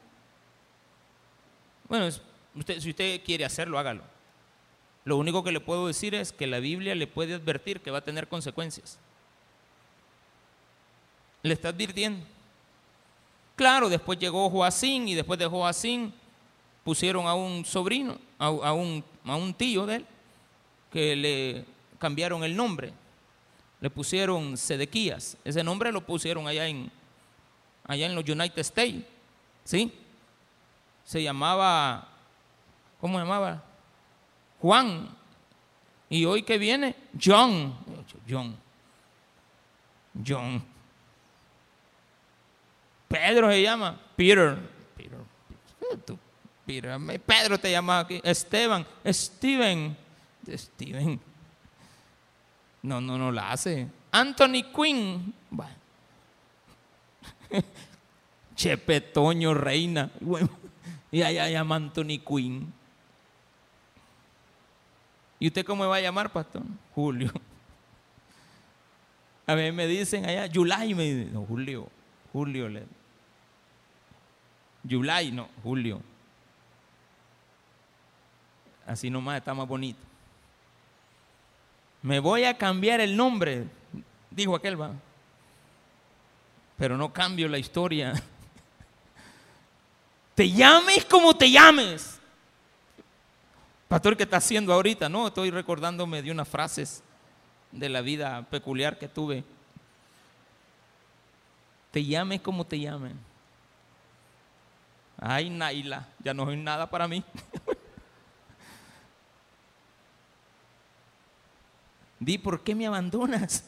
Bueno, 1.88 2.08
usted, 2.54 2.80
si 2.80 2.90
usted 2.90 3.24
quiere 3.24 3.44
hacerlo, 3.44 3.78
hágalo. 3.78 4.17
Lo 5.08 5.16
único 5.16 5.42
que 5.42 5.52
le 5.52 5.60
puedo 5.60 5.86
decir 5.86 6.14
es 6.14 6.34
que 6.34 6.46
la 6.46 6.58
Biblia 6.58 6.94
le 6.94 7.06
puede 7.06 7.32
advertir 7.32 7.80
que 7.80 7.90
va 7.90 7.96
a 7.96 8.04
tener 8.04 8.28
consecuencias. 8.28 8.98
Le 11.42 11.54
está 11.54 11.70
advirtiendo. 11.70 12.26
Claro, 13.56 13.88
después 13.88 14.18
llegó 14.18 14.50
Joacín 14.50 15.08
y 15.08 15.14
después 15.14 15.38
de 15.38 15.46
Joacín 15.46 16.12
pusieron 16.84 17.26
a 17.26 17.32
un 17.32 17.64
sobrino, 17.64 18.18
a, 18.38 18.50
un, 18.50 19.02
a 19.24 19.36
un 19.36 19.54
tío 19.54 19.86
de 19.86 19.96
él, 19.96 20.06
que 20.92 21.16
le 21.16 21.64
cambiaron 21.98 22.44
el 22.44 22.54
nombre. 22.54 22.92
Le 23.80 23.88
pusieron 23.88 24.58
Sedequías. 24.58 25.38
Ese 25.42 25.64
nombre 25.64 25.90
lo 25.90 26.04
pusieron 26.04 26.46
allá 26.46 26.68
en, 26.68 26.90
allá 27.84 28.04
en 28.04 28.14
los 28.14 28.28
United 28.28 28.58
States. 28.58 29.04
¿Sí? 29.64 29.90
Se 31.06 31.22
llamaba, 31.22 32.08
¿cómo 33.00 33.18
se 33.18 33.24
llamaba? 33.24 33.67
Juan. 34.60 35.08
Y 36.10 36.24
hoy 36.24 36.42
que 36.42 36.58
viene, 36.58 36.94
John. 37.20 37.74
John. 38.28 38.56
John. 40.26 40.62
Pedro 43.08 43.50
se 43.50 43.62
llama. 43.62 44.00
Peter. 44.16 44.58
Peter. 44.96 45.18
Peter. 46.66 47.20
Pedro 47.20 47.58
te 47.58 47.70
llama 47.70 48.00
aquí. 48.00 48.20
Esteban. 48.22 48.86
Steven. 49.06 49.96
Steven. 50.50 51.20
No, 52.82 53.00
no, 53.00 53.18
no 53.18 53.32
la 53.32 53.52
hace. 53.52 53.88
Anthony 54.12 54.62
Quinn. 54.74 55.34
Chepe 58.56 59.00
Toño 59.00 59.54
Reina. 59.54 60.10
Y 61.10 61.22
allá 61.22 61.48
llama 61.48 61.76
Anthony 61.76 62.18
Quinn. 62.26 62.72
¿Y 65.40 65.48
usted 65.48 65.64
cómo 65.64 65.84
me 65.84 65.88
va 65.88 65.96
a 65.96 66.00
llamar, 66.00 66.30
pastor? 66.30 66.62
Julio. 66.94 67.32
A 69.46 69.54
mí 69.54 69.72
me 69.72 69.86
dicen 69.86 70.26
allá, 70.26 70.50
July, 70.52 70.94
me 70.94 71.04
dicen, 71.04 71.32
no, 71.32 71.46
Julio, 71.46 71.88
Julio. 72.32 72.68
Le... 72.68 72.86
No, 75.32 75.48
Julio. 75.62 76.02
Así 78.86 79.10
nomás 79.10 79.38
está 79.38 79.54
más 79.54 79.66
bonito. 79.66 79.98
Me 82.02 82.20
voy 82.20 82.44
a 82.44 82.56
cambiar 82.56 83.00
el 83.00 83.16
nombre, 83.16 83.64
dijo 84.30 84.54
aquel, 84.54 84.80
va. 84.80 84.92
Pero 86.76 86.96
no 86.96 87.12
cambio 87.12 87.48
la 87.48 87.58
historia. 87.58 88.14
Te 90.34 90.50
llames 90.50 91.04
como 91.04 91.36
te 91.36 91.50
llames. 91.50 92.17
Pastor, 93.88 94.16
¿qué 94.18 94.22
está 94.24 94.36
haciendo 94.36 94.72
ahorita? 94.74 95.08
No, 95.08 95.26
estoy 95.26 95.50
recordándome 95.50 96.20
de 96.20 96.30
unas 96.30 96.46
frases 96.46 97.02
de 97.72 97.88
la 97.88 98.02
vida 98.02 98.46
peculiar 98.50 98.98
que 98.98 99.08
tuve. 99.08 99.42
Te 101.90 102.04
llames 102.04 102.42
como 102.42 102.66
te 102.66 102.78
llamen. 102.78 103.18
Ay, 105.16 105.48
Naila, 105.48 106.06
ya 106.22 106.34
no 106.34 106.44
soy 106.44 106.58
nada 106.58 106.90
para 106.90 107.08
mí. 107.08 107.24
Di, 112.20 112.36
¿por 112.36 112.62
qué 112.62 112.74
me 112.74 112.86
abandonas? 112.86 113.64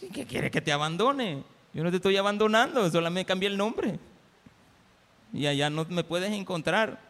¿Qué 0.12 0.26
quieres 0.26 0.50
que 0.50 0.60
te 0.60 0.72
abandone? 0.72 1.44
Yo 1.72 1.84
no 1.84 1.90
te 1.90 1.96
estoy 1.98 2.16
abandonando, 2.16 2.90
solo 2.90 3.08
me 3.08 3.24
cambié 3.24 3.48
el 3.48 3.56
nombre. 3.56 4.00
Y 5.32 5.46
allá 5.46 5.70
no 5.70 5.86
me 5.88 6.02
puedes 6.02 6.32
encontrar. 6.32 7.09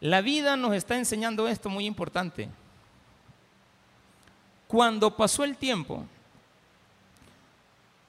La 0.00 0.20
vida 0.20 0.56
nos 0.56 0.74
está 0.74 0.96
enseñando 0.96 1.48
esto 1.48 1.68
muy 1.68 1.86
importante. 1.86 2.48
Cuando 4.68 5.16
pasó 5.16 5.44
el 5.44 5.56
tiempo, 5.56 6.04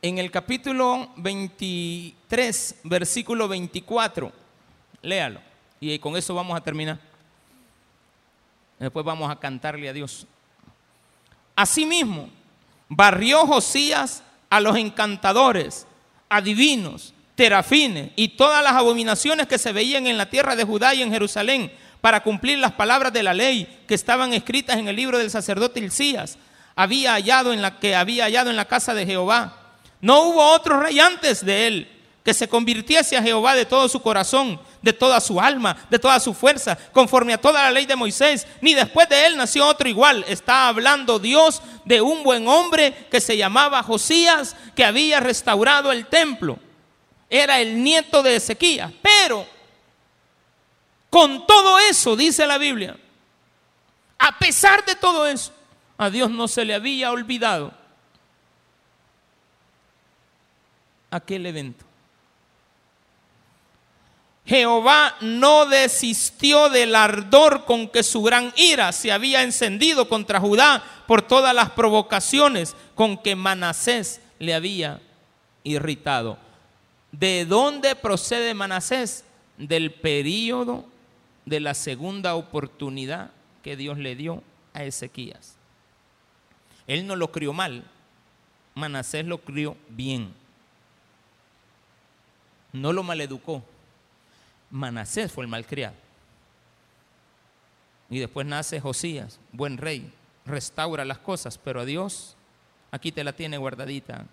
en 0.01 0.17
el 0.17 0.29
capítulo 0.29 1.09
23, 1.17 2.81
versículo 2.83 3.47
24, 3.47 4.31
léalo. 5.01 5.41
Y 5.79 5.97
con 5.99 6.15
eso 6.15 6.35
vamos 6.35 6.55
a 6.57 6.63
terminar. 6.63 6.99
Después 8.77 9.05
vamos 9.05 9.29
a 9.29 9.37
cantarle 9.37 9.89
a 9.89 9.93
Dios. 9.93 10.27
Asimismo, 11.55 12.29
barrió 12.87 13.45
Josías 13.45 14.23
a 14.49 14.59
los 14.59 14.77
encantadores, 14.77 15.85
adivinos, 16.29 17.13
terafines 17.39 18.11
y 18.17 18.27
todas 18.27 18.61
las 18.61 18.73
abominaciones 18.73 19.47
que 19.47 19.57
se 19.57 19.71
veían 19.71 20.07
en 20.07 20.17
la 20.17 20.29
tierra 20.29 20.57
de 20.57 20.65
Judá 20.65 20.93
y 20.93 21.01
en 21.01 21.09
Jerusalén 21.09 21.71
para 22.01 22.21
cumplir 22.21 22.59
las 22.59 22.73
palabras 22.73 23.13
de 23.13 23.23
la 23.23 23.33
ley 23.33 23.79
que 23.87 23.93
estaban 23.93 24.33
escritas 24.33 24.75
en 24.75 24.89
el 24.89 24.97
libro 24.97 25.17
del 25.17 25.31
sacerdote 25.31 25.79
Hilcías, 25.79 26.37
había 26.75 27.13
hallado 27.13 27.53
en 27.53 27.61
la 27.61 27.79
que 27.79 27.95
había 27.95 28.25
hallado 28.25 28.49
en 28.49 28.57
la 28.57 28.65
casa 28.65 28.93
de 28.93 29.05
Jehová. 29.05 29.55
No 30.01 30.23
hubo 30.23 30.51
otro 30.51 30.81
rey 30.81 30.99
antes 30.99 31.45
de 31.45 31.67
él 31.67 31.89
que 32.25 32.33
se 32.33 32.49
convirtiese 32.49 33.15
a 33.15 33.23
Jehová 33.23 33.55
de 33.55 33.63
todo 33.63 33.87
su 33.87 34.01
corazón, 34.01 34.59
de 34.81 34.91
toda 34.91 35.21
su 35.21 35.39
alma, 35.39 35.77
de 35.89 35.97
toda 35.97 36.19
su 36.19 36.33
fuerza, 36.33 36.77
conforme 36.91 37.31
a 37.31 37.39
toda 37.39 37.63
la 37.63 37.71
ley 37.71 37.85
de 37.85 37.95
Moisés. 37.95 38.47
Ni 38.59 38.73
después 38.73 39.07
de 39.07 39.27
él 39.27 39.37
nació 39.37 39.65
otro 39.65 39.87
igual. 39.87 40.25
Está 40.27 40.67
hablando 40.67 41.19
Dios 41.19 41.61
de 41.85 42.01
un 42.01 42.21
buen 42.21 42.49
hombre 42.49 43.07
que 43.09 43.21
se 43.21 43.37
llamaba 43.37 43.81
Josías, 43.81 44.57
que 44.75 44.83
había 44.83 45.21
restaurado 45.21 45.93
el 45.93 46.05
templo. 46.05 46.59
Era 47.29 47.59
el 47.59 47.83
nieto 47.83 48.23
de 48.23 48.37
Ezequías. 48.37 48.91
Pero 49.01 49.45
con 51.09 51.45
todo 51.45 51.79
eso, 51.79 52.15
dice 52.15 52.45
la 52.45 52.57
Biblia, 52.57 52.97
a 54.17 54.37
pesar 54.37 54.85
de 54.85 54.95
todo 54.95 55.27
eso, 55.27 55.53
a 55.97 56.09
Dios 56.09 56.29
no 56.29 56.47
se 56.47 56.65
le 56.65 56.73
había 56.73 57.11
olvidado 57.11 57.73
aquel 61.11 61.45
evento. 61.45 61.85
Jehová 64.45 65.15
no 65.21 65.67
desistió 65.67 66.69
del 66.69 66.95
ardor 66.95 67.65
con 67.65 67.87
que 67.87 68.01
su 68.01 68.23
gran 68.23 68.51
ira 68.55 68.91
se 68.91 69.11
había 69.11 69.43
encendido 69.43 70.09
contra 70.09 70.39
Judá 70.39 70.83
por 71.05 71.21
todas 71.21 71.53
las 71.53 71.69
provocaciones 71.71 72.75
con 72.95 73.17
que 73.17 73.35
Manasés 73.35 74.21
le 74.39 74.55
había 74.55 75.01
irritado. 75.63 76.39
¿De 77.11 77.45
dónde 77.45 77.95
procede 77.95 78.53
Manasés? 78.53 79.25
Del 79.57 79.91
período 79.91 80.85
de 81.45 81.59
la 81.59 81.73
segunda 81.73 82.35
oportunidad 82.35 83.31
que 83.63 83.75
Dios 83.75 83.97
le 83.97 84.15
dio 84.15 84.43
a 84.73 84.83
Ezequías. 84.83 85.55
Él 86.87 87.05
no 87.05 87.15
lo 87.15 87.31
crió 87.31 87.53
mal, 87.53 87.83
Manasés 88.75 89.25
lo 89.25 89.39
crió 89.39 89.75
bien. 89.89 90.33
No 92.71 92.93
lo 92.93 93.03
maleducó, 93.03 93.63
Manasés 94.69 95.31
fue 95.31 95.43
el 95.43 95.49
malcriado. 95.49 95.95
Y 98.09 98.19
después 98.19 98.45
nace 98.47 98.79
Josías, 98.79 99.39
buen 99.51 99.77
rey, 99.77 100.11
restaura 100.45 101.05
las 101.05 101.19
cosas, 101.19 101.57
pero 101.57 101.81
a 101.81 101.85
Dios 101.85 102.35
aquí 102.91 103.11
te 103.11 103.23
la 103.23 103.33
tiene 103.33 103.57
guardadita. 103.57 104.25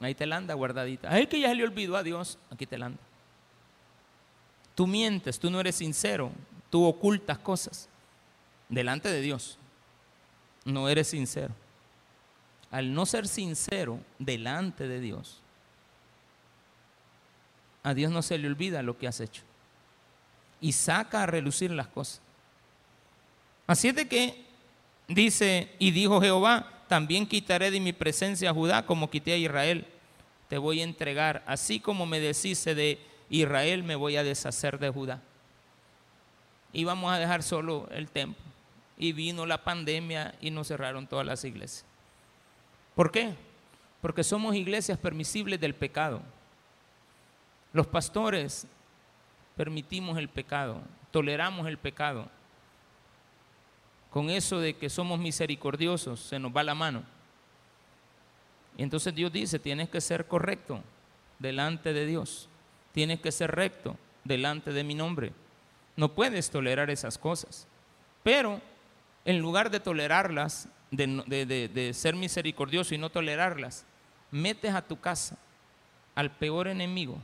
Ahí 0.00 0.14
te 0.14 0.26
la 0.26 0.36
anda 0.36 0.54
guardadita. 0.54 1.10
A 1.10 1.18
él 1.18 1.28
que 1.28 1.38
ya 1.38 1.48
se 1.48 1.54
le 1.54 1.64
olvidó 1.64 1.96
a 1.96 2.02
Dios, 2.02 2.38
aquí 2.50 2.66
te 2.66 2.78
la 2.78 2.86
anda. 2.86 3.00
Tú 4.74 4.86
mientes, 4.86 5.38
tú 5.38 5.50
no 5.50 5.60
eres 5.60 5.76
sincero, 5.76 6.32
tú 6.70 6.84
ocultas 6.84 7.38
cosas 7.38 7.88
delante 8.70 9.10
de 9.10 9.20
Dios. 9.20 9.58
No 10.64 10.88
eres 10.88 11.08
sincero. 11.08 11.54
Al 12.70 12.94
no 12.94 13.04
ser 13.04 13.28
sincero 13.28 14.00
delante 14.18 14.88
de 14.88 15.00
Dios, 15.00 15.42
a 17.82 17.94
Dios 17.94 18.10
no 18.12 18.22
se 18.22 18.38
le 18.38 18.46
olvida 18.46 18.82
lo 18.82 18.96
que 18.96 19.08
has 19.08 19.20
hecho. 19.20 19.42
Y 20.60 20.72
saca 20.72 21.22
a 21.22 21.26
relucir 21.26 21.70
las 21.72 21.88
cosas. 21.88 22.20
Así 23.66 23.88
es 23.88 23.94
de 23.94 24.08
que 24.08 24.46
dice, 25.08 25.74
y 25.78 25.90
dijo 25.90 26.20
Jehová, 26.20 26.79
también 26.90 27.24
quitaré 27.24 27.70
de 27.70 27.78
mi 27.78 27.92
presencia 27.92 28.50
a 28.50 28.52
Judá 28.52 28.84
como 28.84 29.10
quité 29.10 29.32
a 29.32 29.36
Israel. 29.36 29.86
Te 30.48 30.58
voy 30.58 30.80
a 30.80 30.82
entregar, 30.82 31.44
así 31.46 31.78
como 31.78 32.04
me 32.04 32.18
deshice 32.18 32.74
de 32.74 32.98
Israel, 33.28 33.84
me 33.84 33.94
voy 33.94 34.16
a 34.16 34.24
deshacer 34.24 34.76
de 34.80 34.90
Judá. 34.90 35.22
Y 36.72 36.82
vamos 36.82 37.12
a 37.12 37.18
dejar 37.18 37.44
solo 37.44 37.88
el 37.92 38.08
templo. 38.10 38.42
Y 38.98 39.12
vino 39.12 39.46
la 39.46 39.62
pandemia 39.62 40.34
y 40.40 40.50
nos 40.50 40.66
cerraron 40.66 41.06
todas 41.06 41.24
las 41.24 41.44
iglesias. 41.44 41.84
¿Por 42.96 43.12
qué? 43.12 43.36
Porque 44.02 44.24
somos 44.24 44.56
iglesias 44.56 44.98
permisibles 44.98 45.60
del 45.60 45.76
pecado. 45.76 46.20
Los 47.72 47.86
pastores 47.86 48.66
permitimos 49.56 50.18
el 50.18 50.28
pecado, 50.28 50.80
toleramos 51.12 51.68
el 51.68 51.78
pecado. 51.78 52.28
Con 54.10 54.28
eso 54.28 54.58
de 54.58 54.74
que 54.74 54.90
somos 54.90 55.18
misericordiosos, 55.20 56.20
se 56.20 56.38
nos 56.38 56.54
va 56.54 56.62
la 56.62 56.74
mano. 56.74 57.04
Y 58.76 58.82
entonces 58.82 59.14
Dios 59.14 59.32
dice, 59.32 59.58
tienes 59.58 59.88
que 59.88 60.00
ser 60.00 60.26
correcto 60.26 60.82
delante 61.38 61.92
de 61.92 62.06
Dios. 62.06 62.48
Tienes 62.92 63.20
que 63.20 63.30
ser 63.30 63.52
recto 63.52 63.96
delante 64.24 64.72
de 64.72 64.84
mi 64.84 64.94
nombre. 64.94 65.32
No 65.96 66.12
puedes 66.12 66.50
tolerar 66.50 66.90
esas 66.90 67.18
cosas. 67.18 67.66
Pero 68.22 68.60
en 69.24 69.38
lugar 69.38 69.70
de 69.70 69.80
tolerarlas, 69.80 70.68
de, 70.90 71.68
de 71.72 71.94
ser 71.94 72.16
misericordioso 72.16 72.94
y 72.94 72.98
no 72.98 73.10
tolerarlas, 73.10 73.84
metes 74.30 74.74
a 74.74 74.82
tu 74.82 74.98
casa 74.98 75.36
al 76.14 76.30
peor 76.30 76.66
enemigo 76.66 77.18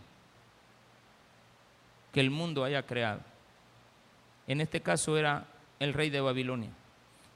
que 2.12 2.20
el 2.20 2.30
mundo 2.30 2.64
haya 2.64 2.82
creado. 2.84 3.20
En 4.46 4.60
este 4.60 4.80
caso 4.80 5.18
era 5.18 5.46
el 5.80 5.92
rey 5.92 6.10
de 6.10 6.20
Babilonia. 6.20 6.70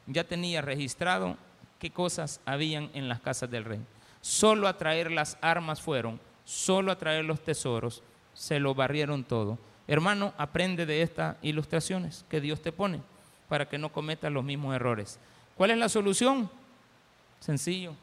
Ya 0.07 0.25
tenía 0.25 0.63
registrado 0.63 1.37
qué 1.79 1.91
cosas 1.91 2.41
habían 2.45 2.91
en 2.95 3.09
las 3.09 3.21
casas 3.21 3.51
del 3.51 3.65
rey. 3.65 3.81
Solo 4.21 4.69
a 4.69 4.77
traer 4.77 5.11
las 5.11 5.39
armas 5.41 5.81
fueron, 5.81 6.21
solo 6.45 6.93
a 6.93 6.99
traer 6.99 7.25
los 7.25 7.43
tesoros, 7.43 8.03
se 8.35 8.61
lo 8.61 8.75
barrieron 8.75 9.25
todo. 9.25 9.59
Hermano, 9.89 10.35
aprende 10.39 10.87
de 10.87 11.03
estas 11.03 11.37
ilustraciones 11.43 12.25
que 12.29 12.41
Dios 12.41 12.61
te 12.63 12.73
pone 12.73 13.01
para 13.49 13.69
que 13.69 13.79
no 13.79 13.91
cometas 13.91 14.33
los 14.33 14.45
mismos 14.45 14.75
errores. 14.75 15.19
¿Cuál 15.57 15.73
es 15.73 15.79
la 15.79 15.89
solución? 15.89 16.49
Sencillo. 17.41 17.95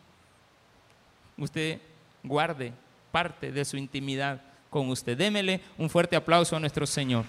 Usted 1.38 1.80
guarde 2.24 2.74
parte 3.12 3.52
de 3.52 3.64
su 3.64 3.78
intimidad 3.78 4.42
con 4.70 4.90
usted. 4.90 5.18
Démele 5.18 5.62
un 5.78 5.90
fuerte 5.90 6.16
aplauso 6.16 6.56
a 6.56 6.60
nuestro 6.60 6.86
Señor. 6.86 7.26